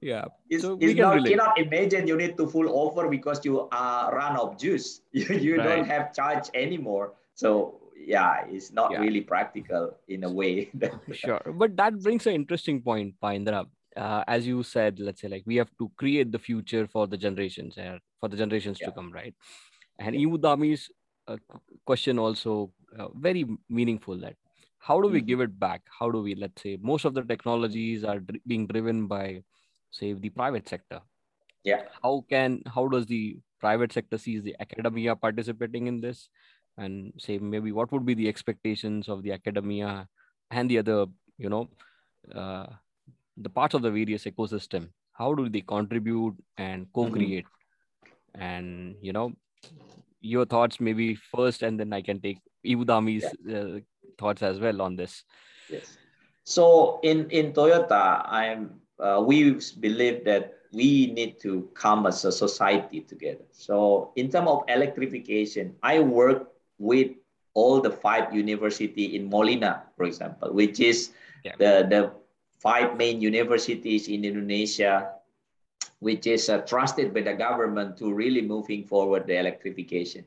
yeah 0.00 0.24
it's, 0.48 0.62
so 0.62 0.78
it's 0.80 0.98
not, 0.98 1.24
cannot 1.24 1.58
imagine 1.58 2.06
you 2.06 2.16
need 2.16 2.36
to 2.36 2.46
full 2.46 2.68
over 2.78 3.08
because 3.08 3.44
you 3.44 3.68
are 3.70 4.14
run 4.14 4.36
of 4.36 4.58
juice 4.58 5.02
you, 5.12 5.26
you 5.34 5.58
right. 5.58 5.66
don't 5.66 5.84
have 5.84 6.14
charge 6.14 6.48
anymore 6.54 7.14
so 7.34 7.80
yeah 7.96 8.44
it's 8.48 8.72
not 8.72 8.90
yeah. 8.92 8.98
really 8.98 9.20
practical 9.20 9.96
in 10.08 10.24
a 10.24 10.30
way 10.30 10.70
sure 11.12 11.42
but 11.54 11.76
that 11.76 11.98
brings 12.00 12.26
an 12.26 12.34
interesting 12.34 12.80
point 12.80 13.14
Paindra. 13.22 13.66
Uh, 13.96 14.22
as 14.28 14.46
you 14.46 14.62
said 14.62 14.98
let's 15.00 15.20
say 15.20 15.28
like 15.28 15.42
we 15.46 15.56
have 15.56 15.70
to 15.76 15.90
create 15.96 16.30
the 16.30 16.38
future 16.38 16.86
for 16.86 17.06
the 17.06 17.16
generations 17.16 17.76
uh, 17.76 17.98
for 18.20 18.28
the 18.28 18.36
generations 18.36 18.78
yeah. 18.80 18.86
to 18.86 18.92
come 18.92 19.10
right 19.12 19.34
and 19.98 20.14
Ibu 20.14 20.38
Dhami's 20.38 20.90
uh, 21.26 21.36
question 21.84 22.18
also 22.18 22.72
uh, 22.98 23.08
very 23.14 23.44
meaningful 23.68 24.16
that 24.18 24.36
how 24.78 25.00
do 25.00 25.08
we 25.08 25.18
mm-hmm. 25.18 25.26
give 25.26 25.40
it 25.40 25.58
back 25.58 25.82
how 25.98 26.10
do 26.10 26.22
we 26.22 26.34
let's 26.34 26.62
say 26.62 26.78
most 26.80 27.04
of 27.04 27.14
the 27.14 27.22
technologies 27.22 28.04
are 28.04 28.20
dr- 28.20 28.40
being 28.46 28.66
driven 28.66 29.06
by 29.06 29.42
say 29.90 30.12
the 30.12 30.30
private 30.30 30.68
sector 30.68 31.00
yeah 31.64 31.82
how 32.02 32.24
can 32.28 32.62
how 32.74 32.88
does 32.88 33.06
the 33.06 33.38
private 33.60 33.92
sector 33.92 34.18
sees 34.18 34.42
the 34.42 34.56
academia 34.60 35.14
participating 35.14 35.86
in 35.86 36.00
this 36.00 36.28
and 36.78 37.12
say 37.18 37.38
maybe 37.38 37.72
what 37.72 37.92
would 37.92 38.06
be 38.06 38.14
the 38.14 38.28
expectations 38.28 39.08
of 39.08 39.22
the 39.22 39.32
academia 39.32 40.08
and 40.50 40.70
the 40.70 40.78
other 40.78 41.06
you 41.38 41.48
know 41.48 41.68
uh, 42.34 42.66
the 43.36 43.48
parts 43.48 43.74
of 43.74 43.82
the 43.82 43.90
various 43.90 44.24
ecosystem 44.24 44.88
how 45.12 45.34
do 45.34 45.48
they 45.48 45.60
contribute 45.60 46.36
and 46.56 46.86
mm-hmm. 46.86 47.00
co-create 47.00 47.44
mm-hmm. 47.44 48.42
and 48.42 48.96
you 49.02 49.12
know 49.12 49.32
your 50.20 50.44
thoughts 50.44 50.80
maybe 50.80 51.14
first 51.14 51.62
and 51.62 51.80
then 51.80 51.92
i 51.92 52.02
can 52.02 52.20
take 52.20 52.38
Ibu 52.66 52.84
Dhami's 52.84 53.24
yeah. 53.44 53.58
uh, 53.58 53.78
thoughts 54.18 54.42
as 54.42 54.60
well 54.60 54.82
on 54.82 54.96
this 54.96 55.24
yes 55.68 55.96
so 56.44 57.00
in 57.02 57.28
in 57.30 57.52
toyota 57.52 58.22
i'm 58.26 58.80
uh, 59.00 59.20
we 59.20 59.58
believe 59.80 60.24
that 60.24 60.54
we 60.72 61.08
need 61.08 61.40
to 61.40 61.68
come 61.74 62.06
as 62.06 62.24
a 62.24 62.32
society 62.32 63.00
together. 63.00 63.44
So 63.50 64.12
in 64.16 64.30
terms 64.30 64.48
of 64.48 64.64
electrification, 64.68 65.74
I 65.82 66.00
work 66.00 66.52
with 66.78 67.10
all 67.54 67.80
the 67.80 67.90
five 67.90 68.32
university 68.34 69.16
in 69.16 69.28
Molina, 69.28 69.82
for 69.96 70.04
example, 70.04 70.52
which 70.52 70.78
is 70.78 71.10
yeah. 71.44 71.52
the, 71.58 71.86
the 71.88 72.12
five 72.60 72.96
main 72.96 73.20
universities 73.20 74.08
in 74.08 74.24
Indonesia, 74.24 75.12
which 75.98 76.26
is 76.26 76.48
uh, 76.48 76.58
trusted 76.58 77.12
by 77.12 77.22
the 77.22 77.34
government 77.34 77.96
to 77.98 78.12
really 78.12 78.42
moving 78.42 78.84
forward 78.84 79.26
the 79.26 79.38
electrification. 79.38 80.24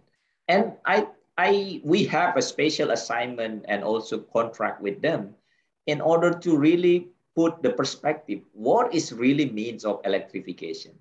And 0.47 0.73
I, 0.85 1.07
I, 1.37 1.81
we 1.83 2.03
have 2.05 2.35
a 2.35 2.41
special 2.41 2.91
assignment 2.91 3.65
and 3.67 3.83
also 3.83 4.19
contract 4.19 4.81
with 4.81 5.01
them 5.01 5.33
in 5.87 6.01
order 6.01 6.31
to 6.31 6.57
really 6.57 7.12
put 7.35 7.61
the 7.63 7.69
perspective 7.69 8.39
what 8.53 8.93
is 8.93 9.11
really 9.11 9.49
means 9.49 9.85
of 9.85 10.01
electrification 10.05 10.91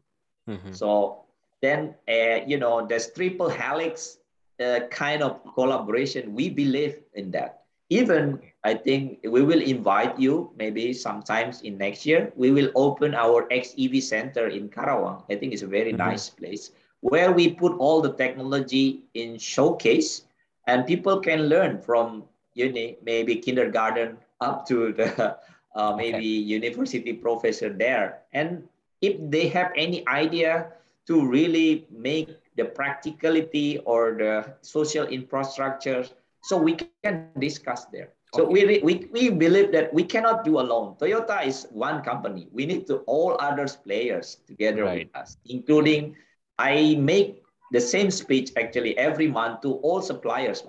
mm-hmm. 0.48 0.72
so 0.72 1.22
then 1.60 1.94
uh, 2.08 2.40
you 2.46 2.58
know 2.58 2.86
there's 2.86 3.10
triple 3.12 3.48
helix 3.48 4.18
uh, 4.60 4.80
kind 4.90 5.22
of 5.22 5.40
collaboration 5.54 6.34
we 6.34 6.48
believe 6.48 6.96
in 7.14 7.30
that 7.30 7.62
even 7.90 8.40
i 8.64 8.72
think 8.72 9.18
we 9.24 9.42
will 9.42 9.60
invite 9.60 10.18
you 10.18 10.50
maybe 10.56 10.92
sometimes 10.92 11.62
in 11.62 11.76
next 11.76 12.06
year 12.06 12.32
we 12.36 12.50
will 12.50 12.70
open 12.74 13.14
our 13.14 13.46
xev 13.48 14.02
center 14.02 14.48
in 14.48 14.68
karawang 14.68 15.22
i 15.30 15.34
think 15.34 15.52
it's 15.52 15.62
a 15.62 15.72
very 15.78 15.92
mm-hmm. 15.92 16.08
nice 16.08 16.28
place 16.28 16.72
where 17.00 17.32
we 17.32 17.52
put 17.52 17.72
all 17.78 18.00
the 18.00 18.12
technology 18.14 19.02
in 19.14 19.36
showcase 19.36 20.22
and 20.66 20.86
people 20.86 21.18
can 21.20 21.48
learn 21.48 21.78
from 21.78 22.22
you 22.54 22.72
know 22.72 22.88
maybe 23.04 23.36
kindergarten 23.36 24.16
up 24.40 24.66
to 24.66 24.92
the 24.92 25.36
uh, 25.74 25.94
maybe 25.96 26.16
okay. 26.16 26.48
university 26.58 27.12
professor 27.12 27.72
there. 27.72 28.22
And 28.32 28.68
if 29.00 29.16
they 29.30 29.48
have 29.48 29.72
any 29.76 30.06
idea 30.08 30.72
to 31.06 31.26
really 31.26 31.86
make 31.90 32.30
the 32.56 32.64
practicality 32.64 33.78
or 33.84 34.14
the 34.18 34.54
social 34.60 35.06
infrastructure, 35.06 36.04
so 36.42 36.56
we 36.56 36.76
can 37.02 37.28
discuss 37.38 37.86
there. 37.86 38.10
So 38.34 38.44
okay. 38.48 38.80
we, 38.80 38.80
we, 38.80 39.08
we 39.12 39.28
believe 39.28 39.72
that 39.72 39.92
we 39.92 40.04
cannot 40.04 40.44
do 40.44 40.58
alone. 40.58 40.96
Toyota 40.96 41.46
is 41.46 41.66
one 41.70 42.02
company. 42.02 42.48
We 42.50 42.64
need 42.64 42.86
to 42.86 43.04
all 43.04 43.36
others 43.40 43.76
players 43.76 44.38
together 44.46 44.84
right. 44.84 45.06
with 45.06 45.16
us, 45.16 45.36
including 45.44 46.16
I 46.58 46.96
make 46.98 47.42
the 47.72 47.80
same 47.80 48.10
speech 48.10 48.52
actually 48.56 48.96
every 48.96 49.28
month 49.28 49.60
to 49.62 49.74
all 49.84 50.00
suppliers. 50.00 50.64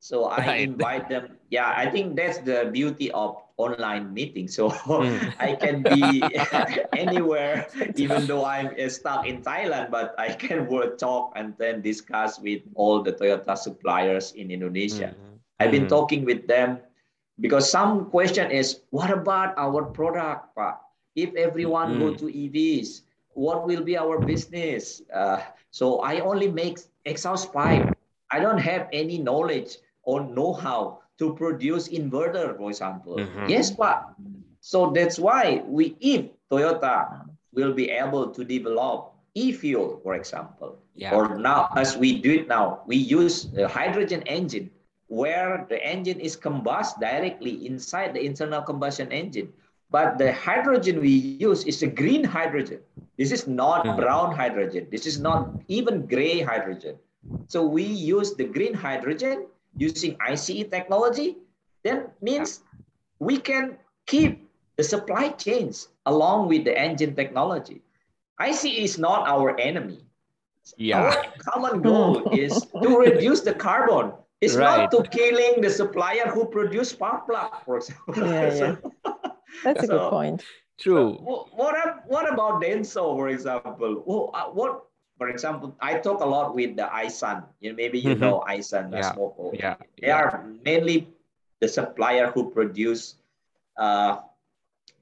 So 0.00 0.26
I 0.26 0.38
right. 0.38 0.60
invite 0.60 1.08
them. 1.08 1.36
Yeah, 1.50 1.72
I 1.74 1.90
think 1.90 2.16
that's 2.16 2.38
the 2.38 2.70
beauty 2.72 3.10
of 3.12 3.42
online 3.56 4.12
meeting. 4.12 4.48
So 4.48 4.70
mm. 4.70 5.32
I 5.40 5.56
can 5.56 5.82
be 5.82 6.22
anywhere, 6.96 7.66
even 7.96 8.26
though 8.26 8.44
I'm 8.44 8.76
stuck 8.88 9.26
in 9.26 9.42
Thailand, 9.42 9.90
but 9.90 10.14
I 10.18 10.32
can 10.32 10.66
work, 10.72 10.98
talk, 10.98 11.32
and 11.36 11.54
then 11.58 11.80
discuss 11.80 12.38
with 12.38 12.62
all 12.74 13.02
the 13.02 13.12
Toyota 13.12 13.56
suppliers 13.56 14.32
in 14.32 14.50
Indonesia. 14.50 15.16
Mm-hmm. 15.16 15.34
I've 15.60 15.70
been 15.70 15.88
mm-hmm. 15.88 15.96
talking 15.96 16.24
with 16.24 16.46
them 16.46 16.78
because 17.40 17.70
some 17.70 18.10
question 18.10 18.50
is, 18.50 18.84
what 18.90 19.10
about 19.10 19.56
our 19.56 19.84
product? 19.84 20.54
Pa? 20.54 20.76
If 21.16 21.32
everyone 21.34 21.96
mm. 21.96 22.00
go 22.00 22.08
to 22.12 22.26
EVs, 22.28 23.08
what 23.32 23.66
will 23.66 23.80
be 23.80 23.96
our 23.96 24.20
business? 24.20 25.00
Uh, 25.08 25.40
so 25.70 26.00
I 26.00 26.20
only 26.20 26.48
make 26.48 26.76
exhaust 27.04 27.52
pipe. 27.52 27.96
I 28.30 28.40
don't 28.40 28.60
have 28.60 28.88
any 28.92 29.16
knowledge 29.16 29.80
or 30.06 30.24
know-how 30.24 31.02
to 31.18 31.34
produce 31.34 31.88
inverter, 31.88 32.56
for 32.56 32.70
example. 32.70 33.16
Mm-hmm. 33.16 33.46
Yes, 33.50 33.70
but 33.70 34.14
so 34.60 34.90
that's 34.90 35.18
why 35.18 35.62
we, 35.66 35.96
if 36.00 36.26
Toyota 36.50 37.28
will 37.52 37.74
be 37.74 37.90
able 37.90 38.30
to 38.30 38.44
develop 38.44 39.12
e-fuel, 39.34 40.00
for 40.02 40.14
example, 40.14 40.78
yeah. 40.94 41.14
or 41.14 41.36
now 41.36 41.68
as 41.76 41.96
we 41.96 42.20
do 42.20 42.32
it 42.32 42.48
now, 42.48 42.80
we 42.86 42.96
use 42.96 43.52
a 43.56 43.68
hydrogen 43.68 44.22
engine 44.22 44.70
where 45.08 45.66
the 45.68 45.78
engine 45.84 46.18
is 46.18 46.36
combust 46.36 46.98
directly 47.00 47.66
inside 47.66 48.14
the 48.14 48.20
internal 48.24 48.62
combustion 48.62 49.12
engine. 49.12 49.52
But 49.90 50.18
the 50.18 50.32
hydrogen 50.32 51.00
we 51.00 51.38
use 51.38 51.64
is 51.64 51.82
a 51.82 51.86
green 51.86 52.24
hydrogen. 52.24 52.80
This 53.16 53.30
is 53.30 53.46
not 53.46 53.86
mm-hmm. 53.86 54.00
brown 54.00 54.34
hydrogen. 54.34 54.88
This 54.90 55.06
is 55.06 55.20
not 55.20 55.50
even 55.68 56.06
gray 56.06 56.40
hydrogen. 56.40 56.96
So 57.46 57.64
we 57.64 57.84
use 57.84 58.34
the 58.34 58.44
green 58.44 58.74
hydrogen 58.74 59.46
using 59.76 60.16
ICE 60.20 60.64
technology. 60.70 61.36
Then 61.84 62.08
means 62.20 62.60
we 63.18 63.38
can 63.38 63.78
keep 64.06 64.48
the 64.76 64.84
supply 64.84 65.28
chains 65.30 65.88
along 66.06 66.48
with 66.48 66.64
the 66.64 66.76
engine 66.76 67.14
technology. 67.14 67.82
ICE 68.38 68.64
is 68.64 68.98
not 68.98 69.28
our 69.28 69.58
enemy. 69.58 70.00
Yeah. 70.76 71.00
Our 71.00 71.24
common 71.38 71.82
goal 71.82 72.28
is 72.32 72.66
to 72.82 72.88
reduce 72.98 73.40
the 73.40 73.54
carbon. 73.54 74.12
It's 74.40 74.54
right. 74.54 74.82
not 74.82 74.90
to 74.90 75.02
killing 75.08 75.62
the 75.62 75.70
supplier 75.70 76.28
who 76.28 76.44
produce 76.46 76.90
spark 76.90 77.26
plug, 77.26 77.52
for 77.64 77.78
example. 77.78 78.14
Yeah, 78.16 78.54
yeah. 78.54 78.76
That's 79.64 79.84
a 79.84 79.86
so, 79.86 79.98
good 79.98 80.10
point. 80.10 80.44
True. 80.78 81.16
So 81.18 81.48
what, 81.54 82.04
what 82.06 82.30
about 82.30 82.62
Denso, 82.62 83.16
for 83.16 83.28
example? 83.28 84.02
Well, 84.04 84.30
uh, 84.34 84.50
what, 84.50 84.84
for 85.18 85.28
example, 85.28 85.74
I 85.80 85.98
talk 85.98 86.20
a 86.20 86.26
lot 86.26 86.54
with 86.54 86.76
the 86.76 86.84
Aisin. 86.84 87.44
You 87.60 87.70
know, 87.70 87.76
maybe 87.76 87.98
you 87.98 88.10
mm-hmm. 88.10 88.20
know 88.20 88.44
Aisin, 88.48 88.92
yeah. 88.92 89.12
Smoko. 89.12 89.58
Yeah. 89.58 89.76
They 90.00 90.08
yeah. 90.08 90.20
are 90.20 90.46
mainly 90.64 91.08
the 91.60 91.68
supplier 91.68 92.30
who 92.30 92.50
produce 92.50 93.16
uh, 93.78 94.18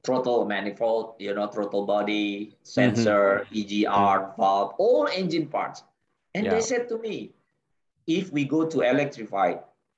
throttle 0.05 0.45
manifold, 0.45 1.15
you 1.19 1.35
know, 1.35 1.49
throttle 1.49 1.87
body, 1.87 2.57
sensor, 2.63 3.47
mm-hmm. 3.51 3.91
EGR, 3.91 4.37
valve, 4.37 4.75
all 4.79 5.09
engine 5.09 5.47
parts. 5.47 5.83
And 6.35 6.45
yeah. 6.47 6.55
they 6.55 6.61
said 6.61 6.89
to 6.91 6.99
me, 6.99 7.33
if 8.07 8.31
we 8.31 8.45
go 8.45 8.67
to 8.69 8.81
electrify, 8.83 9.55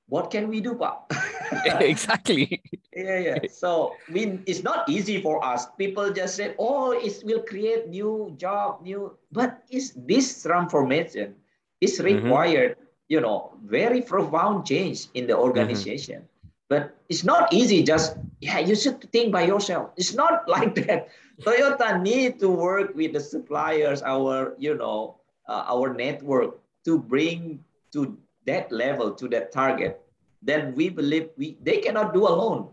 what 0.08 0.30
can 0.30 0.48
we 0.48 0.60
do, 0.60 0.74
Pa? 0.76 1.02
exactly. 1.80 2.55
Yeah, 2.96 3.18
yeah. 3.18 3.38
So 3.52 3.94
I 4.08 4.12
mean, 4.12 4.42
it's 4.46 4.64
not 4.64 4.88
easy 4.88 5.20
for 5.20 5.44
us. 5.44 5.68
People 5.76 6.10
just 6.12 6.36
said, 6.36 6.56
"Oh, 6.58 6.96
it 6.96 7.20
will 7.24 7.44
create 7.44 7.88
new 7.88 8.32
job, 8.40 8.80
new." 8.80 9.12
But 9.30 9.62
is 9.68 9.92
this 9.92 10.42
transformation 10.42 11.36
is 11.80 12.00
mm-hmm. 12.00 12.24
required, 12.24 12.72
mm-hmm. 12.80 13.12
you 13.12 13.20
know, 13.20 13.52
very 13.64 14.00
profound 14.00 14.64
change 14.64 15.12
in 15.12 15.26
the 15.28 15.36
organization. 15.36 16.24
Mm-hmm. 16.24 16.48
But 16.68 16.96
it's 17.08 17.22
not 17.22 17.52
easy. 17.52 17.84
Just 17.84 18.16
yeah, 18.40 18.58
you 18.58 18.74
should 18.74 18.98
think 19.12 19.30
by 19.30 19.44
yourself. 19.44 19.92
It's 19.96 20.14
not 20.16 20.48
like 20.56 20.74
that. 20.88 21.12
Toyota 21.44 22.00
need 22.00 22.40
to 22.40 22.48
work 22.48 22.96
with 22.96 23.12
the 23.12 23.20
suppliers, 23.20 24.02
our 24.02 24.56
you 24.58 24.74
know, 24.74 25.20
uh, 25.46 25.68
our 25.68 25.92
network 25.92 26.58
to 26.88 26.98
bring 26.98 27.60
to 27.92 28.16
that 28.46 28.72
level, 28.72 29.12
to 29.12 29.28
that 29.28 29.52
target. 29.52 30.00
Then 30.42 30.74
we 30.74 30.88
believe 30.88 31.30
we 31.36 31.58
they 31.60 31.78
cannot 31.78 32.14
do 32.14 32.26
alone. 32.26 32.72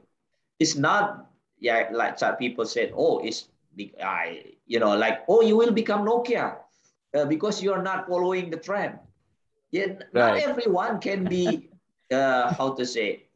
It's 0.63 0.79
not 0.79 1.27
yeah 1.59 1.91
like 1.91 2.15
some 2.15 2.39
people 2.39 2.63
said. 2.63 2.95
Oh, 2.95 3.19
it's 3.19 3.51
I 3.99 4.55
you 4.63 4.79
know 4.79 4.95
like 4.95 5.27
oh 5.27 5.43
you 5.43 5.59
will 5.59 5.75
become 5.75 6.07
Nokia 6.07 6.63
uh, 7.11 7.25
because 7.27 7.59
you 7.59 7.75
are 7.75 7.83
not 7.83 8.07
following 8.07 8.47
the 8.47 8.57
trend. 8.57 8.95
Yeah, 9.75 9.99
right. 10.15 10.15
not 10.15 10.33
everyone 10.39 11.03
can 11.03 11.27
be 11.27 11.67
uh, 12.13 12.53
how 12.55 12.71
to 12.79 12.85
say 12.85 13.27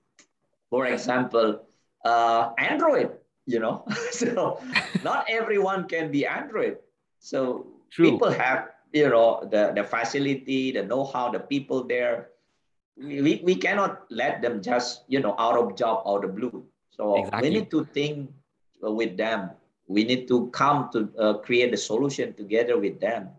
for 0.69 0.85
example, 0.85 1.63
uh, 2.03 2.51
Android, 2.57 3.11
you 3.45 3.59
know, 3.59 3.85
so 4.11 4.59
not 5.03 5.25
everyone 5.29 5.87
can 5.87 6.11
be 6.11 6.25
Android. 6.25 6.77
So 7.19 7.67
True. 7.89 8.11
people 8.11 8.31
have, 8.31 8.69
you 8.91 9.09
know, 9.09 9.47
the, 9.49 9.71
the 9.75 9.83
facility, 9.83 10.71
the 10.71 10.83
know-how, 10.83 11.31
the 11.31 11.39
people 11.39 11.83
there. 11.83 12.29
We, 12.97 13.41
we 13.43 13.55
cannot 13.55 14.05
let 14.09 14.41
them 14.41 14.61
just, 14.61 15.03
you 15.07 15.19
know, 15.19 15.35
out 15.37 15.57
of 15.57 15.77
job, 15.77 16.03
out 16.05 16.25
of 16.25 16.35
blue. 16.35 16.65
So 16.97 17.23
exactly. 17.23 17.49
we 17.49 17.55
need 17.55 17.71
to 17.71 17.85
think 17.85 18.33
with 18.81 19.17
them. 19.17 19.51
We 19.87 20.03
need 20.03 20.27
to 20.27 20.47
come 20.49 20.89
to 20.91 21.09
uh, 21.17 21.33
create 21.39 21.73
a 21.73 21.77
solution 21.77 22.33
together 22.33 22.77
with 22.77 22.99
them. 22.99 23.29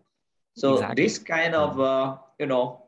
So 0.55 0.75
exactly. 0.75 1.03
this 1.03 1.19
kind 1.19 1.53
of, 1.53 1.79
uh, 1.79 2.17
you 2.39 2.47
know, 2.47 2.83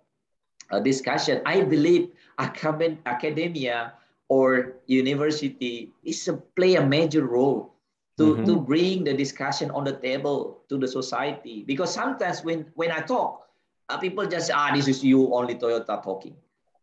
discussion, 0.84 1.42
I 1.46 1.62
believe 1.62 2.10
academia 2.40 3.94
or 4.30 4.78
university 4.88 5.92
is 6.04 6.28
a, 6.28 6.34
play 6.56 6.76
a 6.76 6.86
major 6.86 7.26
role 7.26 7.76
to, 8.18 8.24
mm-hmm. 8.24 8.46
to 8.46 8.56
bring 8.62 9.04
the 9.04 9.14
discussion 9.14 9.70
on 9.72 9.84
the 9.84 9.94
table 9.94 10.64
to 10.70 10.78
the 10.78 10.88
society. 10.88 11.64
Because 11.68 11.94
sometimes 11.94 12.44
when, 12.44 12.66
when 12.76 12.92
I 12.92 13.02
talk, 13.02 13.48
uh, 13.90 13.98
people 13.98 14.26
just 14.26 14.50
ah, 14.54 14.72
this 14.74 14.88
is 14.88 15.04
you 15.04 15.34
only 15.34 15.56
Toyota 15.56 16.02
talking. 16.02 16.36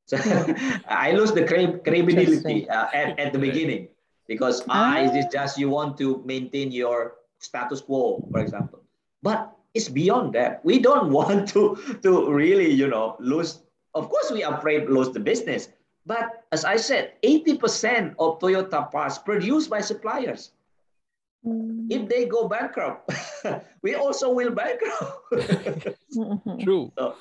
So 0.08 0.16
I 0.88 1.12
lose 1.12 1.32
the 1.32 1.44
credibility 1.44 2.68
uh, 2.68 2.88
at, 2.94 3.18
at 3.20 3.32
the 3.32 3.38
beginning 3.38 3.88
because 4.26 4.64
ah, 4.68 4.96
is 5.00 5.12
this 5.12 5.26
just 5.30 5.58
you 5.58 5.68
want 5.68 5.98
to 5.98 6.22
maintain 6.24 6.72
your 6.72 7.20
status 7.38 7.82
quo, 7.82 8.26
for 8.32 8.40
example. 8.40 8.80
But 9.22 9.52
it's 9.74 9.88
beyond 9.88 10.32
that. 10.32 10.64
We 10.64 10.80
don't 10.80 11.12
want 11.18 11.48
to, 11.50 11.76
to 12.02 12.32
really, 12.32 12.72
you 12.72 12.88
know, 12.88 13.16
lose. 13.20 13.60
Of 13.94 14.08
course, 14.08 14.32
we 14.32 14.42
are 14.44 14.56
afraid 14.56 14.88
lose 14.88 15.10
the 15.10 15.20
business, 15.20 15.68
but 16.06 16.44
as 16.52 16.64
I 16.64 16.76
said, 16.76 17.12
80% 17.22 18.14
of 18.18 18.38
Toyota 18.40 18.90
parts 18.90 19.18
produced 19.18 19.68
by 19.68 19.80
suppliers. 19.80 20.52
Mm. 21.44 21.86
If 21.90 22.08
they 22.08 22.24
go 22.24 22.48
bankrupt, 22.48 23.12
we 23.82 23.94
also 23.94 24.32
will 24.32 24.50
bankrupt. 24.50 25.96
True. 26.64 26.92
So, 26.96 27.14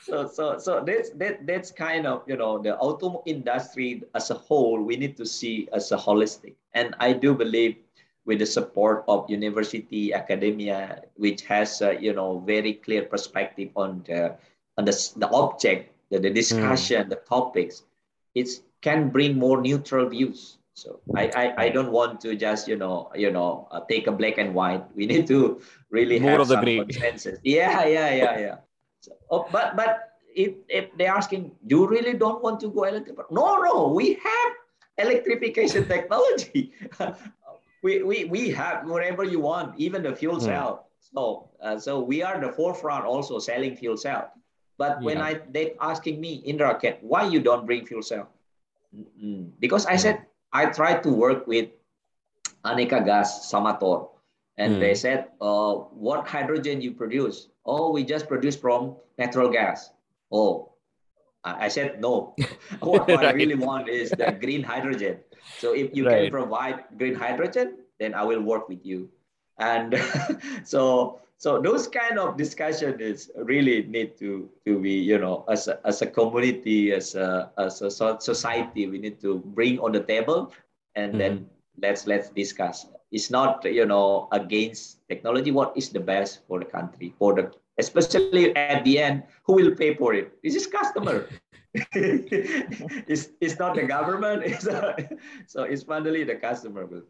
so, 0.00 0.26
so, 0.26 0.58
so 0.58 0.82
that's 0.84 1.10
that, 1.10 1.46
that's 1.46 1.70
kind 1.70 2.06
of 2.06 2.22
you 2.26 2.36
know 2.36 2.58
the 2.58 2.76
auto 2.78 3.22
industry 3.26 4.02
as 4.14 4.30
a 4.30 4.34
whole. 4.34 4.80
We 4.82 4.96
need 4.96 5.16
to 5.16 5.26
see 5.26 5.68
as 5.72 5.92
a 5.92 5.96
holistic, 5.96 6.54
and 6.74 6.94
I 7.00 7.12
do 7.12 7.34
believe 7.34 7.76
with 8.24 8.38
the 8.40 8.46
support 8.46 9.04
of 9.08 9.28
university 9.30 10.12
academia, 10.12 11.02
which 11.16 11.42
has 11.42 11.80
a, 11.80 11.98
you 12.00 12.12
know 12.12 12.38
very 12.40 12.74
clear 12.74 13.02
perspective 13.02 13.70
on 13.74 14.04
the 14.06 14.36
on 14.76 14.84
the, 14.84 14.94
the 15.16 15.28
object, 15.30 15.92
the, 16.10 16.18
the 16.18 16.30
discussion, 16.30 17.06
mm. 17.06 17.10
the 17.10 17.16
topics 17.16 17.82
it 18.34 18.48
can 18.80 19.08
bring 19.08 19.36
more 19.38 19.60
neutral 19.60 20.08
views. 20.08 20.58
So 20.74 21.00
I, 21.16 21.24
I, 21.34 21.64
I 21.64 21.68
don't 21.70 21.90
want 21.90 22.20
to 22.20 22.36
just 22.36 22.68
you 22.68 22.76
know 22.76 23.10
you 23.14 23.32
know 23.32 23.66
uh, 23.72 23.80
take 23.88 24.06
a 24.06 24.12
black 24.12 24.38
and 24.38 24.54
white. 24.54 24.84
We 24.94 25.06
need 25.06 25.26
to 25.26 25.60
really 25.90 26.20
more 26.20 26.32
have 26.32 26.40
of 26.42 26.48
the 26.48 26.54
some 26.54 26.64
gray. 26.64 26.78
consensus. 26.78 27.40
Yeah, 27.42 27.84
yeah, 27.84 28.14
yeah, 28.14 28.38
yeah. 28.38 28.56
Oh, 29.30 29.46
but 29.52 29.76
but 29.76 30.18
if 30.34 30.54
if 30.68 30.88
they're 30.96 31.12
asking, 31.12 31.52
do 31.66 31.84
you 31.84 31.88
really 31.88 32.14
don't 32.14 32.42
want 32.42 32.60
to 32.60 32.68
go 32.68 32.84
electric? 32.84 33.18
No, 33.30 33.60
no, 33.62 33.88
we 33.88 34.14
have 34.14 34.50
electrification 34.98 35.86
technology. 35.94 36.72
we, 37.82 38.02
we 38.02 38.24
we 38.24 38.50
have 38.50 38.86
whatever 38.86 39.24
you 39.24 39.40
want, 39.40 39.78
even 39.78 40.02
the 40.02 40.14
fuel 40.14 40.36
hmm. 40.36 40.46
cell. 40.46 40.88
So 41.00 41.48
uh, 41.62 41.78
so 41.78 42.00
we 42.00 42.22
are 42.22 42.40
the 42.40 42.52
forefront 42.52 43.04
also 43.04 43.38
selling 43.38 43.76
fuel 43.76 43.96
cell. 43.96 44.32
But 44.78 45.02
when 45.02 45.18
I 45.18 45.42
they 45.50 45.74
asking 45.80 46.20
me, 46.20 46.34
Indra, 46.46 46.78
can, 46.78 46.94
why 47.00 47.26
you 47.26 47.40
don't 47.40 47.66
bring 47.66 47.84
fuel 47.84 48.02
cell? 48.02 48.30
Mm-hmm. 48.94 49.58
Because 49.58 49.86
I 49.86 49.96
said 49.96 50.22
I 50.52 50.66
tried 50.66 51.02
to 51.02 51.10
work 51.10 51.46
with 51.46 51.68
Aneka 52.64 53.04
Gas 53.04 53.50
Samator, 53.50 54.08
and 54.56 54.80
they 54.80 54.94
said, 54.94 55.34
uh, 55.40 55.74
"What 55.90 56.28
hydrogen 56.28 56.80
you 56.80 56.92
produce? 56.92 57.48
Oh, 57.68 57.92
we 57.92 58.02
just 58.02 58.26
produce 58.32 58.56
from 58.56 58.96
natural 59.20 59.52
gas." 59.52 59.92
Oh, 60.32 60.72
I 61.44 61.68
said 61.68 62.00
no. 62.00 62.34
what, 62.80 63.08
right. 63.08 63.24
I 63.24 63.32
really 63.32 63.54
want 63.54 63.88
is 63.88 64.10
the 64.10 64.32
green 64.32 64.62
hydrogen. 64.62 65.18
So 65.58 65.74
if 65.74 65.94
you 65.94 66.06
right. 66.06 66.28
can 66.28 66.30
provide 66.30 66.84
green 66.96 67.14
hydrogen, 67.14 67.84
then 68.00 68.14
I 68.14 68.24
will 68.24 68.42
work 68.42 68.68
with 68.68 68.84
you. 68.84 69.08
And 69.58 69.94
so 70.64 71.20
so 71.38 71.62
those 71.62 71.86
kind 71.86 72.18
of 72.18 72.36
discussion 72.36 73.00
is 73.00 73.30
really 73.36 73.86
need 73.86 74.18
to 74.18 74.50
to 74.66 74.78
be 74.78 74.98
you 74.98 75.18
know 75.18 75.44
as 75.48 75.68
a, 75.68 75.78
as 75.86 76.02
a 76.02 76.06
community 76.06 76.92
as 76.92 77.14
a 77.14 77.50
as 77.58 77.80
a 77.80 77.90
society 77.90 78.86
we 78.90 78.98
need 78.98 79.20
to 79.22 79.38
bring 79.54 79.78
on 79.78 79.92
the 79.92 80.02
table 80.02 80.52
and 80.96 81.14
mm-hmm. 81.14 81.18
then 81.18 81.46
let's 81.78 82.06
let's 82.06 82.28
discuss 82.30 82.86
it's 83.10 83.30
not 83.30 83.64
you 83.64 83.86
know 83.86 84.28
against 84.32 85.00
technology 85.08 85.50
what 85.50 85.72
is 85.76 85.90
the 85.90 86.00
best 86.00 86.40
for 86.46 86.58
the 86.58 86.64
country 86.64 87.14
for 87.18 87.34
the 87.34 87.50
especially 87.78 88.54
at 88.56 88.84
the 88.84 88.98
end 88.98 89.22
who 89.44 89.54
will 89.54 89.74
pay 89.74 89.94
for 89.94 90.14
it 90.14 90.32
this 90.42 90.54
is 90.54 90.66
customer 90.66 91.26
it's, 91.74 93.28
it's 93.40 93.58
not 93.58 93.74
the 93.74 93.82
government 93.82 94.42
it's 94.50 94.66
a, 94.66 95.08
so 95.46 95.62
it's 95.62 95.82
finally 95.82 96.24
the 96.24 96.34
customer 96.34 96.86
will 96.86 97.02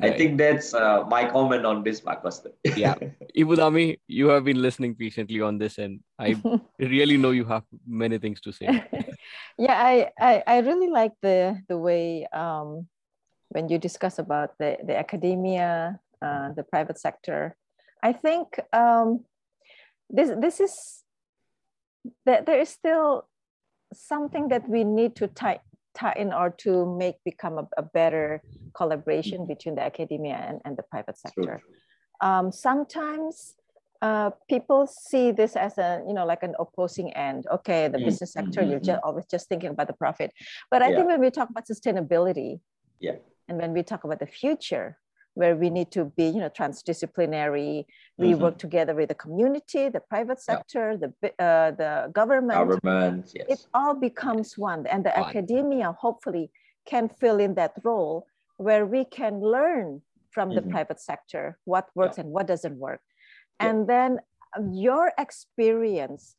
Right. 0.00 0.14
I 0.14 0.16
think 0.16 0.38
that's 0.38 0.74
uh, 0.74 1.04
my 1.08 1.28
comment 1.28 1.66
on 1.66 1.82
this, 1.82 2.04
Marcos. 2.04 2.46
yeah. 2.76 2.94
Ibu 3.36 3.56
Dhami, 3.58 3.98
you 4.06 4.28
have 4.28 4.44
been 4.44 4.62
listening 4.62 4.94
patiently 4.94 5.40
on 5.40 5.58
this, 5.58 5.78
and 5.78 6.00
I 6.18 6.36
really 6.78 7.16
know 7.16 7.30
you 7.30 7.44
have 7.46 7.64
many 7.86 8.18
things 8.18 8.40
to 8.42 8.52
say. 8.52 8.66
yeah, 9.58 9.74
I, 9.74 10.10
I, 10.20 10.42
I, 10.46 10.58
really 10.60 10.88
like 10.88 11.12
the, 11.22 11.58
the 11.68 11.76
way 11.76 12.26
um, 12.32 12.86
when 13.50 13.68
you 13.68 13.78
discuss 13.78 14.18
about 14.18 14.50
the, 14.58 14.76
the 14.84 14.96
academia, 14.96 16.00
uh, 16.22 16.52
the 16.52 16.62
private 16.62 16.98
sector, 16.98 17.56
I 18.02 18.12
think 18.12 18.60
um, 18.72 19.24
this, 20.10 20.30
this 20.38 20.60
is, 20.60 21.02
that 22.26 22.46
there 22.46 22.60
is 22.60 22.68
still 22.68 23.26
something 23.92 24.48
that 24.48 24.68
we 24.68 24.84
need 24.84 25.16
to 25.16 25.26
tie, 25.28 25.60
tie 25.94 26.14
in 26.16 26.32
or 26.32 26.50
to 26.50 26.96
make 26.96 27.16
become 27.24 27.58
a, 27.58 27.68
a 27.76 27.82
better 27.82 28.42
collaboration 28.74 29.46
between 29.46 29.74
the 29.74 29.82
academia 29.82 30.36
and, 30.36 30.60
and 30.64 30.76
the 30.76 30.82
private 30.84 31.18
sector. 31.18 31.62
Um, 32.20 32.52
sometimes 32.52 33.54
uh, 34.00 34.30
people 34.48 34.86
see 34.86 35.32
this 35.32 35.56
as 35.56 35.76
a 35.78 36.02
you 36.06 36.14
know 36.14 36.24
like 36.24 36.42
an 36.42 36.54
opposing 36.58 37.12
end 37.14 37.46
okay 37.50 37.88
the 37.88 37.98
mm-hmm. 37.98 38.04
business 38.06 38.32
sector 38.32 38.60
mm-hmm. 38.60 38.70
you're 38.70 38.80
just 38.80 39.00
always 39.02 39.24
just 39.26 39.48
thinking 39.48 39.70
about 39.70 39.88
the 39.88 39.92
profit 39.92 40.30
but 40.70 40.82
i 40.82 40.88
yeah. 40.88 40.96
think 40.96 41.08
when 41.08 41.20
we 41.20 41.30
talk 41.30 41.50
about 41.50 41.66
sustainability 41.66 42.60
yeah 43.00 43.16
and 43.48 43.58
when 43.58 43.72
we 43.72 43.82
talk 43.82 44.04
about 44.04 44.20
the 44.20 44.26
future 44.26 44.98
where 45.34 45.54
we 45.54 45.70
need 45.70 45.90
to 45.92 46.04
be 46.16 46.26
you 46.26 46.40
know 46.40 46.50
transdisciplinary 46.50 47.84
we 48.16 48.28
mm-hmm. 48.28 48.42
work 48.42 48.58
together 48.58 48.94
with 48.94 49.08
the 49.08 49.14
community 49.14 49.88
the 49.88 50.00
private 50.00 50.40
sector 50.40 50.98
yeah. 51.00 51.08
the 51.22 51.44
uh, 51.44 51.70
the 51.82 52.10
government 52.12 52.58
government 52.58 53.32
yes. 53.34 53.46
it 53.48 53.66
all 53.74 53.94
becomes 53.94 54.58
one 54.58 54.86
and 54.86 55.04
the 55.04 55.14
academia 55.18 55.92
hopefully 55.92 56.50
can 56.86 57.08
fill 57.08 57.38
in 57.38 57.54
that 57.54 57.72
role 57.84 58.26
where 58.56 58.84
we 58.86 59.04
can 59.04 59.40
learn 59.40 60.02
from 60.30 60.48
the 60.54 60.60
mm-hmm. 60.60 60.70
private 60.70 61.00
sector 61.00 61.58
what 61.64 61.86
works 61.94 62.16
yeah. 62.16 62.24
and 62.24 62.32
what 62.32 62.46
doesn't 62.46 62.76
work 62.76 63.00
and 63.60 63.88
then 63.88 64.18
um, 64.56 64.72
your 64.72 65.12
experience 65.18 66.36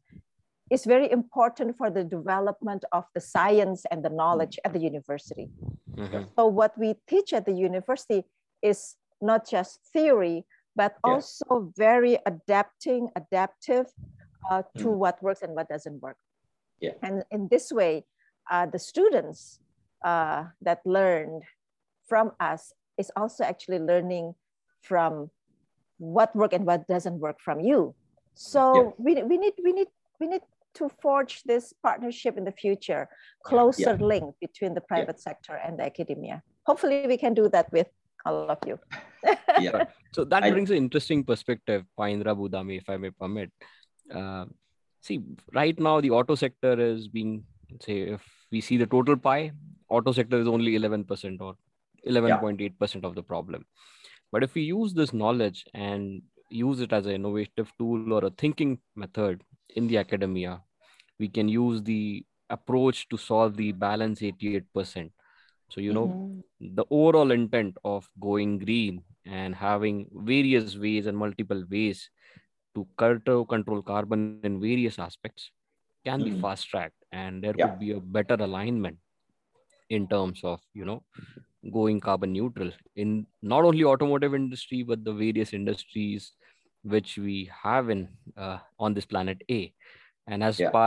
is 0.70 0.86
very 0.86 1.12
important 1.12 1.78
for 1.78 1.90
the 1.90 2.04
development 2.04 2.86
of 2.92 3.06
the 3.14 3.22
science 3.22 3.86
and 3.92 4.04
the 4.04 4.10
knowledge 4.10 4.60
at 4.66 4.74
the 4.74 4.80
university. 4.80 5.50
Mm-hmm. 5.96 6.24
So 6.38 6.48
what 6.48 6.78
we 6.78 6.96
teach 7.08 7.34
at 7.34 7.46
the 7.46 7.54
university 7.54 8.24
is 8.62 8.96
not 9.22 9.50
just 9.50 9.80
theory, 9.92 10.46
but 10.76 10.96
yeah. 11.06 11.14
also 11.14 11.74
very 11.76 12.18
adapting, 12.26 13.10
adaptive 13.16 13.88
uh, 14.50 14.64
to 14.78 14.86
mm. 14.86 14.98
what 14.98 15.22
works 15.22 15.42
and 15.42 15.56
what 15.56 15.68
doesn't 15.68 16.02
work. 16.02 16.18
Yeah. 16.80 16.92
And 17.04 17.24
in 17.32 17.48
this 17.50 17.72
way, 17.72 18.06
uh, 18.50 18.66
the 18.68 18.80
students 18.80 19.60
uh, 20.06 20.46
that 20.62 20.80
learned 20.86 21.44
from 22.08 22.32
us 22.40 22.74
is 22.98 23.12
also 23.16 23.44
actually 23.44 23.80
learning 23.80 24.36
from 24.82 25.30
what 25.98 26.34
work 26.36 26.54
and 26.54 26.66
what 26.66 26.88
doesn't 26.88 27.20
work 27.20 27.40
from 27.42 27.60
you. 27.60 27.94
So 28.36 28.74
yeah. 28.76 28.92
we, 28.98 29.24
we 29.24 29.38
need 29.38 29.54
we 29.64 29.74
need 29.74 29.88
we 30.20 30.28
need 30.28 30.42
to 30.80 30.90
forge 31.02 31.44
this 31.44 31.74
partnership 31.84 32.38
in 32.38 32.44
the 32.44 32.52
future, 32.52 33.08
closer 33.44 33.96
yeah. 34.00 34.06
link 34.06 34.36
between 34.42 34.74
the 34.74 34.82
private 34.82 35.18
yeah. 35.20 35.28
sector 35.28 35.56
and 35.56 35.80
the 35.80 35.86
academia. 35.86 36.42
Hopefully, 36.66 37.06
we 37.08 37.18
can 37.18 37.34
do 37.34 37.48
that 37.50 37.72
with 37.72 37.88
all 38.26 38.50
of 38.50 38.58
you. 38.66 38.80
yeah. 39.60 39.86
So 40.12 40.24
that 40.26 40.44
I, 40.44 40.50
brings 40.50 40.72
an 40.72 40.78
interesting 40.78 41.24
perspective, 41.24 41.86
Paindra 41.98 42.36
Budami, 42.36 42.80
if 42.80 42.90
I 42.90 42.98
may 42.98 43.12
permit. 43.12 43.52
Uh, 44.12 44.46
see, 45.02 45.22
right 45.54 45.80
now 45.80 46.02
the 46.02 46.10
auto 46.10 46.34
sector 46.34 46.80
is 46.80 47.08
being 47.08 47.44
say 47.80 48.00
if 48.16 48.22
we 48.52 48.62
see 48.62 48.78
the 48.78 48.88
total 48.88 49.18
pie, 49.18 49.52
auto 49.90 50.12
sector 50.12 50.40
is 50.40 50.48
only 50.48 50.78
11% 50.78 51.42
or 51.42 51.56
11.8% 52.08 53.04
of 53.04 53.16
the 53.16 53.22
problem. 53.22 53.66
But 54.32 54.44
if 54.44 54.56
we 54.56 54.64
use 54.64 54.94
this 54.94 55.14
knowledge 55.14 55.66
and 55.74 56.22
use 56.50 56.80
it 56.80 56.94
as 56.94 57.06
an 57.06 57.14
innovative 57.14 57.72
tool 57.78 58.14
or 58.14 58.26
a 58.26 58.32
thinking 58.32 58.80
method 58.96 59.44
in 59.76 59.88
the 59.88 59.98
academia, 59.98 60.62
we 61.20 61.28
can 61.28 61.48
use 61.48 61.84
the 61.84 62.26
approach 62.50 63.08
to 63.10 63.18
solve 63.18 63.56
the 63.58 63.72
balance 63.72 64.22
88%. 64.22 65.12
So, 65.70 65.82
you 65.82 65.94
know, 65.94 66.08
mm-hmm. 66.08 66.76
the 66.76 66.86
overall 66.90 67.32
intent 67.32 67.78
of 67.84 68.10
going 68.20 68.58
green 68.60 69.04
and 69.26 69.54
having 69.54 70.08
various 70.12 70.76
ways 70.76 71.06
and 71.06 71.18
multiple 71.18 71.64
ways 71.70 72.10
to 72.76 72.88
curtail 72.98 73.46
control 73.46 73.82
carbon 73.82 74.40
in 74.44 74.60
various 74.60 74.98
aspects 75.00 75.52
can 76.06 76.22
mm-hmm. 76.22 76.36
be 76.36 76.42
fast 76.42 76.68
tracked 76.70 77.04
and 77.12 77.44
there 77.44 77.54
yeah. 77.58 77.68
could 77.68 77.80
be 77.80 77.92
a 77.92 78.00
better 78.00 78.36
alignment 78.40 78.98
in 79.90 80.08
terms 80.08 80.42
of 80.44 80.60
you 80.74 80.86
know 80.86 81.04
going 81.74 82.00
carbon 82.00 82.32
neutral 82.32 82.72
in 82.96 83.26
not 83.42 83.66
only 83.66 83.84
automotive 83.84 84.34
industry 84.34 84.84
but 84.84 85.04
the 85.04 85.12
various 85.12 85.54
industries 85.54 86.34
which 86.84 87.18
we 87.18 87.50
have 87.64 87.90
in 87.90 88.08
uh, 88.38 88.60
on 88.80 88.94
this 88.94 89.06
planet 89.06 89.42
a 89.50 89.74
and 90.30 90.44
as 90.50 90.60
yeah. 90.60 90.72
pa 90.76 90.86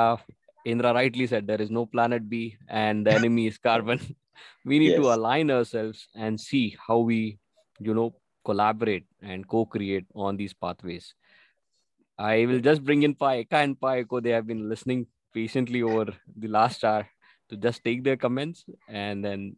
indra 0.73 0.93
rightly 0.99 1.27
said 1.33 1.47
there 1.47 1.63
is 1.67 1.73
no 1.79 1.85
planet 1.95 2.29
b 2.33 2.57
and 2.69 3.07
the 3.07 3.15
enemy 3.21 3.47
is 3.53 3.59
carbon 3.69 4.01
we 4.73 4.79
need 4.83 4.95
yes. 4.95 5.01
to 5.01 5.15
align 5.15 5.51
ourselves 5.57 6.09
and 6.15 6.41
see 6.49 6.67
how 6.87 6.99
we 7.13 7.21
you 7.89 7.95
know 7.99 8.11
collaborate 8.51 9.07
and 9.23 9.49
co-create 9.55 10.07
on 10.27 10.37
these 10.37 10.55
pathways 10.65 11.15
i 12.19 12.45
will 12.51 12.63
just 12.69 12.85
bring 12.91 13.03
in 13.09 13.15
paika 13.25 13.59
and 13.65 13.79
paiko 13.87 14.23
they 14.23 14.35
have 14.37 14.47
been 14.53 14.69
listening 14.75 15.07
patiently 15.35 15.83
over 15.83 16.07
the 16.37 16.49
last 16.49 16.85
hour 16.85 17.07
to 17.53 17.57
just 17.57 17.85
take 17.85 18.03
their 18.03 18.17
comments 18.17 18.65
and 18.89 19.25
then 19.25 19.57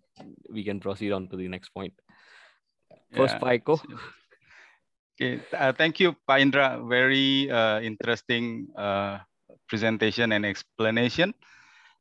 we 0.51 0.64
can 0.64 0.80
proceed 0.80 1.12
on 1.12 1.28
to 1.28 1.37
the 1.37 1.49
next 1.49 1.70
point. 1.70 1.95
First, 3.14 3.35
yeah. 3.35 3.41
Paiko. 3.41 3.78
Okay, 5.14 5.41
uh, 5.55 5.72
thank 5.72 6.01
you, 6.01 6.16
Paindra. 6.28 6.82
Very 6.89 7.49
uh, 7.51 7.80
interesting 7.80 8.66
uh, 8.76 9.18
presentation 9.75 10.31
and 10.31 10.47
explanation. 10.47 11.35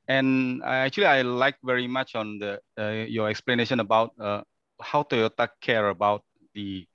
And 0.08 0.62
actually, 0.62 1.08
I 1.08 1.24
like 1.24 1.58
very 1.64 1.88
much 1.88 2.14
on 2.14 2.38
the 2.38 2.62
uh, 2.78 3.10
your 3.10 3.30
explanation 3.34 3.80
about 3.80 4.14
uh, 4.22 4.42
how 4.78 5.02
Toyota 5.02 5.50
care 5.62 5.90
about 5.90 6.22
the 6.54 6.86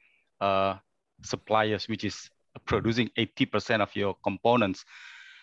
uh, 0.41 0.79
suppliers, 1.23 1.89
which 1.89 2.05
is 2.05 2.31
producing 2.67 3.11
80% 3.19 3.81
of 3.81 3.91
your 3.97 4.15
components. 4.23 4.85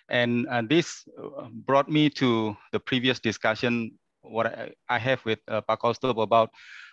And 0.07 0.47
uh, 0.47 0.61
this 0.61 1.03
uh, 1.17 1.49
brought 1.51 1.89
me 1.89 2.09
to 2.21 2.55
the 2.71 2.79
previous 2.79 3.19
discussion, 3.19 3.97
what 4.21 4.45
I, 4.45 4.71
I 4.88 4.99
have 4.99 5.25
with 5.25 5.39
uh, 5.47 5.61
Pak 5.61 5.81
Kaustubh 5.81 6.21
about 6.21 6.51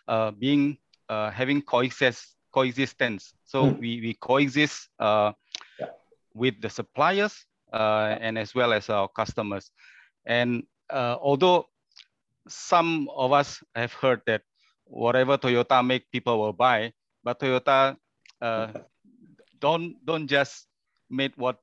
uh, 0.08 0.32
being, 0.32 0.78
uh, 1.08 1.30
having 1.30 1.60
coexist, 1.62 2.34
coexistence. 2.50 3.34
So 3.44 3.64
mm. 3.64 3.78
we, 3.78 4.00
we 4.00 4.14
coexist 4.14 4.88
uh, 4.98 5.32
yeah. 5.78 5.92
with 6.34 6.60
the 6.62 6.70
suppliers 6.70 7.44
and 7.72 8.38
as 8.38 8.54
well 8.54 8.72
as 8.72 8.88
our 8.88 9.08
customers. 9.08 9.70
And 10.26 10.64
although 10.90 11.66
some 12.48 13.08
of 13.14 13.32
us 13.32 13.62
have 13.74 13.92
heard 13.92 14.22
that 14.26 14.42
whatever 14.84 15.38
Toyota 15.38 15.84
make, 15.84 16.10
people 16.10 16.38
will 16.38 16.52
buy, 16.52 16.92
but 17.24 17.40
Toyota 17.40 17.96
don't, 19.60 19.96
don't 20.04 20.26
just 20.26 20.66
make 21.08 21.32
what 21.36 21.58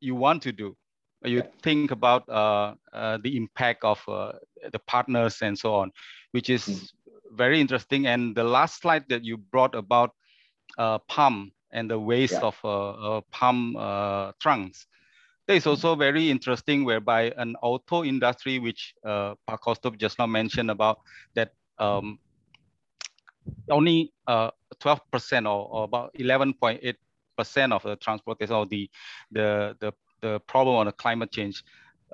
you 0.00 0.14
want 0.14 0.42
to 0.42 0.52
do 0.52 0.76
you 1.24 1.42
think 1.62 1.90
about 1.90 2.28
uh, 2.28 2.74
uh, 2.92 3.18
the 3.22 3.36
impact 3.36 3.84
of 3.84 4.02
uh, 4.08 4.32
the 4.72 4.78
partners 4.80 5.38
and 5.42 5.58
so 5.58 5.74
on, 5.74 5.92
which 6.32 6.48
is 6.48 6.66
mm. 6.66 6.88
very 7.32 7.60
interesting. 7.60 8.06
And 8.06 8.34
the 8.34 8.44
last 8.44 8.80
slide 8.80 9.04
that 9.08 9.24
you 9.24 9.36
brought 9.36 9.74
about 9.74 10.12
uh, 10.78 10.98
palm 11.08 11.52
and 11.72 11.90
the 11.90 11.98
waste 11.98 12.34
yeah. 12.34 12.48
of 12.48 12.58
uh, 12.64 12.90
uh, 12.90 13.20
palm 13.30 13.74
trunks, 14.40 14.86
that 15.50 15.56
is 15.56 15.66
also 15.66 15.96
very 15.96 16.30
interesting 16.30 16.84
whereby 16.84 17.32
an 17.36 17.56
auto 17.60 18.04
industry, 18.04 18.60
which 18.60 18.94
uh, 19.04 19.34
just 19.96 20.18
now 20.20 20.26
mentioned 20.26 20.70
about 20.70 21.00
that 21.34 21.54
um, 21.78 22.20
only 23.68 24.12
12% 24.28 24.52
or, 25.46 25.68
or 25.68 25.84
about 25.84 26.14
11.8% 26.14 27.72
of 27.72 27.82
the 27.82 27.96
transportation 27.96 28.54
or 28.54 28.66
the, 28.66 28.88
the, 29.32 29.76
the 29.80 29.92
the 30.20 30.38
problem 30.40 30.76
on 30.76 30.86
the 30.86 30.92
climate 30.92 31.32
change. 31.32 31.64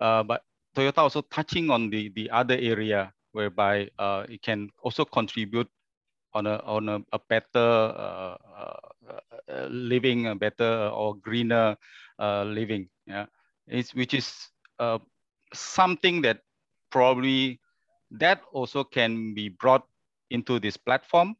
Uh, 0.00 0.22
but 0.22 0.42
Toyota 0.74 0.98
also 0.98 1.20
touching 1.22 1.70
on 1.70 1.90
the, 1.90 2.08
the 2.10 2.30
other 2.30 2.54
area 2.54 3.12
whereby 3.32 3.90
uh, 3.98 4.24
it 4.28 4.40
can 4.42 4.70
also 4.82 5.04
contribute 5.04 5.68
on 6.32 6.46
a, 6.46 6.56
on 6.64 6.88
a, 6.88 7.00
a 7.12 7.18
better 7.28 7.48
uh, 7.54 8.36
uh, 8.56 8.76
uh 9.48 9.66
living, 9.68 10.26
a 10.26 10.34
better 10.34 10.88
or 10.94 11.16
greener 11.16 11.54
uh, 11.56 11.74
living. 12.18 12.88
Yeah, 13.06 13.26
it's, 13.66 13.94
which 13.94 14.14
is 14.14 14.48
something 15.54 16.22
that 16.22 16.40
probably 16.90 17.60
that 18.10 18.40
also 18.52 18.84
can 18.84 19.34
be 19.34 19.48
brought 19.48 19.86
into 20.30 20.58
this 20.58 20.76
platform 20.76 21.36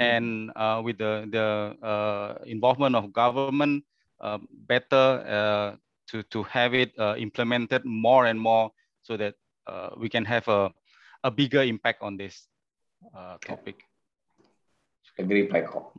and 0.00 0.50
uh, 0.56 0.80
with 0.82 0.98
the, 0.98 1.28
the 1.30 1.86
uh, 1.86 2.38
involvement 2.46 2.96
of 2.96 3.12
government, 3.12 3.84
uh, 4.20 4.38
better 4.66 4.96
uh, 5.28 5.76
to, 6.08 6.22
to 6.24 6.42
have 6.44 6.74
it 6.74 6.92
uh, 6.98 7.14
implemented 7.16 7.84
more 7.84 8.26
and 8.26 8.40
more 8.40 8.70
so 9.02 9.16
that 9.16 9.34
we 9.96 10.08
can 10.08 10.24
have 10.24 10.46
a, 10.48 10.72
a 11.22 11.30
bigger 11.30 11.62
impact 11.62 12.02
on 12.02 12.16
this 12.16 12.48
topic. 13.46 13.84
agree, 15.18 15.46
Paiko. 15.48 15.92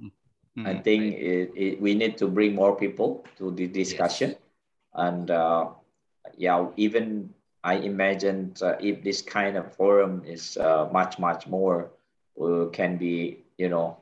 Mm-hmm. 0.57 0.67
I 0.67 0.75
think 0.81 1.15
it, 1.15 1.51
it, 1.55 1.81
we 1.81 1.95
need 1.95 2.17
to 2.17 2.27
bring 2.27 2.55
more 2.55 2.75
people 2.75 3.25
to 3.37 3.51
the 3.51 3.67
discussion. 3.67 4.31
Yes. 4.31 4.39
And 4.93 5.31
uh, 5.31 5.69
yeah, 6.37 6.67
even 6.75 7.33
I 7.63 7.75
imagined 7.75 8.61
uh, 8.61 8.75
if 8.81 9.01
this 9.01 9.21
kind 9.21 9.55
of 9.55 9.73
forum 9.75 10.23
is 10.25 10.57
uh, 10.57 10.89
much, 10.91 11.19
much 11.19 11.47
more, 11.47 11.91
uh, 12.41 12.65
can 12.73 12.97
be, 12.97 13.43
you 13.57 13.69
know, 13.69 13.97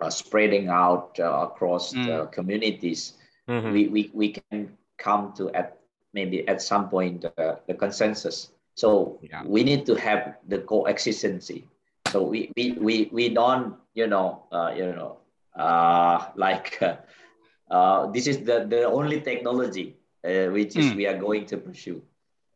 uh, 0.00 0.10
spreading 0.10 0.68
out 0.68 1.18
uh, 1.18 1.48
across 1.50 1.92
mm. 1.92 2.06
the 2.06 2.26
communities, 2.26 3.14
mm-hmm. 3.48 3.72
we, 3.72 3.88
we, 3.88 4.10
we 4.14 4.28
can 4.28 4.76
come 4.98 5.32
to 5.32 5.50
at 5.50 5.78
maybe 6.12 6.46
at 6.48 6.62
some 6.62 6.88
point 6.88 7.22
the 7.22 7.74
consensus. 7.74 8.50
So 8.74 9.18
yeah. 9.22 9.42
we 9.44 9.64
need 9.64 9.84
to 9.86 9.94
have 9.94 10.36
the 10.48 10.58
coexistency. 10.58 11.64
So 12.08 12.22
we, 12.22 12.52
we, 12.56 12.72
we, 12.72 13.08
we 13.12 13.28
don't, 13.30 13.74
you 13.94 14.06
know, 14.06 14.44
you 14.76 14.92
know, 14.94 15.18
like 15.56 16.78
this 18.12 18.26
is 18.26 18.38
the, 18.44 18.66
the 18.68 18.84
only 18.84 19.20
technology 19.20 19.96
which 20.22 20.76
is 20.76 20.86
mm. 20.86 20.96
we 20.96 21.06
are 21.06 21.18
going 21.18 21.46
to 21.46 21.56
pursue. 21.56 22.02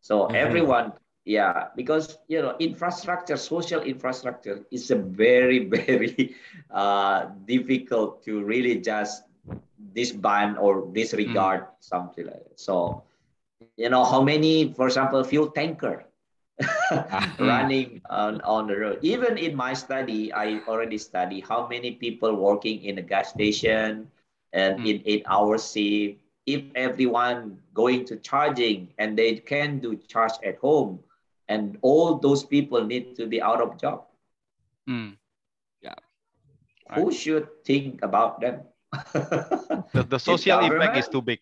So 0.01 0.25
mm-hmm. 0.25 0.35
everyone, 0.35 0.93
yeah, 1.25 1.67
because 1.75 2.17
you 2.27 2.41
know, 2.41 2.55
infrastructure, 2.59 3.37
social 3.37 3.81
infrastructure 3.81 4.65
is 4.71 4.91
a 4.91 4.95
very, 4.95 5.65
very 5.77 6.35
uh, 6.69 7.27
difficult 7.45 8.23
to 8.25 8.43
really 8.43 8.81
just 8.81 9.23
disband 9.93 10.57
or 10.57 10.87
disregard 10.91 11.61
mm. 11.61 11.67
something 11.79 12.25
like 12.25 12.43
that. 12.43 12.59
So, 12.59 13.03
you 13.77 13.89
know, 13.89 14.03
how 14.03 14.21
many, 14.21 14.73
for 14.73 14.87
example, 14.87 15.23
fuel 15.23 15.49
tanker. 15.49 16.05
running 17.39 18.01
on, 18.09 18.41
on 18.41 18.67
the 18.67 18.77
road. 18.77 18.99
Even 19.01 19.37
in 19.37 19.55
my 19.55 19.73
study, 19.73 20.33
I 20.33 20.61
already 20.67 20.97
study 20.97 21.39
how 21.41 21.67
many 21.67 21.91
people 21.91 22.35
working 22.35 22.83
in 22.83 22.97
a 22.97 23.01
gas 23.01 23.29
station 23.29 24.09
and 24.53 24.79
mm. 24.79 24.89
in 24.89 25.01
eight 25.05 25.23
hours 25.27 25.71
shift 25.71 26.21
if 26.45 26.63
everyone 26.75 27.59
going 27.73 28.05
to 28.05 28.17
charging 28.17 28.89
and 28.97 29.17
they 29.17 29.35
can 29.35 29.79
do 29.79 29.95
charge 30.07 30.33
at 30.43 30.57
home 30.57 30.99
and 31.47 31.77
all 31.81 32.17
those 32.17 32.43
people 32.43 32.83
need 32.83 33.15
to 33.15 33.27
be 33.27 33.41
out 33.41 33.61
of 33.61 33.79
job 33.79 34.05
mm. 34.89 35.15
yeah 35.81 35.93
who 36.95 37.05
right. 37.05 37.13
should 37.13 37.47
think 37.63 38.01
about 38.03 38.41
them 38.41 38.61
the, 39.93 40.05
the 40.09 40.19
social 40.29 40.59
impact 40.59 40.97
is 40.97 41.07
too 41.07 41.21
big 41.21 41.39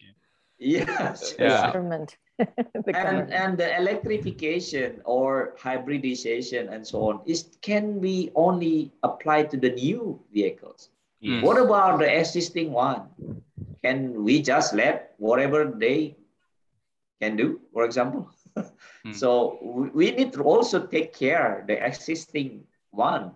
yes 0.57 1.35
yeah. 1.39 1.71
government 1.71 2.17
the 2.25 2.28
and, 2.93 3.31
and 3.33 3.57
the 3.57 3.77
electrification 3.77 5.01
or 5.05 5.55
hybridization 5.59 6.69
and 6.69 6.85
so 6.85 7.09
on 7.09 7.21
is 7.25 7.57
can 7.61 7.99
be 7.99 8.31
only 8.35 8.91
applied 9.03 9.49
to 9.49 9.57
the 9.57 9.71
new 9.71 10.19
vehicles 10.33 10.89
yes. 11.19 11.43
what 11.43 11.57
about 11.57 11.99
the 11.99 12.19
existing 12.19 12.71
one 12.71 13.07
can 13.83 14.23
we 14.23 14.41
just 14.41 14.73
let 14.73 15.15
whatever 15.17 15.65
they 15.65 16.15
can 17.21 17.35
do, 17.35 17.61
for 17.73 17.85
example? 17.85 18.29
mm. 18.57 18.71
So 19.15 19.57
we 19.93 20.11
need 20.11 20.33
to 20.33 20.43
also 20.43 20.85
take 20.85 21.13
care 21.13 21.63
the 21.67 21.79
existing 21.85 22.63
one. 22.91 23.31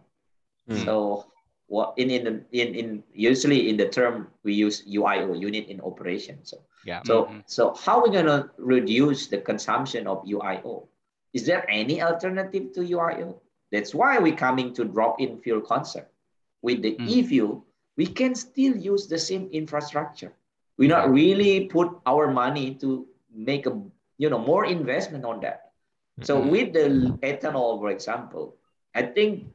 Mm. 0.70 0.84
So 0.86 1.26
what 1.74 1.98
in, 1.98 2.14
in 2.14 2.46
in 2.54 2.68
in 2.82 2.88
usually 3.14 3.70
in 3.70 3.78
the 3.82 3.90
term 3.90 4.30
we 4.46 4.54
use 4.54 4.86
UIO 4.86 5.34
unit 5.34 5.66
in 5.74 5.82
operation. 5.82 6.38
So 6.46 6.62
yeah. 6.86 7.02
So 7.02 7.26
mm-hmm. 7.26 7.40
so 7.50 7.74
how 7.74 7.98
are 7.98 8.04
we 8.06 8.14
gonna 8.14 8.54
reduce 8.58 9.26
the 9.34 9.42
consumption 9.42 10.06
of 10.06 10.22
UIO? 10.30 10.86
Is 11.34 11.50
there 11.50 11.66
any 11.66 11.98
alternative 11.98 12.74
to 12.78 12.82
UIO? 12.82 13.42
That's 13.74 13.98
why 13.98 14.20
we're 14.20 14.38
coming 14.38 14.70
to 14.78 14.86
drop-in 14.86 15.42
fuel 15.42 15.62
concept. 15.62 16.14
With 16.62 16.86
the 16.86 16.94
mm. 16.94 17.10
e-fuel, 17.10 17.66
we 17.98 18.06
can 18.06 18.36
still 18.36 18.78
use 18.78 19.08
the 19.08 19.18
same 19.18 19.50
infrastructure. 19.52 20.32
We 20.78 20.86
not 20.88 21.10
really 21.10 21.66
put 21.66 21.90
our 22.06 22.30
money 22.30 22.76
to 22.86 23.08
make 23.34 23.66
a 23.66 23.74
you 24.22 24.30
know 24.30 24.38
more 24.38 24.70
investment 24.70 25.26
on 25.26 25.42
that. 25.42 25.74
Mm-hmm. 26.22 26.30
So 26.30 26.38
with 26.38 26.78
the 26.78 27.18
ethanol, 27.26 27.82
for 27.82 27.90
example, 27.90 28.62
I 28.94 29.02
think 29.02 29.50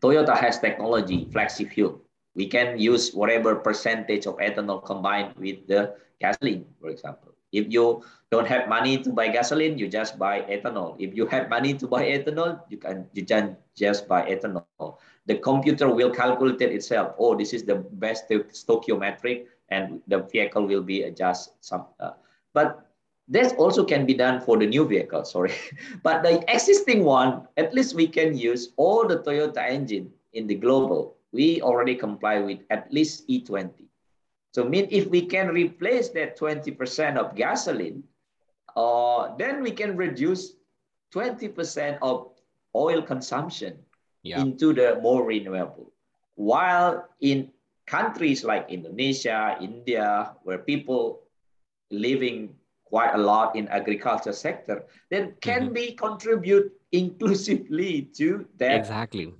Toyota 0.00 0.36
has 0.36 0.58
technology, 0.58 1.26
flexi 1.26 1.68
fuel. 1.68 2.00
We 2.34 2.46
can 2.46 2.78
use 2.78 3.12
whatever 3.12 3.56
percentage 3.56 4.26
of 4.26 4.36
ethanol 4.38 4.84
combined 4.84 5.34
with 5.36 5.66
the 5.66 5.96
gasoline, 6.20 6.66
for 6.80 6.90
example. 6.90 7.34
If 7.50 7.72
you 7.72 8.04
don't 8.30 8.46
have 8.46 8.68
money 8.68 9.02
to 9.02 9.10
buy 9.10 9.28
gasoline, 9.28 9.78
you 9.78 9.88
just 9.88 10.18
buy 10.18 10.42
ethanol. 10.42 10.94
If 10.98 11.16
you 11.16 11.26
have 11.26 11.48
money 11.48 11.74
to 11.74 11.86
buy 11.88 12.04
ethanol, 12.04 12.60
you 12.68 12.76
can 12.76 13.08
you 13.14 13.24
can 13.24 13.56
just 13.74 14.06
buy 14.06 14.28
ethanol. 14.28 14.98
The 15.26 15.40
computer 15.40 15.88
will 15.88 16.10
calculate 16.10 16.60
it 16.60 16.72
itself. 16.72 17.16
Oh, 17.18 17.34
this 17.34 17.52
is 17.52 17.64
the 17.64 17.76
best 17.96 18.28
stoichiometric, 18.28 19.48
and 19.70 20.00
the 20.06 20.28
vehicle 20.28 20.66
will 20.66 20.82
be 20.82 21.04
adjust 21.04 21.56
some. 21.64 21.86
Uh, 21.98 22.12
but 22.52 22.87
this 23.28 23.52
also 23.60 23.84
can 23.84 24.06
be 24.06 24.14
done 24.14 24.40
for 24.40 24.56
the 24.56 24.66
new 24.66 24.88
vehicle. 24.88 25.24
Sorry, 25.24 25.52
but 26.02 26.22
the 26.22 26.42
existing 26.52 27.04
one, 27.04 27.46
at 27.56 27.74
least 27.74 27.94
we 27.94 28.08
can 28.08 28.36
use 28.36 28.72
all 28.76 29.06
the 29.06 29.20
Toyota 29.20 29.68
engine 29.68 30.10
in 30.32 30.46
the 30.46 30.54
global. 30.54 31.16
We 31.32 31.60
already 31.60 31.94
comply 31.94 32.40
with 32.40 32.64
at 32.70 32.90
least 32.92 33.28
E20. 33.28 33.84
So 34.54 34.64
mean 34.64 34.88
if 34.90 35.06
we 35.06 35.26
can 35.26 35.48
replace 35.48 36.08
that 36.16 36.38
20% 36.38 37.16
of 37.16 37.36
gasoline, 37.36 38.02
uh, 38.74 39.36
then 39.36 39.62
we 39.62 39.70
can 39.70 39.94
reduce 39.94 40.56
20% 41.12 41.98
of 42.00 42.32
oil 42.74 43.02
consumption 43.02 43.78
yeah. 44.22 44.40
into 44.40 44.72
the 44.72 44.98
more 45.02 45.24
renewable. 45.24 45.92
While 46.34 47.08
in 47.20 47.52
countries 47.86 48.44
like 48.44 48.70
Indonesia, 48.70 49.56
India, 49.60 50.32
where 50.44 50.58
people 50.58 51.22
living 51.90 52.54
quite 52.88 53.14
a 53.14 53.18
lot 53.18 53.56
in 53.56 53.68
agriculture 53.68 54.32
sector, 54.32 54.84
then 55.10 55.34
can 55.40 55.64
mm-hmm. 55.64 55.74
be 55.74 55.92
contribute 55.92 56.72
inclusively 56.92 58.02
to 58.16 58.46
that. 58.56 58.76
Exactly. 58.76 59.32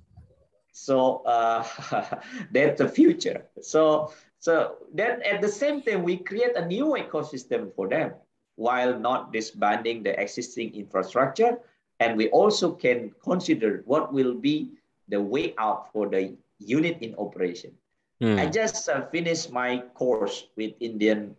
So 0.71 1.23
uh, 1.25 1.65
that's 2.51 2.77
the 2.79 2.87
future. 2.87 3.45
So 3.61 4.13
so 4.39 4.79
then 4.93 5.21
at 5.23 5.41
the 5.41 5.49
same 5.51 5.81
time, 5.81 6.03
we 6.03 6.17
create 6.17 6.55
a 6.55 6.65
new 6.65 6.95
ecosystem 6.95 7.75
for 7.75 7.87
them 7.87 8.13
while 8.55 8.97
not 8.97 9.31
disbanding 9.33 10.03
the 10.03 10.19
existing 10.19 10.73
infrastructure. 10.75 11.59
And 11.99 12.15
we 12.15 12.29
also 12.29 12.71
can 12.71 13.11
consider 13.23 13.83
what 13.85 14.13
will 14.13 14.35
be 14.35 14.71
the 15.09 15.19
way 15.19 15.53
out 15.57 15.91
for 15.91 16.07
the 16.07 16.37
unit 16.59 16.99
in 17.01 17.15
operation. 17.15 17.71
Mm. 18.23 18.39
I 18.39 18.47
just 18.47 18.87
uh, 18.87 19.07
finished 19.11 19.51
my 19.51 19.83
course 19.95 20.47
with 20.55 20.73
Indian 20.79 21.35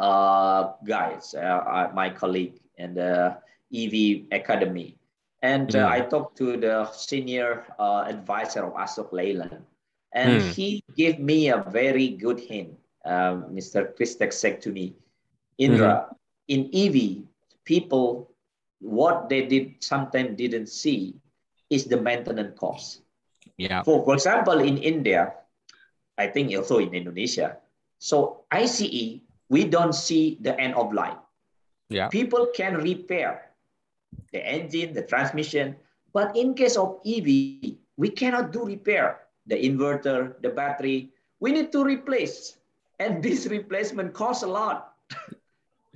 guys, 0.00 1.34
uh, 1.36 1.60
uh 1.66 1.90
my 1.94 2.08
colleague 2.10 2.60
and 2.78 2.96
the 2.96 3.36
EV 3.74 4.26
Academy. 4.32 4.96
And 5.42 5.68
mm. 5.68 5.84
I 5.84 6.00
talked 6.00 6.36
to 6.38 6.56
the 6.56 6.90
senior 6.92 7.64
uh, 7.78 8.04
advisor 8.06 8.64
of 8.64 8.74
Ashok 8.74 9.12
Leyland. 9.12 9.64
And 10.12 10.42
mm. 10.42 10.52
he 10.52 10.84
gave 10.96 11.18
me 11.18 11.48
a 11.48 11.64
very 11.70 12.08
good 12.08 12.40
hint. 12.40 12.76
Um, 13.04 13.44
Mr. 13.54 13.96
Christek 13.96 14.32
said 14.32 14.60
to 14.62 14.72
me, 14.72 14.96
Indra, 15.56 16.08
mm. 16.10 16.16
in 16.48 16.60
EV, 16.74 17.24
people, 17.64 18.32
what 18.80 19.28
they 19.28 19.46
did 19.46 19.80
sometimes 19.80 20.36
didn't 20.36 20.68
see 20.68 21.16
is 21.70 21.84
the 21.84 21.96
maintenance 21.96 22.58
cost. 22.58 23.00
Yeah. 23.56 23.82
For, 23.82 24.04
for 24.04 24.14
example, 24.14 24.58
in 24.60 24.76
India, 24.76 25.32
I 26.18 26.26
think 26.26 26.52
also 26.56 26.78
in 26.78 26.92
Indonesia, 26.92 27.56
so 27.98 28.44
ICE, 28.50 29.20
we 29.50 29.66
don't 29.66 29.92
see 29.92 30.38
the 30.40 30.58
end 30.58 30.74
of 30.74 30.94
life. 30.94 31.18
Yeah. 31.90 32.08
People 32.08 32.46
can 32.54 32.78
repair 32.78 33.50
the 34.32 34.40
engine, 34.40 34.94
the 34.94 35.02
transmission, 35.02 35.76
but 36.14 36.34
in 36.36 36.54
case 36.54 36.78
of 36.78 37.02
EV, 37.04 37.74
we 37.98 38.08
cannot 38.08 38.52
do 38.52 38.64
repair 38.64 39.26
the 39.46 39.58
inverter, 39.58 40.40
the 40.40 40.48
battery. 40.48 41.10
We 41.40 41.52
need 41.52 41.72
to 41.72 41.84
replace. 41.84 42.56
And 42.98 43.22
this 43.26 43.46
replacement 43.46 44.14
costs 44.14 44.42
a 44.42 44.46
lot. 44.46 44.94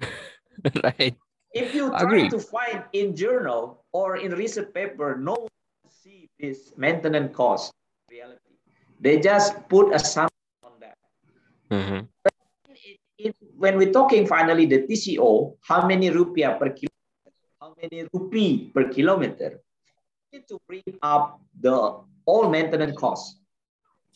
right. 0.82 1.14
If 1.55 1.72
you 1.72 1.90
try 1.90 2.02
Agreed. 2.02 2.30
to 2.32 2.40
find 2.40 2.82
in 2.92 3.14
journal 3.14 3.84
or 3.92 4.16
in 4.16 4.32
research 4.32 4.74
paper, 4.74 5.14
no 5.14 5.34
one 5.46 5.48
see 5.86 6.28
this 6.40 6.72
maintenance 6.76 7.30
cost 7.30 7.72
reality. 8.11 8.59
They 8.98 9.20
just 9.20 9.68
put 9.68 9.94
a 9.94 10.00
sum 10.00 10.28
on 10.64 10.72
that. 10.80 10.98
Mm-hmm. 11.70 12.00
When 13.57 13.79
we're 13.79 13.93
talking 13.93 14.27
finally 14.27 14.67
the 14.67 14.83
TCO, 14.83 15.57
how 15.62 15.87
many 15.87 16.11
rupiah 16.11 16.59
per 16.59 16.71
kilometer, 16.75 17.31
how 17.61 17.75
many 17.81 18.09
rupee 18.12 18.71
per 18.75 18.91
kilometer, 18.91 19.61
need 20.35 20.49
to 20.49 20.59
bring 20.67 20.83
up 21.03 21.41
the 21.61 22.03
all 22.27 22.51
maintenance 22.51 22.99
costs. 22.99 23.39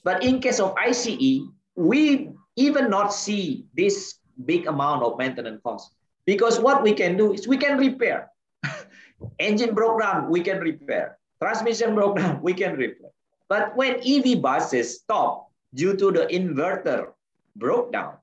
But 0.03 0.25
in 0.25 0.41
case 0.41 0.59
of 0.59 0.75
ICE, 0.75 1.47
we 1.77 2.31
even 2.57 2.91
not 2.91 3.15
see 3.15 3.67
this 3.75 4.19
big 4.45 4.67
amount 4.67 5.03
of 5.03 5.19
maintenance 5.19 5.61
costs 5.63 5.95
because 6.27 6.59
what 6.59 6.83
we 6.83 6.93
can 6.93 7.17
do 7.17 7.33
is 7.33 7.47
we 7.47 7.57
can 7.57 7.79
repair. 7.79 8.31
Engine 9.39 9.75
broke 9.75 10.01
down, 10.01 10.29
we 10.29 10.41
can 10.41 10.59
repair. 10.59 11.19
Transmission 11.41 11.95
broke 11.95 12.17
down, 12.19 12.43
we 12.43 12.53
can 12.53 12.75
repair. 12.75 13.11
But 13.49 13.77
when 13.77 14.03
EV 14.03 14.43
buses 14.43 14.99
stop 14.99 15.51
due 15.75 15.95
to 15.97 16.11
the 16.11 16.27
inverter 16.27 17.15
broke 17.57 17.93
down, 17.93 18.19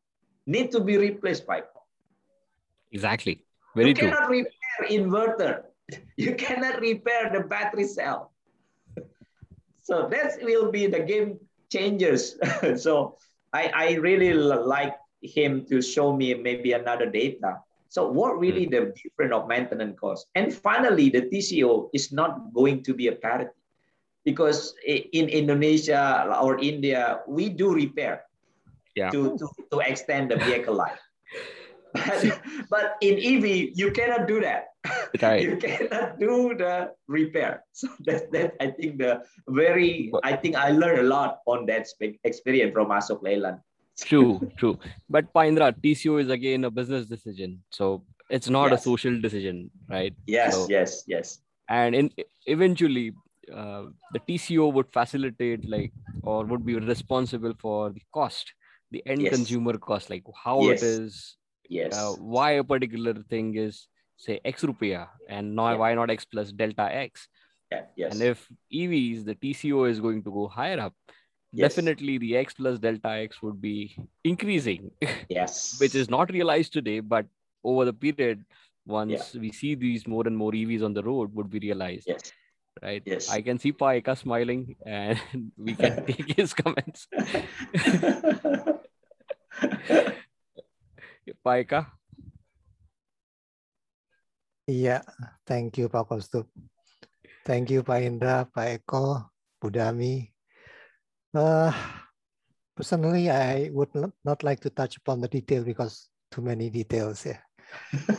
need 0.45 0.71
to 0.71 0.79
be 0.79 0.97
replaced 0.97 1.45
by 1.47 1.63
Exactly. 2.91 3.43
Very 3.75 3.89
you 3.89 3.93
true. 3.95 4.09
cannot 4.09 4.29
repair 4.29 4.77
inverter. 4.89 5.63
You 6.17 6.33
cannot 6.33 6.81
repair 6.81 7.29
the 7.29 7.41
battery 7.41 7.85
cell. 7.85 8.31
So 9.85 10.09
that 10.09 10.41
will 10.41 10.71
be 10.71 10.87
the 10.87 11.01
game 11.05 11.37
changers. 11.69 12.41
so 12.85 13.17
I, 13.53 13.69
I 13.69 13.87
really 14.01 14.33
like 14.33 14.95
him 15.21 15.65
to 15.69 15.79
show 15.81 16.15
me 16.15 16.33
maybe 16.33 16.73
another 16.73 17.05
data. 17.05 17.61
So 17.89 18.09
what 18.09 18.39
really 18.39 18.65
hmm. 18.65 18.71
the 18.71 18.81
difference 18.97 19.33
of 19.33 19.47
maintenance 19.47 19.99
cost? 19.99 20.25
And 20.33 20.51
finally, 20.51 21.09
the 21.09 21.29
TCO 21.29 21.89
is 21.93 22.11
not 22.11 22.51
going 22.53 22.81
to 22.83 22.93
be 22.93 23.07
a 23.07 23.15
parity 23.15 23.53
because 24.25 24.73
in 24.87 25.29
Indonesia 25.29 26.25
or 26.41 26.57
India, 26.57 27.21
we 27.27 27.49
do 27.49 27.71
repair 27.71 28.24
Yeah. 28.95 29.09
to, 29.11 29.37
to, 29.37 29.47
to 29.71 29.79
extend 29.79 30.31
the 30.31 30.37
vehicle 30.37 30.75
life. 30.75 30.99
But, 31.95 32.41
but 32.69 32.85
in 33.01 33.15
EV, 33.15 33.71
you 33.73 33.91
cannot 33.91 34.27
do 34.27 34.41
that. 34.41 34.65
Right. 35.21 35.41
You 35.47 35.55
cannot 35.55 36.19
do 36.19 36.53
the 36.57 36.91
repair. 37.07 37.63
So 37.71 37.87
that, 38.05 38.31
that 38.33 38.53
I 38.59 38.71
think 38.71 38.97
the 38.97 39.21
very, 39.47 40.09
But- 40.11 40.25
I 40.25 40.35
think 40.35 40.55
I 40.57 40.69
learned 40.71 40.99
a 40.99 41.03
lot 41.03 41.39
on 41.45 41.65
that 41.67 41.87
experience 42.25 42.73
from 42.73 42.87
Ashok 42.89 43.21
Leyland. 43.23 43.59
True, 43.97 44.51
true. 44.57 44.77
But 45.09 45.33
Paindra, 45.33 45.71
TCO 45.73 46.21
is 46.21 46.29
again 46.29 46.65
a 46.65 46.71
business 46.71 47.05
decision. 47.05 47.63
So 47.69 48.03
it's 48.29 48.49
not 48.49 48.73
a 48.73 48.77
social 48.77 49.19
decision, 49.21 49.71
right? 49.89 50.13
Yes, 50.27 50.53
So- 50.55 50.67
yes, 50.69 51.03
yes. 51.07 51.39
and 51.69 51.95
in 51.95 52.11
eventually 52.45 53.11
uh, 53.51 53.83
the 54.13 54.19
tco 54.27 54.71
would 54.75 54.89
facilitate 54.97 55.67
like 55.67 55.91
or 56.23 56.45
would 56.45 56.63
be 56.65 56.75
responsible 56.75 57.53
for 57.63 57.89
the 57.95 58.01
cost 58.13 58.51
the 58.91 59.03
end 59.05 59.21
Yes. 59.21 59.33
consumer 59.35 59.77
cost 59.77 60.09
like 60.09 60.23
how 60.43 60.61
Yes. 60.61 60.81
it 60.81 60.85
is 60.87 61.37
Yes. 61.69 61.93
uh, 61.97 62.13
why 62.19 62.51
a 62.51 62.63
particular 62.63 63.13
thing 63.33 63.55
is 63.55 63.87
say 64.17 64.39
x 64.45 64.63
rupia 64.63 65.07
and 65.27 65.55
now 65.55 65.71
Yeah. 65.71 65.77
why 65.77 65.93
not 65.95 66.09
x 66.09 66.25
plus 66.25 66.51
delta 66.51 66.83
x 66.93 67.27
yeah, 67.71 67.85
yes. 67.95 68.13
and 68.13 68.21
if 68.21 68.47
evs 68.71 69.25
the 69.25 69.35
tco 69.35 69.89
is 69.89 69.99
going 69.99 70.21
to 70.23 70.31
go 70.31 70.47
higher 70.47 70.79
up 70.79 70.93
Yes. 71.51 71.73
definitely 71.75 72.17
the 72.17 72.35
x 72.37 72.53
plus 72.53 72.79
delta 72.79 73.09
x 73.25 73.41
would 73.41 73.59
be 73.61 73.75
increasing 74.23 74.91
yes. 75.29 75.79
which 75.79 75.95
is 75.95 76.09
not 76.09 76.31
realized 76.31 76.73
today 76.73 76.99
but 76.99 77.25
over 77.63 77.85
the 77.85 77.93
period 77.93 78.45
once 78.85 79.33
we 79.33 79.51
see 79.51 79.73
these 79.73 80.05
more 80.07 80.25
and 80.27 80.37
more 80.37 80.51
evs 80.51 80.83
on 80.83 80.93
the 80.93 81.03
road 81.03 81.33
would 81.33 81.49
be 81.49 81.59
realized 81.59 82.07
Yes. 82.07 82.31
Right? 82.81 83.03
Yes. 83.05 83.29
I 83.29 83.41
can 83.41 83.57
see 83.57 83.71
Paika 83.71 84.17
smiling 84.17 84.75
and 84.85 85.19
we 85.57 85.75
can 85.75 86.05
take 86.07 86.35
his 86.35 86.53
comments. 86.53 87.07
Paika, 91.45 91.85
Yeah, 94.67 95.05
thank 95.45 95.77
you, 95.77 95.89
Pak 95.89 96.09
Kaustubh. 96.09 96.49
Thank 97.45 97.69
you, 97.69 97.85
Pak 97.85 98.01
Indra, 98.01 98.49
Pak 98.49 98.81
Eko, 98.81 99.29
Budami. 99.61 100.33
Uh, 101.29 101.69
personally, 102.75 103.29
I 103.29 103.69
would 103.69 103.93
not, 103.93 104.09
not 104.25 104.41
like 104.41 104.59
to 104.61 104.73
touch 104.73 104.97
upon 104.97 105.21
the 105.21 105.27
detail 105.29 105.63
because 105.63 106.09
too 106.31 106.41
many 106.41 106.71
details 106.73 107.21
here. 107.21 107.45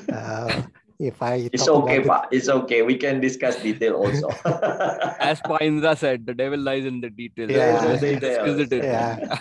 Uh, 0.06 0.62
if 0.98 1.20
I 1.20 1.48
it's 1.52 1.64
talk 1.64 1.84
okay, 1.84 2.00
about 2.02 2.24
Pa. 2.24 2.28
It's 2.32 2.48
okay. 2.48 2.82
We 2.82 2.96
can 2.96 3.20
discuss 3.20 3.60
detail 3.60 3.94
also. 4.00 4.28
as 5.20 5.40
Paindra 5.40 5.96
said, 5.96 6.26
the 6.26 6.34
devil 6.34 6.58
lies 6.58 6.84
in 6.84 7.00
the 7.00 7.10
details. 7.10 7.50
Yeah. 7.50 7.82
Just 7.84 8.00
Details. 8.00 8.56
discuss 8.56 8.60
it. 8.60 8.72
it, 8.72 8.84
yeah, 8.84 9.38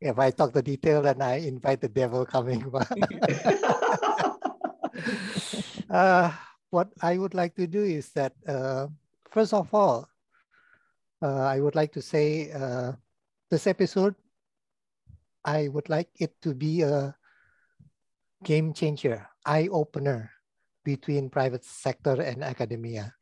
if 0.00 0.18
I 0.18 0.30
talk 0.30 0.52
the 0.52 0.62
detail, 0.62 1.02
then 1.02 1.22
I 1.22 1.38
invite 1.46 1.80
the 1.80 1.88
devil 1.88 2.26
coming. 2.26 2.66
uh, 5.90 6.32
what 6.70 6.90
I 7.02 7.18
would 7.18 7.34
like 7.34 7.54
to 7.56 7.66
do 7.66 7.82
is 7.82 8.10
that, 8.18 8.34
uh, 8.46 8.88
first 9.30 9.54
of 9.54 9.72
all, 9.72 10.08
uh, 11.22 11.46
I 11.46 11.60
would 11.60 11.74
like 11.74 11.92
to 11.92 12.02
say 12.02 12.50
uh, 12.50 12.92
this 13.50 13.66
episode, 13.66 14.14
I 15.44 15.68
would 15.68 15.88
like 15.88 16.10
it 16.18 16.34
to 16.42 16.54
be 16.54 16.82
a 16.82 17.14
game 18.42 18.72
changer, 18.72 19.26
eye 19.46 19.68
opener 19.70 20.30
between 20.88 21.28
private 21.28 21.60
sector 21.68 22.16
and 22.16 22.40
academia. 22.40 23.12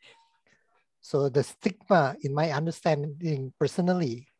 So 1.03 1.27
the 1.27 1.43
stigma, 1.43 2.15
in 2.23 2.31
my 2.31 2.55
understanding 2.55 3.51
personally, 3.59 4.31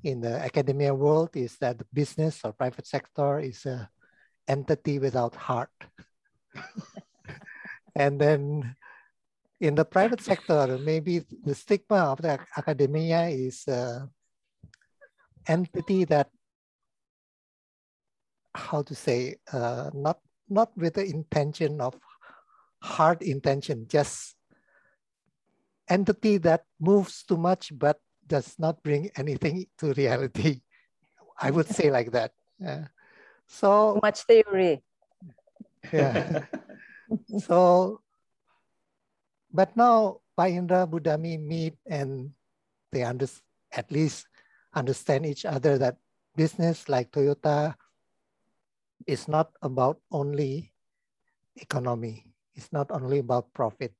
in 0.00 0.24
the 0.24 0.40
academia 0.40 0.96
world 0.96 1.36
is 1.36 1.60
that 1.60 1.76
the 1.76 1.84
business 1.92 2.40
or 2.40 2.56
private 2.56 2.88
sector 2.88 3.36
is 3.40 3.68
a 3.68 3.84
entity 4.48 4.96
without 4.96 5.36
heart. 5.36 5.76
and 8.00 8.16
then 8.16 8.76
in 9.60 9.76
the 9.76 9.84
private 9.84 10.24
sector, 10.24 10.80
maybe 10.80 11.20
the 11.44 11.54
stigma 11.54 12.16
of 12.16 12.24
the 12.24 12.40
academia 12.56 13.28
is 13.28 13.68
a 13.68 14.08
entity 15.44 16.08
that, 16.08 16.32
how 18.56 18.80
to 18.80 18.94
say, 18.94 19.36
uh, 19.52 19.92
not, 19.92 20.16
not 20.48 20.72
with 20.80 20.96
the 20.96 21.04
intention 21.04 21.76
of 21.80 21.92
hard 22.82 23.22
intention, 23.22 23.86
just 23.88 24.36
entity 25.88 26.38
that 26.38 26.64
moves 26.78 27.22
too 27.24 27.36
much 27.36 27.72
but 27.76 28.00
does 28.26 28.54
not 28.58 28.82
bring 28.82 29.10
anything 29.16 29.66
to 29.78 29.92
reality. 29.94 30.62
I 31.40 31.50
would 31.50 31.66
say 31.68 31.90
like 31.90 32.12
that. 32.12 32.32
Yeah. 32.58 32.88
So 33.48 33.94
Too 33.94 34.00
much 34.02 34.22
theory. 34.22 34.82
yeah. 35.92 36.46
so, 37.42 38.00
but 39.52 39.76
now 39.76 40.20
Paindra 40.38 40.86
Budami 40.86 41.40
meet 41.40 41.74
and 41.86 42.30
they 42.92 43.02
under, 43.02 43.26
at 43.72 43.90
least 43.90 44.28
understand 44.74 45.26
each 45.26 45.44
other 45.44 45.78
that 45.78 45.96
business 46.36 46.88
like 46.88 47.10
Toyota 47.10 47.74
is 49.06 49.26
not 49.26 49.50
about 49.62 49.98
only 50.12 50.72
economy. 51.56 52.29
It's 52.54 52.72
not 52.72 52.90
only 52.90 53.18
about 53.20 53.52
profit, 53.54 53.94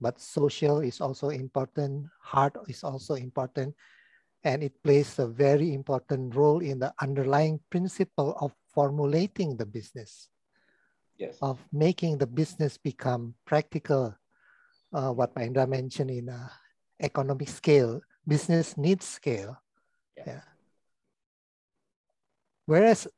but 0.00 0.20
social 0.20 0.80
is 0.80 1.00
also 1.00 1.30
important. 1.30 2.06
Heart 2.20 2.56
is 2.68 2.84
also 2.84 3.14
important. 3.14 3.74
And 4.44 4.62
it 4.62 4.80
plays 4.84 5.18
a 5.18 5.26
very 5.26 5.74
important 5.74 6.34
role 6.34 6.60
in 6.60 6.78
the 6.78 6.94
underlying 7.02 7.58
principle 7.70 8.36
of 8.40 8.52
formulating 8.72 9.56
the 9.56 9.66
business 9.66 10.28
yes. 11.18 11.36
of 11.42 11.58
making 11.72 12.18
the 12.18 12.26
business 12.26 12.78
become 12.78 13.34
practical. 13.44 14.14
Uh, 14.92 15.10
what 15.12 15.34
Mahendra 15.34 15.68
mentioned 15.68 16.10
in 16.10 16.28
uh, 16.28 16.48
economic 17.00 17.48
scale, 17.48 18.00
business 18.26 18.76
needs 18.76 19.04
scale. 19.04 19.60
Yeah. 20.16 20.24
Yeah. 20.26 20.40
Whereas 22.66 23.08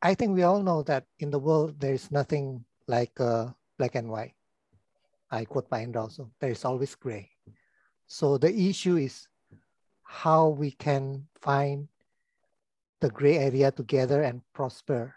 I 0.00 0.14
think 0.14 0.34
we 0.34 0.42
all 0.42 0.62
know 0.62 0.82
that 0.84 1.04
in 1.18 1.30
the 1.30 1.38
world 1.38 1.78
there 1.80 1.94
is 1.94 2.10
nothing 2.10 2.64
like 2.86 3.18
uh, 3.20 3.50
black 3.78 3.94
and 3.94 4.08
white. 4.08 4.34
I 5.30 5.44
quote 5.44 5.70
Mahendra 5.70 6.02
also. 6.02 6.30
There 6.40 6.50
is 6.50 6.64
always 6.64 6.94
gray. 6.94 7.30
So 8.06 8.36
the 8.36 8.52
issue 8.52 8.96
is 8.96 9.28
how 10.04 10.48
we 10.48 10.72
can 10.72 11.26
find 11.40 11.88
the 13.00 13.08
gray 13.08 13.38
area 13.38 13.70
together 13.70 14.22
and 14.22 14.42
prosper 14.52 15.14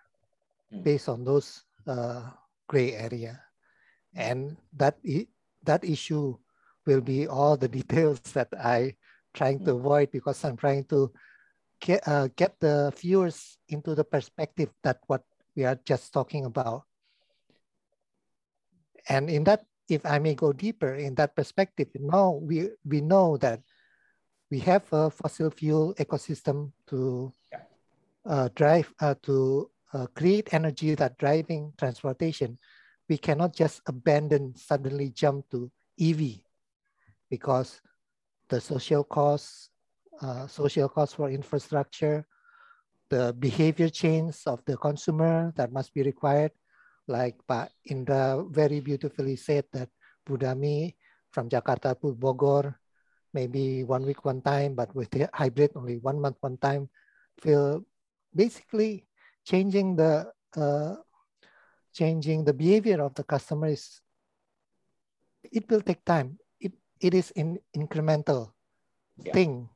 Mm. 0.73 0.83
based 0.83 1.09
on 1.09 1.23
those 1.23 1.63
uh, 1.87 2.29
gray 2.67 2.93
area. 2.93 3.41
And 4.15 4.57
that, 4.73 4.97
that 5.63 5.83
issue 5.83 6.37
will 6.85 7.01
be 7.01 7.27
all 7.27 7.57
the 7.57 7.67
details 7.79 8.19
that 8.33 8.49
I 8.57 8.95
trying 9.33 9.63
to 9.65 9.75
avoid 9.75 10.11
because 10.11 10.43
I'm 10.43 10.55
trying 10.57 10.85
to 10.85 11.11
get, 11.79 12.07
uh, 12.07 12.29
get 12.35 12.55
the 12.59 12.93
viewers 12.95 13.57
into 13.67 13.93
the 13.93 14.03
perspective 14.03 14.69
that 14.83 14.99
what 15.07 15.23
we 15.55 15.65
are 15.65 15.79
just 15.85 16.13
talking 16.13 16.45
about. 16.45 16.83
And 19.09 19.29
in 19.29 19.43
that, 19.45 19.65
if 19.89 20.05
I 20.05 20.19
may 20.19 20.33
go 20.33 20.51
deeper 20.51 20.95
in 20.95 21.15
that 21.15 21.35
perspective, 21.35 21.87
now 21.99 22.39
we, 22.41 22.69
we 22.83 23.01
know 23.01 23.37
that 23.37 23.61
we 24.49 24.59
have 24.59 24.83
a 24.91 25.09
fossil 25.09 25.49
fuel 25.49 25.93
ecosystem 25.95 26.71
to 26.87 27.33
uh, 28.25 28.49
drive, 28.55 28.91
uh, 28.99 29.15
to 29.23 29.69
uh, 29.93 30.07
create 30.15 30.53
energy 30.53 30.95
that 30.95 31.17
driving 31.17 31.73
transportation. 31.77 32.57
We 33.07 33.17
cannot 33.17 33.55
just 33.55 33.81
abandon, 33.85 34.55
suddenly 34.55 35.09
jump 35.09 35.49
to 35.51 35.71
EV 35.99 36.41
because 37.29 37.81
the 38.49 38.59
social 38.61 39.03
costs, 39.03 39.69
uh, 40.21 40.47
social 40.47 40.89
costs 40.89 41.15
for 41.15 41.29
infrastructure, 41.29 42.25
the 43.09 43.33
behavior 43.37 43.89
change 43.89 44.37
of 44.45 44.63
the 44.65 44.77
consumer 44.77 45.53
that 45.55 45.71
must 45.71 45.93
be 45.93 46.01
required. 46.01 46.51
Like 47.07 47.37
Pak 47.45 47.69
Indra 47.85 48.41
very 48.49 48.81
beautifully 48.81 49.37
said 49.37 49.65
that 49.73 49.89
Budami 50.25 50.95
from 51.29 51.49
Jakarta 51.49 51.93
to 52.01 52.15
Bogor 52.17 52.73
maybe 53.35 53.83
one 53.83 54.07
week, 54.07 54.23
one 54.23 54.39
time, 54.39 54.79
but 54.79 54.95
with 54.95 55.11
the 55.11 55.27
hybrid, 55.35 55.75
only 55.75 55.99
one 55.99 56.15
month, 56.23 56.39
one 56.39 56.55
time, 56.55 56.87
feel 57.43 57.83
basically 58.31 59.03
changing 59.43 59.99
the 59.99 60.31
uh, 60.55 60.95
changing 61.91 62.47
the 62.47 62.55
behavior 62.55 63.03
of 63.03 63.11
the 63.19 63.27
customer 63.27 63.67
is 63.67 63.99
it 65.43 65.67
will 65.67 65.83
take 65.83 66.01
time. 66.07 66.39
It 66.63 66.71
it 67.03 67.13
is 67.13 67.35
an 67.35 67.59
incremental 67.75 68.55
yeah. 69.19 69.35
thing 69.35 69.67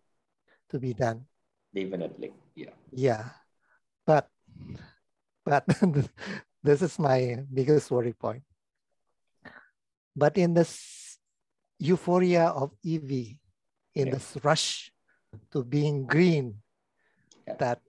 to 0.72 0.80
be 0.80 0.96
done. 0.96 1.28
Definitely, 1.76 2.32
yeah. 2.56 2.74
Yeah, 2.96 3.36
but 4.08 4.32
but 5.44 5.68
this 6.64 6.82
is 6.82 7.00
my 7.00 7.44
biggest 7.54 7.92
worry 7.92 8.14
point. 8.14 8.44
But 10.16 10.38
in 10.38 10.54
this 10.54 11.18
euphoria 11.80 12.48
of 12.48 12.72
EV, 12.86 13.40
in 13.96 14.08
yeah. 14.08 14.12
this 14.12 14.38
rush 14.44 14.92
to 15.52 15.64
being 15.64 16.06
green, 16.06 16.56
yeah. 17.48 17.56
that 17.60 17.80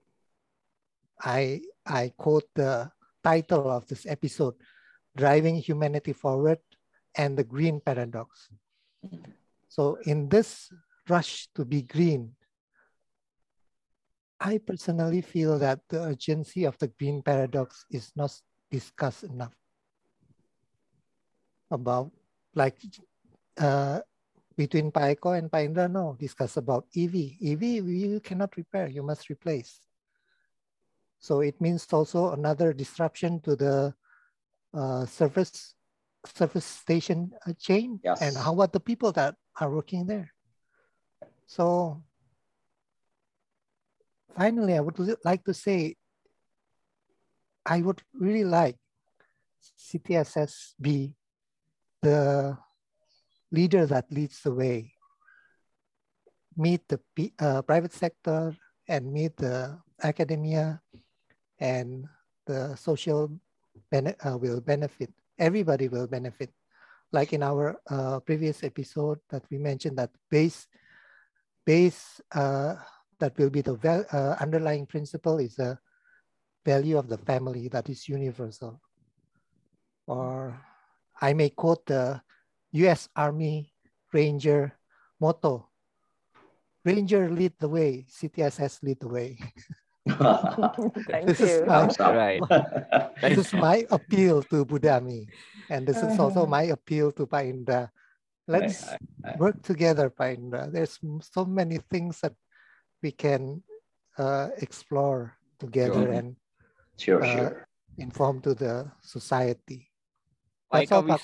I 1.19 1.61
I 1.85 2.13
quote 2.15 2.47
the 2.55 2.91
title 3.23 3.69
of 3.69 3.87
this 3.87 4.05
episode, 4.05 4.55
Driving 5.15 5.57
Humanity 5.57 6.13
Forward 6.13 6.59
and 7.15 7.37
the 7.37 7.43
Green 7.43 7.81
Paradox. 7.81 8.49
Mm-hmm. 9.05 9.31
So 9.67 9.97
in 10.03 10.29
this 10.29 10.71
rush 11.09 11.47
to 11.55 11.65
be 11.65 11.81
green, 11.81 12.35
I 14.39 14.57
personally 14.57 15.21
feel 15.21 15.59
that 15.59 15.81
the 15.89 16.01
urgency 16.01 16.65
of 16.65 16.77
the 16.79 16.87
green 16.87 17.21
paradox 17.21 17.85
is 17.91 18.11
not 18.15 18.33
discussed 18.71 19.23
enough 19.23 19.53
about 21.69 22.11
like 22.55 22.77
uh, 23.59 23.99
between 24.57 24.91
Paiko 24.91 25.37
and 25.37 25.49
Paindra, 25.49 25.89
no, 25.89 26.15
discuss 26.19 26.57
about 26.57 26.85
EV. 26.95 27.37
EV, 27.41 27.63
you 27.85 28.19
cannot 28.19 28.55
repair, 28.57 28.87
you 28.87 29.03
must 29.03 29.29
replace. 29.29 29.79
So 31.19 31.41
it 31.41 31.59
means 31.61 31.85
also 31.91 32.33
another 32.33 32.73
disruption 32.73 33.39
to 33.41 33.55
the 33.55 33.93
uh, 34.73 35.05
service 35.05 35.75
service 36.25 36.65
station 36.65 37.31
uh, 37.47 37.53
chain 37.57 37.99
yes. 38.03 38.21
and 38.21 38.37
how 38.37 38.53
about 38.53 38.71
the 38.71 38.79
people 38.79 39.11
that 39.11 39.35
are 39.59 39.71
working 39.71 40.05
there. 40.05 40.31
So 41.47 42.03
finally, 44.37 44.75
I 44.75 44.79
would 44.79 44.97
like 45.25 45.43
to 45.45 45.53
say, 45.53 45.95
I 47.65 47.81
would 47.81 48.01
really 48.13 48.43
like 48.43 48.77
CTSS 49.77 50.73
be 50.81 51.15
the 52.01 52.57
leader 53.51 53.85
that 53.85 54.11
leads 54.11 54.41
the 54.41 54.53
way, 54.53 54.93
meet 56.57 56.81
the 56.87 56.99
uh, 57.39 57.61
private 57.61 57.93
sector 57.93 58.55
and 58.87 59.13
meet 59.13 59.37
the 59.37 59.77
academia 60.01 60.81
and 61.59 62.07
the 62.47 62.75
social 62.75 63.29
bene 63.91 64.15
uh, 64.25 64.37
will 64.37 64.61
benefit. 64.61 65.13
Everybody 65.37 65.87
will 65.87 66.07
benefit. 66.07 66.49
Like 67.11 67.33
in 67.33 67.43
our 67.43 67.77
uh, 67.89 68.19
previous 68.21 68.63
episode 68.63 69.19
that 69.29 69.43
we 69.51 69.57
mentioned 69.57 69.97
that 69.97 70.11
base, 70.29 70.67
base 71.65 72.21
uh, 72.31 72.75
that 73.19 73.37
will 73.37 73.49
be 73.49 73.61
the 73.61 73.75
uh, 73.75 74.35
underlying 74.41 74.85
principle 74.85 75.37
is 75.37 75.55
the 75.55 75.77
value 76.65 76.97
of 76.97 77.07
the 77.07 77.17
family 77.17 77.67
that 77.69 77.89
is 77.89 78.07
universal. 78.07 78.81
Or 80.07 80.59
I 81.19 81.33
may 81.33 81.49
quote 81.49 81.85
the 81.85 82.21
US 82.73 83.09
Army 83.15 83.73
Ranger 84.13 84.73
motto, 85.19 85.69
Ranger 86.83 87.29
lead 87.29 87.53
the 87.59 87.69
way, 87.69 88.05
CTSS 88.09 88.81
lead 88.83 88.99
the 88.99 89.07
way. 89.07 89.37
Thank 91.07 91.29
this 91.29 91.39
you. 91.39 91.61
Is 91.61 91.67
my, 91.67 91.85
right. 91.99 92.41
this 93.21 93.37
is 93.37 93.53
my 93.53 93.85
appeal 93.91 94.41
to 94.49 94.65
Budami. 94.65 95.29
And 95.69 95.85
this 95.85 96.01
is 96.01 96.17
also 96.17 96.45
my 96.45 96.73
appeal 96.73 97.11
to 97.13 97.27
Paindra. 97.27 97.89
Let's 98.47 98.89
work 99.37 99.61
together, 99.61 100.09
Paindra. 100.09 100.73
There's 100.73 100.97
so 101.21 101.45
many 101.45 101.77
things 101.89 102.19
that 102.21 102.33
we 103.03 103.11
can 103.11 103.61
uh, 104.17 104.49
explore 104.57 105.37
together 105.59 106.09
sure. 106.09 106.11
and 106.11 106.35
sure, 107.01 107.23
uh, 107.23 107.35
sure. 107.35 107.67
inform 107.97 108.41
to 108.41 108.53
the 108.53 108.73
society. 109.01 109.87
Like 110.73 110.89
we, 110.89 111.15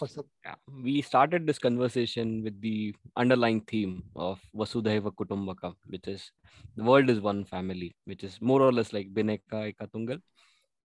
yeah, 0.45 0.56
we 0.84 1.02
started 1.02 1.48
this 1.48 1.58
conversation 1.58 2.44
with 2.44 2.60
the 2.60 2.94
underlying 3.16 3.62
theme 3.62 4.04
of 4.14 4.41
Vasudhaiva 4.54 5.12
Kutumbakam, 5.14 5.76
which 5.88 6.08
is 6.08 6.32
the 6.76 6.84
world 6.84 7.10
is 7.10 7.22
one 7.22 7.45
family, 7.45 7.95
which 8.04 8.26
is 8.26 8.41
more 8.41 8.62
or 8.62 8.74
less 8.74 8.91
like 8.91 9.14
Bhinneka 9.14 9.72
Eka 9.72 9.88
Tunggal. 9.94 10.20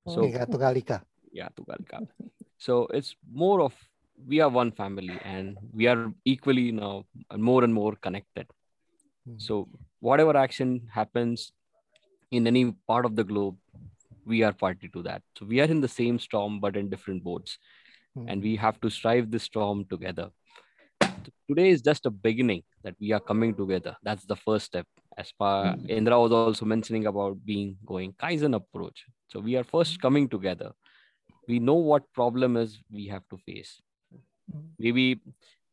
So, 0.06 0.20
Tugalika. 0.46 1.02
Yeah, 1.32 1.48
Tugalika. 1.56 2.06
so 2.56 2.86
it's 2.92 3.16
more 3.32 3.62
of 3.62 3.74
we 4.28 4.40
are 4.40 4.48
one 4.48 4.70
family 4.70 5.18
and 5.24 5.58
we 5.72 5.86
are 5.86 6.12
equally 6.24 6.70
now 6.70 7.04
more 7.36 7.64
and 7.64 7.74
more 7.74 7.96
connected. 7.96 8.46
Hmm. 9.26 9.38
So 9.38 9.68
whatever 10.00 10.36
action 10.36 10.88
happens 10.92 11.52
in 12.30 12.46
any 12.46 12.72
part 12.86 13.04
of 13.04 13.16
the 13.16 13.24
globe, 13.24 13.56
we 14.26 14.42
are 14.42 14.52
party 14.52 14.88
to 14.88 15.02
that. 15.02 15.22
So 15.38 15.46
we 15.46 15.60
are 15.60 15.64
in 15.64 15.80
the 15.80 15.88
same 15.88 16.18
storm, 16.18 16.60
but 16.60 16.76
in 16.76 16.88
different 16.88 17.24
boats 17.24 17.58
mm. 18.16 18.24
and 18.28 18.42
we 18.42 18.56
have 18.56 18.80
to 18.80 18.90
strive 18.90 19.30
this 19.30 19.44
storm 19.44 19.84
together 19.86 20.30
today 21.48 21.70
is 21.70 21.82
just 21.82 22.06
a 22.06 22.10
beginning 22.10 22.62
that 22.84 22.94
we 23.00 23.12
are 23.12 23.20
coming 23.20 23.54
together 23.54 23.96
that's 24.02 24.24
the 24.24 24.36
first 24.36 24.66
step 24.66 24.86
as 25.18 25.32
far 25.38 25.74
mm. 25.74 25.88
indra 25.88 26.18
was 26.18 26.32
also 26.32 26.64
mentioning 26.64 27.06
about 27.06 27.36
being 27.44 27.76
going 27.86 28.12
kaizen 28.12 28.54
approach 28.54 29.04
so 29.28 29.40
we 29.40 29.56
are 29.56 29.64
first 29.64 30.00
coming 30.00 30.28
together 30.28 30.72
we 31.48 31.58
know 31.58 31.74
what 31.74 32.12
problem 32.12 32.56
is 32.56 32.78
we 32.90 33.06
have 33.06 33.22
to 33.28 33.36
face 33.38 33.80
maybe 34.78 35.20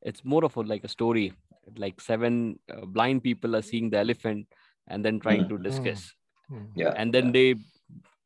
it's 0.01 0.23
more 0.23 0.43
of 0.45 0.55
a, 0.57 0.61
like 0.61 0.83
a 0.83 0.87
story 0.87 1.33
like 1.77 2.01
seven 2.01 2.57
uh, 2.73 2.85
blind 2.85 3.23
people 3.23 3.55
are 3.55 3.61
seeing 3.61 3.89
the 3.89 3.97
elephant 3.97 4.47
and 4.87 5.05
then 5.05 5.19
trying 5.19 5.43
mm. 5.43 5.49
to 5.49 5.57
discuss 5.57 6.13
mm. 6.51 6.65
yeah 6.75 6.93
and 6.97 7.13
then 7.13 7.27
yeah. 7.27 7.31
they 7.31 7.55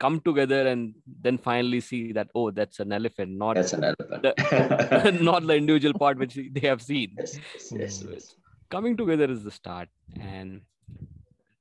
come 0.03 0.19
together 0.27 0.61
and 0.67 0.93
then 1.25 1.37
finally 1.37 1.79
see 1.79 2.01
that 2.17 2.27
oh 2.35 2.49
that's 2.59 2.79
an 2.85 2.91
elephant 2.99 3.31
not 3.43 3.55
that's 3.55 3.73
an 3.73 3.83
elephant. 3.83 4.23
the, 4.23 5.17
not 5.29 5.47
the 5.47 5.55
individual 5.55 5.97
part 6.03 6.17
which 6.17 6.37
they 6.51 6.67
have 6.67 6.81
seen. 6.81 7.15
Yes, 7.17 7.39
yes, 7.71 8.03
yes, 8.09 8.35
coming 8.69 8.97
together 8.97 9.29
is 9.35 9.43
the 9.43 9.51
start 9.51 9.89
and 10.19 10.61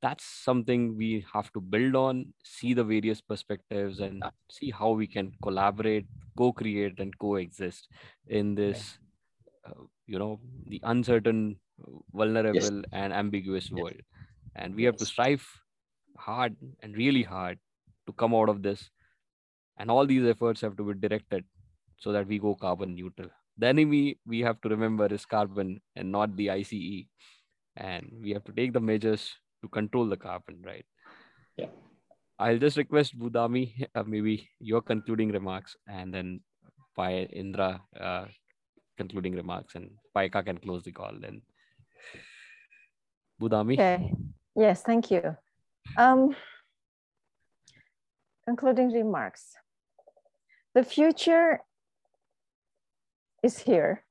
that's 0.01 0.24
something 0.24 0.97
we 0.97 1.24
have 1.32 1.52
to 1.52 1.60
build 1.60 1.94
on 1.94 2.27
see 2.43 2.74
the 2.74 2.85
various 2.85 3.20
perspectives 3.20 4.01
and 4.01 4.23
see 4.51 4.70
how 4.70 4.90
we 4.90 5.06
can 5.06 5.32
collaborate 5.43 6.06
co-create 6.36 6.98
and 6.98 7.16
coexist 7.19 7.89
in 8.27 8.55
this 8.55 8.98
uh, 9.66 9.82
you 10.06 10.19
know 10.19 10.40
the 10.66 10.81
uncertain 10.82 11.56
vulnerable 12.12 12.60
yes. 12.60 12.70
and 12.93 13.12
ambiguous 13.12 13.70
world. 13.70 14.01
And 14.55 14.74
we 14.74 14.85
have 14.85 14.97
to 14.98 15.06
strive 15.06 15.47
hard 16.16 16.56
and 16.82 16.97
really 16.97 17.23
hard 17.23 17.59
to 18.07 18.12
come 18.12 18.35
out 18.35 18.49
of 18.49 18.62
this 18.62 18.91
and 19.79 19.91
all 19.91 20.07
these 20.07 20.24
efforts 20.24 20.61
have 20.61 20.77
to 20.77 20.85
be 20.85 20.95
directed 20.95 21.45
so 21.99 22.12
that 22.12 22.27
we 22.27 22.39
go 22.39 22.55
carbon 22.55 22.95
neutral 22.95 23.29
the 23.59 23.66
enemy 23.66 24.19
we 24.27 24.41
have 24.41 24.61
to 24.61 24.69
remember 24.69 25.07
is 25.07 25.24
carbon 25.24 25.81
and 25.97 26.11
not 26.11 26.37
the 26.37 26.51
ice 26.51 26.73
and 27.77 28.11
we 28.23 28.31
have 28.31 28.45
to 28.45 28.53
take 28.53 28.73
the 28.73 28.81
measures 28.81 29.35
to 29.62 29.69
control 29.69 30.07
the 30.07 30.16
carbon 30.16 30.62
right 30.65 30.85
yeah 31.57 31.73
i'll 32.39 32.59
just 32.59 32.77
request 32.77 33.19
budami 33.19 33.65
uh, 33.95 34.03
maybe 34.03 34.49
your 34.59 34.83
concluding 34.83 35.31
remarks 35.31 35.77
and 35.87 36.12
then 36.12 36.41
Pai 36.95 37.24
Indra 37.33 37.81
uh, 37.99 38.27
concluding 38.97 39.35
remarks 39.35 39.74
and 39.74 39.91
Paika 40.15 40.45
can 40.45 40.59
close 40.59 40.83
the 40.83 40.93
call 40.93 41.12
then. 41.20 41.43
Budami. 43.41 43.74
Okay. 43.74 44.12
Yes, 44.55 44.83
thank 44.83 45.11
you. 45.11 45.37
Um, 45.97 46.37
concluding 48.44 48.93
remarks. 48.93 49.55
The 50.74 50.85
future 50.85 51.60
is 53.43 53.59
here. 53.60 54.05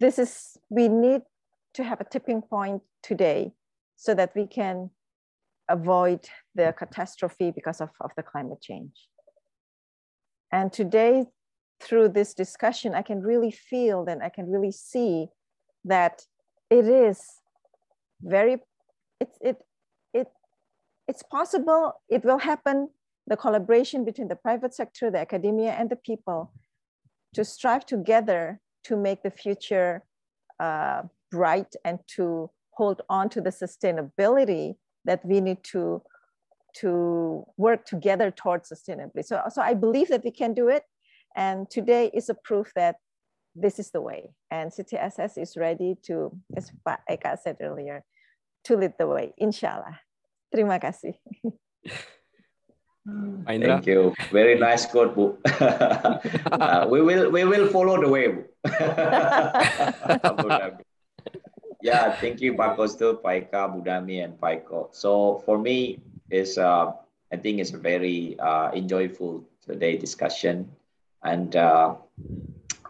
This 0.00 0.18
is, 0.18 0.58
we 0.68 0.88
need 0.88 1.22
to 1.74 1.84
have 1.84 2.00
a 2.00 2.04
tipping 2.04 2.42
point 2.42 2.82
today 3.02 3.52
so 3.96 4.14
that 4.14 4.32
we 4.34 4.46
can 4.46 4.90
avoid 5.68 6.20
the 6.54 6.74
catastrophe 6.76 7.50
because 7.50 7.80
of, 7.80 7.90
of 8.00 8.10
the 8.16 8.22
climate 8.22 8.60
change. 8.60 9.08
And 10.52 10.72
today, 10.72 11.26
through 11.80 12.10
this 12.10 12.34
discussion, 12.34 12.94
I 12.94 13.02
can 13.02 13.20
really 13.20 13.50
feel 13.50 14.06
and 14.06 14.22
I 14.22 14.28
can 14.28 14.50
really 14.50 14.72
see 14.72 15.26
that 15.84 16.22
it 16.70 16.86
is 16.86 17.20
very, 18.22 18.58
it's, 19.20 19.36
it, 19.40 19.56
it, 20.14 20.28
it's 21.08 21.22
possible, 21.22 21.92
it 22.08 22.24
will 22.24 22.38
happen, 22.38 22.88
the 23.26 23.36
collaboration 23.36 24.04
between 24.04 24.28
the 24.28 24.36
private 24.36 24.74
sector, 24.74 25.10
the 25.10 25.18
academia, 25.18 25.72
and 25.72 25.90
the 25.90 25.96
people 25.96 26.52
to 27.34 27.44
strive 27.44 27.84
together 27.84 28.60
to 28.84 28.96
make 28.96 29.22
the 29.22 29.30
future 29.30 30.04
uh, 30.60 31.02
bright 31.30 31.74
and 31.84 31.98
to 32.16 32.50
hold 32.70 33.02
on 33.08 33.28
to 33.30 33.40
the 33.40 33.50
sustainability 33.50 34.76
that 35.04 35.24
we 35.24 35.40
need 35.40 35.62
to 35.64 36.02
to 36.74 37.46
work 37.56 37.86
together 37.86 38.30
towards 38.30 38.68
sustainability. 38.68 39.24
So, 39.24 39.40
so 39.48 39.62
I 39.62 39.72
believe 39.72 40.08
that 40.08 40.22
we 40.22 40.30
can 40.30 40.52
do 40.52 40.68
it. 40.68 40.82
And 41.34 41.70
today 41.70 42.10
is 42.12 42.28
a 42.28 42.34
proof 42.34 42.70
that 42.76 42.96
this 43.54 43.78
is 43.78 43.90
the 43.90 44.02
way. 44.02 44.34
And 44.50 44.70
CTSS 44.70 45.38
is 45.38 45.56
ready 45.56 45.96
to, 46.06 46.38
as 46.54 46.70
Pak 46.84 47.00
Eka 47.10 47.38
said 47.38 47.56
earlier, 47.62 48.04
to 48.64 48.76
lead 48.76 48.92
the 48.98 49.06
way, 49.06 49.32
inshallah. 49.38 50.00
Terima 50.52 50.78
kasih. 50.78 51.14
Thank 53.46 53.86
you. 53.86 54.14
Very 54.32 54.58
nice 54.58 54.86
quote, 54.86 55.14
Bu. 55.14 55.38
uh, 55.62 56.86
we 56.90 57.00
will 57.00 57.30
we 57.30 57.44
will 57.44 57.70
follow 57.70 58.02
the 58.02 58.08
way, 58.10 58.26
Bu. 58.34 58.42
yeah, 61.82 62.10
thank 62.18 62.42
you, 62.42 62.58
Pak 62.58 62.74
Kostu, 62.74 63.22
Paika, 63.22 63.70
Budami, 63.70 64.24
and 64.26 64.34
Paiko. 64.34 64.90
So 64.90 65.42
for 65.46 65.58
me, 65.58 66.02
is 66.30 66.58
uh, 66.58 66.90
I 67.30 67.36
think 67.38 67.62
it's 67.62 67.70
a 67.70 67.78
very 67.78 68.34
uh, 68.42 68.74
enjoyable 68.74 69.46
today 69.62 69.94
discussion, 69.96 70.66
and 71.22 71.54
uh, 71.54 71.94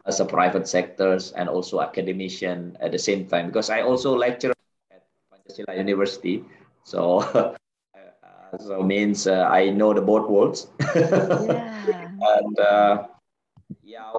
as 0.09 0.21
a 0.21 0.25
private 0.25 0.65
sectors 0.65 1.37
and 1.37 1.49
also 1.49 1.85
academician 1.85 2.79
at 2.81 2.93
the 2.93 2.99
same 2.99 3.29
time 3.29 3.53
because 3.53 3.69
I 3.69 3.83
also 3.85 4.17
lecture 4.17 4.57
at 4.89 5.77
University, 5.77 6.45
so. 6.85 7.21
So 8.61 8.83
means 8.83 9.27
uh, 9.27 9.49
I 9.51 9.71
know 9.71 9.93
the 9.93 10.01
both 10.01 10.29
worlds. 10.29 10.69
yeah. 10.95 11.85
and 12.21 12.59
uh, 12.61 13.07
yeah, 13.83 14.13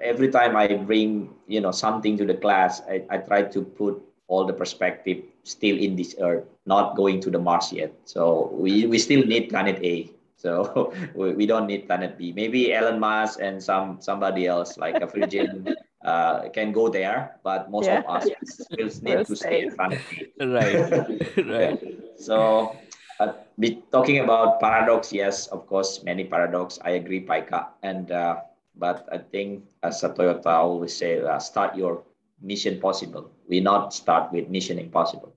every 0.00 0.30
time 0.30 0.56
I 0.56 0.68
bring 0.76 1.30
you 1.46 1.60
know 1.60 1.70
something 1.70 2.16
to 2.18 2.24
the 2.24 2.34
class, 2.34 2.82
I, 2.88 3.04
I 3.10 3.18
try 3.18 3.42
to 3.42 3.62
put 3.62 4.02
all 4.28 4.46
the 4.46 4.52
perspective 4.52 5.22
still 5.44 5.76
in 5.76 5.96
this 5.96 6.16
earth, 6.20 6.44
not 6.64 6.96
going 6.96 7.20
to 7.20 7.30
the 7.30 7.38
Mars 7.38 7.72
yet. 7.72 7.92
So 8.04 8.48
we, 8.54 8.86
we 8.86 8.98
still 8.98 9.24
need 9.24 9.50
planet 9.50 9.78
A. 9.82 10.10
So 10.36 10.94
we, 11.14 11.34
we 11.34 11.46
don't 11.46 11.66
need 11.66 11.86
planet 11.86 12.16
B. 12.16 12.32
Maybe 12.32 12.72
Elon 12.72 12.98
Musk 12.98 13.40
and 13.42 13.62
some 13.62 14.00
somebody 14.00 14.46
else 14.46 14.78
like 14.78 14.96
a 15.02 15.06
Virgin 15.06 15.76
uh, 16.04 16.48
can 16.48 16.72
go 16.72 16.88
there, 16.88 17.36
but 17.44 17.70
most 17.70 17.86
yeah. 17.86 18.00
of 18.00 18.08
us 18.08 18.28
still 18.44 18.88
need 19.02 19.26
to 19.26 19.36
stay 19.36 19.62
in 19.62 19.76
planet 19.76 20.00
A. 20.40 20.46
Right, 20.46 21.46
right. 21.46 21.78
So 22.16 22.74
uh, 23.20 23.32
be 23.58 23.82
talking 23.92 24.18
about 24.20 24.60
paradox, 24.60 25.12
yes, 25.12 25.46
of 25.48 25.66
course, 25.66 26.02
many 26.02 26.24
paradox. 26.24 26.78
I 26.82 26.90
agree, 26.90 27.24
Paika. 27.24 27.68
And 27.82 28.10
uh, 28.10 28.36
but 28.76 29.08
I 29.12 29.18
think 29.18 29.64
as 29.82 30.02
a 30.02 30.10
Toyota 30.10 30.46
always 30.46 30.96
say, 30.96 31.20
uh, 31.20 31.38
start 31.38 31.76
your 31.76 32.02
mission 32.40 32.80
possible. 32.80 33.30
We 33.48 33.60
not 33.60 33.92
start 33.94 34.32
with 34.32 34.48
mission 34.48 34.78
impossible. 34.78 35.32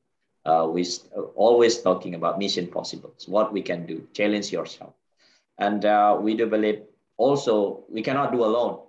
Uh, 0.45 0.67
we 0.71 0.85
uh, 1.17 1.21
always 1.35 1.81
talking 1.81 2.15
about 2.15 2.39
mission 2.39 2.67
possible. 2.67 3.13
So 3.17 3.31
what 3.31 3.51
we 3.53 3.61
can 3.61 3.85
do, 3.85 4.07
challenge 4.13 4.51
yourself. 4.51 4.93
And 5.57 5.85
uh, 5.85 6.17
we 6.19 6.35
do 6.35 6.45
believe 6.47 6.81
also 7.17 7.83
we 7.89 8.01
cannot 8.01 8.31
do 8.31 8.43
alone. 8.43 8.79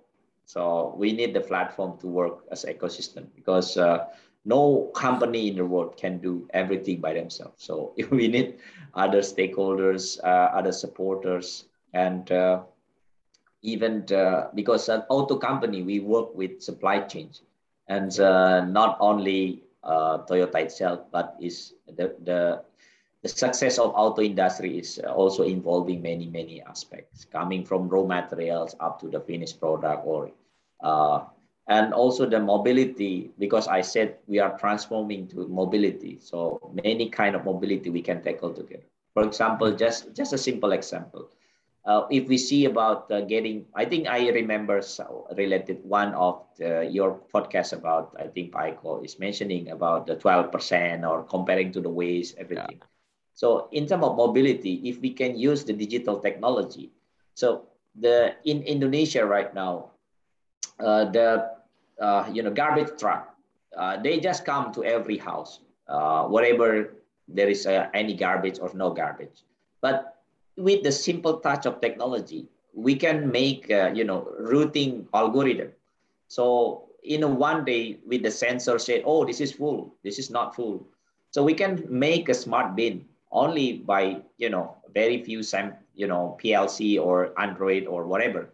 So 0.45 0.95
we 0.97 1.13
need 1.13 1.35
the 1.35 1.41
platform 1.41 1.99
to 1.99 2.07
work 2.07 2.45
as 2.51 2.65
ecosystem 2.65 3.27
because 3.35 3.77
uh, 3.77 4.07
no 4.47 4.91
company 4.95 5.49
in 5.49 5.57
the 5.57 5.67
world 5.67 5.97
can 5.97 6.19
do 6.19 6.49
everything 6.55 7.01
by 7.01 7.13
themselves. 7.13 7.65
So 7.65 7.93
if 7.97 8.11
we 8.19 8.29
need 8.29 8.59
other 8.95 9.21
stakeholders, 9.21 10.19
uh, 10.23 10.57
other 10.57 10.73
supporters, 10.73 11.65
and 11.93 12.31
uh, 12.31 12.63
even 13.63 14.07
because 14.55 14.89
an 14.89 15.03
auto 15.09 15.37
company, 15.37 15.83
we 15.83 16.01
work 16.01 16.35
with 16.35 16.63
supply 16.63 17.01
chains 17.01 17.43
and 17.89 18.19
uh, 18.21 18.65
not 18.65 18.97
only 19.01 19.63
uh, 19.83 20.19
Toyota 20.19 20.63
itself, 20.63 21.01
but 21.11 21.37
is 21.41 21.75
the, 21.87 22.15
the 22.25 22.63
the 23.23 23.29
success 23.29 23.79
of 23.79 23.93
auto 23.97 24.23
industry 24.23 24.79
is 24.79 25.01
also 25.01 25.43
involving 25.43 26.03
many 26.03 26.27
many 26.29 26.63
aspects, 26.63 27.25
coming 27.25 27.65
from 27.65 27.89
raw 27.89 28.05
materials 28.05 28.77
up 28.79 29.01
to 29.01 29.09
the 29.09 29.21
finished 29.21 29.59
product, 29.59 30.03
or 30.07 30.31
uh, 30.81 31.25
and 31.69 31.95
also 31.95 32.27
the 32.27 32.41
mobility. 32.41 33.31
Because 33.39 33.69
I 33.69 33.81
said 33.81 34.17
we 34.27 34.39
are 34.39 34.59
transforming 34.59 35.29
to 35.29 35.49
mobility, 35.49 36.19
so 36.21 36.61
many 36.85 37.09
kind 37.09 37.37
of 37.37 37.45
mobility 37.45 37.91
we 37.91 38.03
can 38.03 38.23
tackle 38.23 38.53
together. 38.53 38.85
For 39.15 39.25
example, 39.25 39.73
just 39.73 40.15
just 40.15 40.33
a 40.33 40.39
simple 40.39 40.73
example 40.73 41.31
uh, 41.87 42.05
if 42.11 42.27
we 42.29 42.37
see 42.37 42.65
about 42.67 43.11
uh, 43.11 43.23
getting, 43.23 43.65
I 43.75 43.85
think 43.85 44.09
I 44.09 44.29
remember 44.31 44.83
so 44.83 45.27
related 45.37 45.79
one 45.85 46.13
of 46.15 46.43
the, 46.59 46.89
your 46.91 47.19
podcast 47.33 47.73
about, 47.73 48.15
I 48.19 48.27
think 48.27 48.53
Paiko 48.53 49.05
is 49.05 49.19
mentioning 49.19 49.71
about 49.71 50.07
the 50.07 50.17
12% 50.17 51.09
or 51.09 51.23
comparing 51.23 51.73
to 51.73 51.81
the 51.81 51.89
waste, 51.89 52.37
everything. 52.39 52.83
Yeah. 52.83 52.87
So 53.35 53.69
in 53.71 53.87
terms 53.87 54.05
of 54.05 54.17
mobility, 54.17 54.83
if 54.85 55.01
we 55.01 55.11
can 55.11 55.39
use 55.39 55.65
the 55.65 55.73
digital 55.73 56.19
technology, 56.19 56.91
so 57.35 57.69
the 57.95 58.35
in 58.45 58.63
Indonesia 58.63 59.25
right 59.25 59.55
now, 59.55 59.93
uh, 60.81 61.05
the 61.05 61.56
uh, 62.01 62.29
you 62.33 62.43
know 62.43 62.51
garbage 62.51 62.99
truck, 62.99 63.35
uh, 63.77 63.97
they 64.01 64.21
just 64.21 64.45
come 64.45 64.73
to 64.75 64.85
every 64.85 65.19
house, 65.19 65.61
uh, 65.89 66.25
wherever 66.25 66.95
there 67.29 67.49
is 67.49 67.67
any 67.67 68.15
garbage 68.15 68.59
or 68.61 68.71
no 68.75 68.91
garbage. 68.91 69.43
But 69.81 70.17
with 70.57 70.83
the 70.83 70.93
simple 70.93 71.41
touch 71.41 71.67
of 71.67 71.81
technology, 71.81 72.47
we 72.73 72.95
can 72.95 73.31
make, 73.31 73.71
uh, 73.71 73.91
you 73.95 74.05
know, 74.05 74.29
routing 74.39 75.09
algorithm. 75.15 75.73
So 76.29 76.89
in 77.03 77.23
a 77.23 77.29
one 77.29 77.65
day 77.65 77.99
with 78.07 78.23
the 78.23 78.31
sensor 78.31 78.79
say, 78.79 79.03
oh, 79.05 79.25
this 79.25 79.41
is 79.41 79.53
full, 79.53 79.95
this 80.03 80.19
is 80.19 80.31
not 80.31 80.55
full. 80.55 80.87
So 81.31 81.43
we 81.43 81.55
can 81.55 81.85
make 81.89 82.29
a 82.29 82.35
smart 82.35 82.77
bin 82.77 83.05
only 83.33 83.79
by, 83.79 84.23
you 84.39 84.51
know, 84.51 84.77
very 84.93 85.23
few, 85.23 85.43
you 85.95 86.07
know, 86.07 86.39
PLC 86.43 87.01
or 87.01 87.39
Android 87.41 87.87
or 87.87 88.07
whatever. 88.07 88.51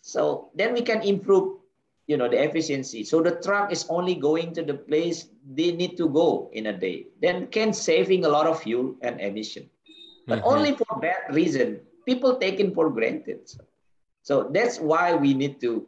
So 0.00 0.50
then 0.54 0.72
we 0.72 0.82
can 0.82 1.02
improve, 1.02 1.58
you 2.06 2.16
know, 2.16 2.28
the 2.28 2.42
efficiency. 2.42 3.04
So 3.04 3.22
the 3.22 3.40
truck 3.40 3.72
is 3.72 3.86
only 3.88 4.14
going 4.14 4.52
to 4.54 4.62
the 4.62 4.74
place 4.74 5.28
they 5.48 5.72
need 5.72 5.96
to 5.96 6.08
go 6.08 6.50
in 6.52 6.66
a 6.66 6.72
day. 6.72 7.06
Then 7.20 7.46
can 7.48 7.72
saving 7.72 8.24
a 8.24 8.28
lot 8.28 8.46
of 8.46 8.62
fuel 8.62 8.96
and 9.02 9.20
emission 9.20 9.70
but 10.26 10.38
mm-hmm. 10.40 10.48
only 10.48 10.72
for 10.72 10.98
that 11.00 11.32
reason 11.32 11.80
people 12.06 12.36
taken 12.36 12.74
for 12.74 12.90
granted 12.90 13.40
so 14.22 14.48
that's 14.52 14.78
why 14.78 15.14
we 15.14 15.34
need 15.34 15.60
to 15.60 15.86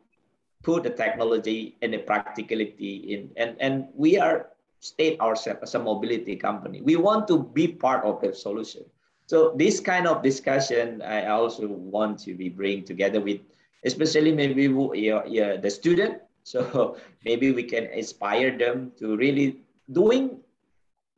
put 0.63 0.83
the 0.83 0.91
technology 0.91 1.77
and 1.83 1.93
the 1.93 1.99
practicality 1.99 3.15
in 3.15 3.31
and 3.37 3.57
and 3.61 3.89
we 3.95 4.19
are 4.19 4.49
state 4.81 5.19
ourselves 5.21 5.61
as 5.63 5.75
a 5.75 5.79
mobility 5.79 6.37
company 6.37 6.81
we 6.83 6.97
want 6.97 7.27
to 7.27 7.43
be 7.55 7.67
part 7.67 8.05
of 8.05 8.21
the 8.21 8.35
solution 8.35 8.85
so 9.27 9.55
this 9.57 9.81
kind 9.81 10.07
of 10.07 10.23
discussion 10.23 11.03
i 11.03 11.27
also 11.27 11.67
want 11.67 12.19
to 12.19 12.35
be 12.35 12.49
bring 12.49 12.85
together 12.85 13.21
with 13.21 13.41
especially 13.87 14.33
maybe 14.35 14.67
yeah, 14.99 15.23
yeah, 15.27 15.57
the 15.57 15.71
student 15.71 16.21
so 16.43 16.97
maybe 17.25 17.51
we 17.53 17.63
can 17.63 17.87
inspire 17.91 18.51
them 18.59 18.93
to 18.99 19.17
really 19.17 19.63
doing 19.91 20.39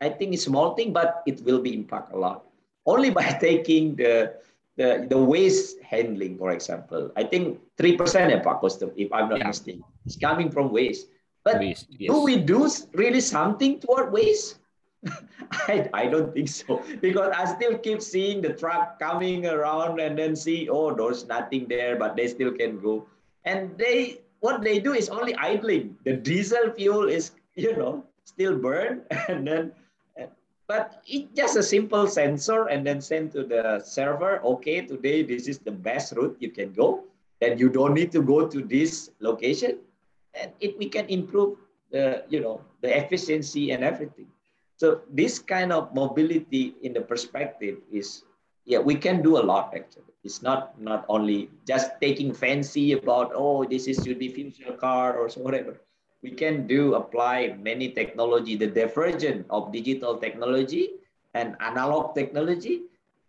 i 0.01 0.09
think 0.09 0.35
a 0.35 0.41
small 0.41 0.77
thing 0.77 0.93
but 0.93 1.23
it 1.27 1.41
will 1.45 1.61
be 1.61 1.73
impact 1.75 2.13
a 2.13 2.17
lot 2.17 2.49
only 2.89 3.11
by 3.11 3.37
taking 3.49 3.95
the, 3.95 4.35
the, 4.77 5.07
the 5.09 5.19
waste 5.19 5.81
handling, 5.83 6.39
for 6.39 6.51
example. 6.53 7.13
I 7.17 7.25
think 7.25 7.61
3% 7.77 8.33
impact 8.33 8.61
cost, 8.61 8.83
if 8.97 9.13
I'm 9.13 9.29
not 9.29 9.39
yeah. 9.39 9.49
mistaken, 9.49 9.85
is 10.07 10.17
coming 10.17 10.51
from 10.51 10.73
waste. 10.73 11.09
But 11.45 11.61
waste, 11.61 11.87
yes. 11.91 12.11
do 12.11 12.23
we 12.25 12.37
do 12.37 12.69
really 12.93 13.21
something 13.21 13.79
toward 13.79 14.11
waste? 14.11 14.59
I, 15.53 15.89
I 15.95 16.07
don't 16.07 16.35
think 16.35 16.49
so 16.49 16.83
because 17.01 17.33
I 17.37 17.45
still 17.45 17.79
keep 17.79 18.03
seeing 18.03 18.43
the 18.43 18.53
truck 18.53 18.99
coming 18.99 19.47
around 19.47 20.01
and 20.01 20.19
then 20.19 20.35
see 20.35 20.69
oh 20.69 20.93
there's 20.93 21.27
nothing 21.27 21.67
there 21.69 21.97
but 21.97 22.17
they 22.17 22.27
still 22.27 22.53
can 22.53 22.81
go 22.81 23.07
and 23.45 23.77
they 23.79 24.21
what 24.41 24.63
they 24.63 24.81
do 24.81 24.95
is 24.95 25.09
only 25.09 25.35
idling 25.37 25.97
the 26.05 26.15
diesel 26.15 26.73
fuel 26.77 27.09
is 27.09 27.31
you 27.55 27.77
know 27.77 28.05
still 28.25 28.57
burn 28.57 29.03
and 29.29 29.47
then 29.47 29.73
but 30.69 31.01
it's 31.07 31.33
just 31.35 31.57
a 31.57 31.63
simple 31.63 32.07
sensor 32.07 32.69
and 32.69 32.87
then 32.87 33.01
send 33.01 33.33
to 33.33 33.43
the 33.43 33.81
server, 33.81 34.45
okay, 34.45 34.83
today 34.83 35.23
this 35.23 35.49
is 35.49 35.59
the 35.59 35.73
best 35.73 36.13
route 36.13 36.37
you 36.41 36.51
can 36.51 36.75
go. 36.75 37.05
Then 37.41 37.57
you 37.57 37.71
don't 37.71 37.95
need 37.95 38.13
to 38.13 38.21
go 38.21 38.47
to 38.47 38.61
this 38.61 39.11
location. 39.19 39.79
And 40.35 40.53
it, 40.61 40.77
we 40.77 40.91
can 40.91 41.07
improve 41.09 41.57
the, 41.91 42.23
you 42.29 42.41
know, 42.41 42.61
the 42.83 42.95
efficiency 42.95 43.71
and 43.71 43.83
everything. 43.83 44.27
So 44.79 45.03
this 45.11 45.39
kind 45.39 45.73
of 45.73 45.95
mobility 45.95 46.75
in 46.83 46.95
the 46.95 47.03
perspective 47.03 47.79
is, 47.93 48.25
yeah, 48.65 48.79
we 48.79 48.95
can 48.95 49.23
do 49.23 49.39
a 49.39 49.45
lot 49.45 49.75
actually. 49.75 50.15
It's 50.25 50.43
not, 50.43 50.81
not 50.81 51.05
only 51.09 51.51
just 51.67 51.91
taking 52.01 52.33
fancy 52.33 52.93
about, 52.93 53.33
oh, 53.35 53.65
this 53.65 53.87
is 53.87 54.03
should 54.03 54.19
be 54.19 54.29
future 54.29 54.73
car 54.73 55.19
or 55.19 55.29
so 55.29 55.41
whatever 55.43 55.81
we 56.23 56.31
can 56.31 56.67
do 56.67 56.95
apply 56.95 57.57
many 57.61 57.91
technology, 57.91 58.57
the 58.57 58.67
divergence 58.67 59.47
of 59.51 59.73
digital 59.73 60.17
technology 60.17 60.91
and 61.35 61.57
analog 61.61 62.15
technology, 62.15 62.83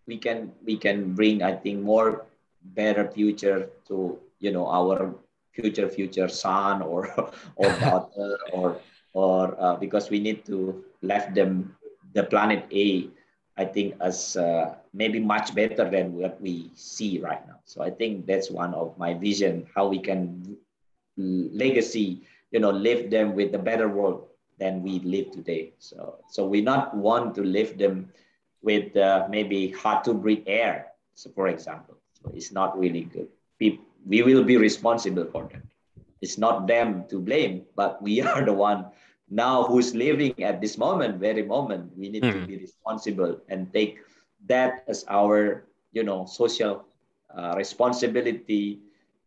we 0.08 0.18
can 0.18 0.52
we 0.66 0.76
can 0.76 1.14
bring, 1.14 1.44
I 1.44 1.54
think, 1.54 1.82
more 1.82 2.26
better 2.74 3.10
future 3.12 3.70
to 3.88 4.18
you 4.40 4.52
know 4.52 4.68
our 4.68 5.14
future 5.54 5.88
future 5.88 6.28
son 6.28 6.82
or 6.82 7.14
or 7.56 7.70
daughter 7.80 8.38
or 8.54 8.82
or 9.14 9.56
uh, 9.60 9.76
because 9.76 10.10
we 10.10 10.20
need 10.20 10.46
to 10.46 10.84
left 11.02 11.34
them 11.36 11.76
the 12.14 12.24
planet 12.24 12.66
A, 12.72 13.10
I 13.58 13.66
think 13.66 13.96
as 14.02 14.38
uh, 14.38 14.76
maybe 14.94 15.20
much 15.20 15.54
better 15.54 15.90
than 15.90 16.14
what 16.14 16.42
we 16.42 16.72
see 16.76 17.20
right 17.20 17.46
now. 17.48 17.60
So 17.66 17.82
I 17.82 17.90
think 17.90 18.26
that's 18.26 18.50
one 18.50 18.74
of 18.74 18.98
my 18.98 19.14
vision 19.14 19.68
how 19.76 19.88
we 19.88 20.00
can 20.00 20.58
legacy, 21.18 22.22
you 22.52 22.60
know, 22.60 22.72
leave 22.72 23.12
them 23.12 23.36
with 23.36 23.54
a 23.54 23.60
better 23.60 23.90
world 23.90 24.28
than 24.58 24.82
we 24.82 25.00
live 25.00 25.32
today. 25.32 25.74
So 25.80 26.20
so 26.30 26.48
we 26.48 26.62
not 26.62 26.96
want 26.96 27.36
to 27.36 27.44
leave 27.44 27.78
them 27.78 28.12
with 28.62 28.96
uh, 28.96 29.28
maybe 29.30 29.72
hard 29.72 30.04
to 30.06 30.14
breathe 30.14 30.44
air, 30.48 30.88
so 31.14 31.30
for 31.32 31.48
example. 31.48 31.98
So 32.22 32.32
it's 32.34 32.52
not 32.52 32.78
really 32.78 33.04
good. 33.04 33.28
We, 33.60 33.80
we 34.06 34.24
will 34.24 34.44
be 34.44 34.58
responsible 34.58 35.26
for 35.32 35.48
them. 35.48 35.64
It's 36.22 36.38
not 36.38 36.68
them 36.68 37.06
to 37.10 37.20
blame, 37.20 37.64
but 37.76 38.02
we 38.02 38.22
are 38.30 38.44
the 38.44 38.54
one 38.54 38.88
now 39.30 39.64
who's 39.64 39.94
living 39.94 40.34
at 40.44 40.62
this 40.62 40.78
moment, 40.78 41.20
very 41.20 41.44
moment. 41.44 41.92
We 41.96 42.10
need 42.10 42.24
mm-hmm. 42.24 42.42
to 42.42 42.48
be 42.48 42.58
responsible 42.58 43.40
and 43.50 43.72
take 43.74 44.00
that 44.48 44.84
as 44.88 45.06
our, 45.08 45.66
you 45.92 46.04
know, 46.04 46.26
social 46.26 46.86
uh, 47.36 47.54
responsibility 47.56 48.80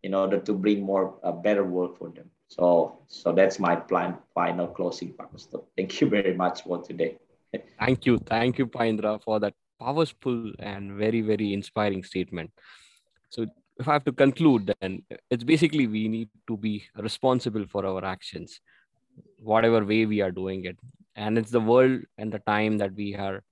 in 0.03 0.15
order 0.15 0.41
to 0.41 0.53
bring 0.53 0.83
more 0.83 1.15
a 1.23 1.33
better 1.33 1.65
world 1.65 1.97
for 1.99 2.09
them. 2.09 2.29
So, 2.49 2.99
so 3.07 3.33
that's 3.33 3.59
my 3.59 3.77
plan. 3.77 4.19
Final 4.35 4.67
closing, 4.67 5.15
Pastor. 5.15 5.61
Thank 5.77 6.01
you 6.01 6.09
very 6.09 6.35
much 6.35 6.65
for 6.65 6.83
today. 6.83 7.17
Thank 7.79 8.07
you. 8.07 8.19
Thank 8.19 8.59
you, 8.59 8.67
Pa 8.67 8.85
Indra, 8.85 9.19
for 9.19 9.41
that 9.41 9.55
powerful 9.81 10.53
and 10.59 10.93
very, 10.99 11.21
very 11.21 11.53
inspiring 11.53 12.03
statement. 12.05 12.51
So 13.31 13.47
if 13.79 13.89
I 13.89 13.95
have 13.95 14.05
to 14.05 14.13
conclude, 14.13 14.75
then 14.81 15.03
it's 15.31 15.45
basically 15.45 15.87
we 15.87 16.09
need 16.09 16.29
to 16.47 16.57
be 16.57 16.85
responsible 16.97 17.67
for 17.67 17.87
our 17.87 18.05
actions, 18.05 18.61
whatever 19.39 19.85
way 19.85 20.07
we 20.07 20.21
are 20.21 20.31
doing 20.31 20.65
it. 20.65 20.79
And 21.17 21.37
it's 21.37 21.51
the 21.51 21.61
world 21.61 22.01
and 22.19 22.33
the 22.33 22.39
time 22.41 22.79
that 22.79 22.95
we 22.95 23.15
are 23.15 23.43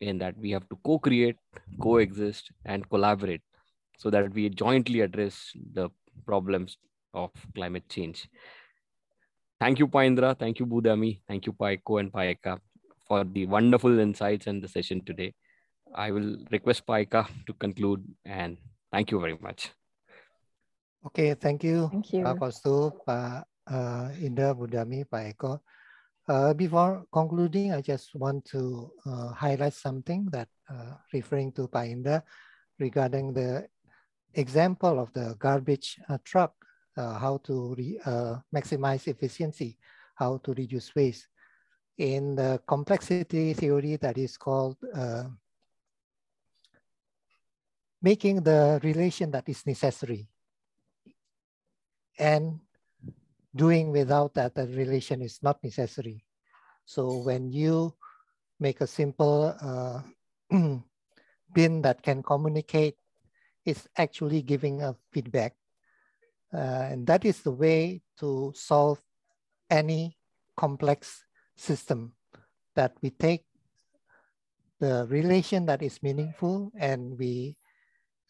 in 0.00 0.18
that 0.18 0.36
we 0.36 0.50
have 0.50 0.68
to 0.68 0.78
co-create, 0.84 1.36
coexist, 1.80 2.50
and 2.64 2.88
collaborate 2.90 3.40
so 3.96 4.10
that 4.10 4.32
we 4.34 4.48
jointly 4.50 5.00
address 5.00 5.52
the 5.72 5.88
problems 6.26 6.76
of 7.14 7.30
climate 7.54 7.88
change. 7.88 8.28
Thank 9.58 9.78
you, 9.78 9.88
Pa 9.88 10.02
Indra. 10.02 10.34
Thank 10.34 10.58
you, 10.60 10.66
Budami. 10.66 11.20
Thank 11.26 11.46
you, 11.46 11.52
Paiko 11.54 11.98
and 11.98 12.12
Paika 12.12 12.58
for 13.08 13.24
the 13.24 13.46
wonderful 13.46 13.98
insights 13.98 14.46
and 14.46 14.62
the 14.62 14.68
session 14.68 15.00
today. 15.04 15.32
I 15.94 16.10
will 16.10 16.36
request 16.50 16.86
Paika 16.86 17.26
to 17.46 17.52
conclude 17.54 18.04
and 18.24 18.58
thank 18.92 19.10
you 19.10 19.20
very 19.20 19.38
much. 19.40 19.70
Okay, 21.06 21.34
thank 21.34 21.62
you. 21.64 21.88
Thank 21.88 22.12
you. 22.12 22.24
Pak 22.24 22.36
Kostu, 22.36 22.92
Pak 23.06 23.46
uh, 23.66 24.10
Indra, 24.20 24.54
Budami, 24.54 25.08
Pak 25.08 25.36
Eko. 25.36 25.60
Uh, 26.28 26.52
before 26.54 27.06
concluding, 27.12 27.72
I 27.72 27.80
just 27.80 28.14
want 28.14 28.44
to 28.46 28.90
uh, 29.06 29.28
highlight 29.32 29.74
something 29.74 30.26
that 30.32 30.48
uh, 30.68 30.98
referring 31.12 31.52
to 31.52 31.68
Pak 31.68 31.86
Indra 31.88 32.22
regarding 32.78 33.32
the 33.32 33.68
example 34.34 34.98
of 34.98 35.12
the 35.12 35.36
garbage 35.38 36.00
uh, 36.08 36.18
truck, 36.24 36.54
uh, 36.96 37.18
how 37.18 37.38
to 37.44 37.76
maximize 38.54 39.06
efficiency, 39.06 39.78
how 40.16 40.38
to 40.38 40.52
reduce 40.54 40.94
waste 40.94 41.28
in 41.98 42.34
the 42.34 42.60
complexity 42.66 43.54
theory 43.54 43.96
that 43.96 44.18
is 44.18 44.36
called 44.36 44.76
making 48.02 48.42
the 48.42 48.78
relation 48.82 49.30
that 49.30 49.48
is 49.48 49.66
necessary 49.66 50.28
and 52.18 52.60
doing 53.56 53.90
without 53.90 54.34
that 54.34 54.54
the 54.54 54.66
relation 54.68 55.22
is 55.22 55.40
not 55.42 55.62
necessary. 55.64 56.24
So 56.84 57.18
when 57.18 57.50
you 57.50 57.94
make 58.60 58.80
a 58.80 58.86
simple 58.86 59.56
uh, 59.60 60.00
bin 61.52 61.82
that 61.82 62.02
can 62.02 62.22
communicate, 62.22 62.96
it's 63.64 63.88
actually 63.96 64.42
giving 64.42 64.82
a 64.82 64.94
feedback. 65.12 65.54
Uh, 66.54 66.86
and 66.92 67.06
that 67.06 67.24
is 67.24 67.42
the 67.42 67.50
way 67.50 68.02
to 68.20 68.52
solve 68.54 69.00
any 69.68 70.16
complex 70.56 71.24
system 71.56 72.12
that 72.76 72.92
we 73.02 73.10
take 73.10 73.44
the 74.78 75.06
relation 75.08 75.66
that 75.66 75.82
is 75.82 76.02
meaningful 76.02 76.70
and 76.78 77.18
we 77.18 77.56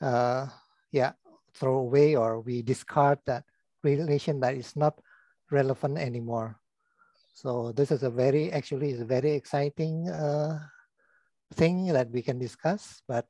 uh, 0.00 0.46
yeah 0.92 1.12
throw 1.54 1.78
away 1.78 2.14
or 2.14 2.40
we 2.40 2.62
discard 2.62 3.18
that 3.26 3.44
relation 3.82 4.40
that 4.40 4.54
is 4.54 4.76
not 4.76 5.00
relevant 5.50 5.98
anymore 5.98 6.58
so 7.34 7.72
this 7.72 7.90
is 7.90 8.02
a 8.02 8.10
very 8.10 8.52
actually 8.52 8.90
is 8.90 9.00
a 9.00 9.04
very 9.04 9.32
exciting 9.32 10.08
uh, 10.08 10.58
thing 11.54 11.86
that 11.92 12.10
we 12.10 12.22
can 12.22 12.38
discuss 12.38 13.02
but 13.06 13.26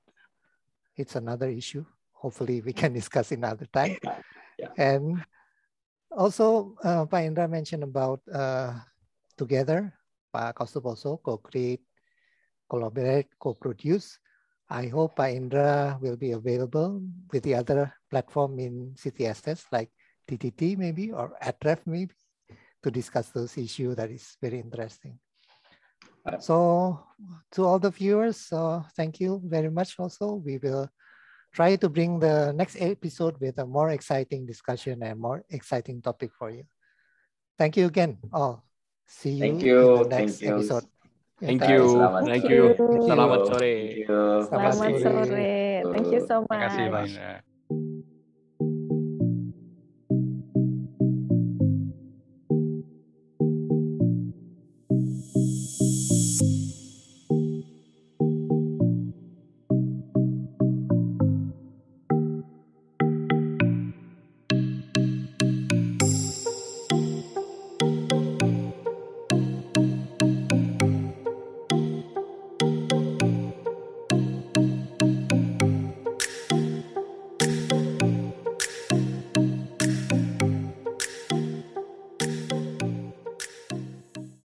it's 0.96 1.16
another 1.16 1.48
issue 1.48 1.84
hopefully 2.12 2.60
we 2.60 2.72
can 2.72 2.92
discuss 3.00 3.32
another 3.32 3.66
time 3.72 3.96
yeah. 4.02 4.20
Yeah. 4.58 4.72
and 4.78 5.24
also 6.16 6.76
uh, 6.82 7.04
Pa 7.04 7.20
Indra 7.20 7.46
mentioned 7.46 7.84
about 7.84 8.20
uh, 8.32 8.72
together 9.36 9.92
Pak 10.36 10.60
Kaustubh 10.60 10.84
also 10.84 11.16
co-create, 11.16 11.80
collaborate, 12.68 13.32
co-produce. 13.40 14.20
I 14.68 14.92
hope 14.92 15.16
Indra 15.20 15.96
will 15.96 16.20
be 16.20 16.32
available 16.36 17.00
with 17.32 17.42
the 17.42 17.54
other 17.56 17.88
platform 18.10 18.60
in 18.60 18.92
CTSS 19.00 19.64
like 19.72 19.88
TTT 20.28 20.76
maybe 20.76 21.12
or 21.12 21.36
ATREF 21.42 21.86
maybe 21.86 22.14
to 22.82 22.90
discuss 22.90 23.30
those 23.30 23.56
issues 23.58 23.96
that 23.96 24.10
is 24.10 24.36
very 24.42 24.60
interesting. 24.60 25.18
So 26.40 26.98
to 27.52 27.64
all 27.64 27.78
the 27.78 27.90
viewers, 27.90 28.50
uh, 28.52 28.82
thank 28.96 29.20
you 29.20 29.40
very 29.44 29.70
much 29.70 29.94
also. 29.98 30.42
We 30.42 30.58
will 30.58 30.90
try 31.54 31.76
to 31.76 31.88
bring 31.88 32.18
the 32.18 32.52
next 32.52 32.76
episode 32.80 33.38
with 33.40 33.58
a 33.58 33.66
more 33.66 33.90
exciting 33.90 34.44
discussion 34.44 35.02
and 35.02 35.20
more 35.20 35.44
exciting 35.50 36.02
topic 36.02 36.30
for 36.34 36.50
you. 36.50 36.64
Thank 37.56 37.76
you 37.76 37.86
again 37.86 38.18
all. 38.32 38.66
See 39.06 39.38
you, 39.38 39.40
Thank 39.40 39.62
you. 39.62 39.78
in 39.78 40.02
the 40.02 40.08
next 40.18 40.42
Thank 40.42 40.50
you. 40.50 40.54
episode. 40.58 40.84
Thank 41.38 41.62
you. 41.68 41.84
Thank 42.26 42.44
you. 42.50 42.74
Thank 42.74 42.88
you. 42.90 43.06
Selamat 43.06 43.40
sore. 43.46 43.60
Thank 43.60 43.96
you. 44.02 44.18
Selamat 44.50 44.72
sore. 44.74 44.98
sore. 44.98 45.94
Thank 45.94 46.06
you 46.10 46.20
so 46.26 46.36
much. 46.42 46.70
Terima 46.74 47.06
kasih, 47.06 47.18
Bang. 47.22 47.55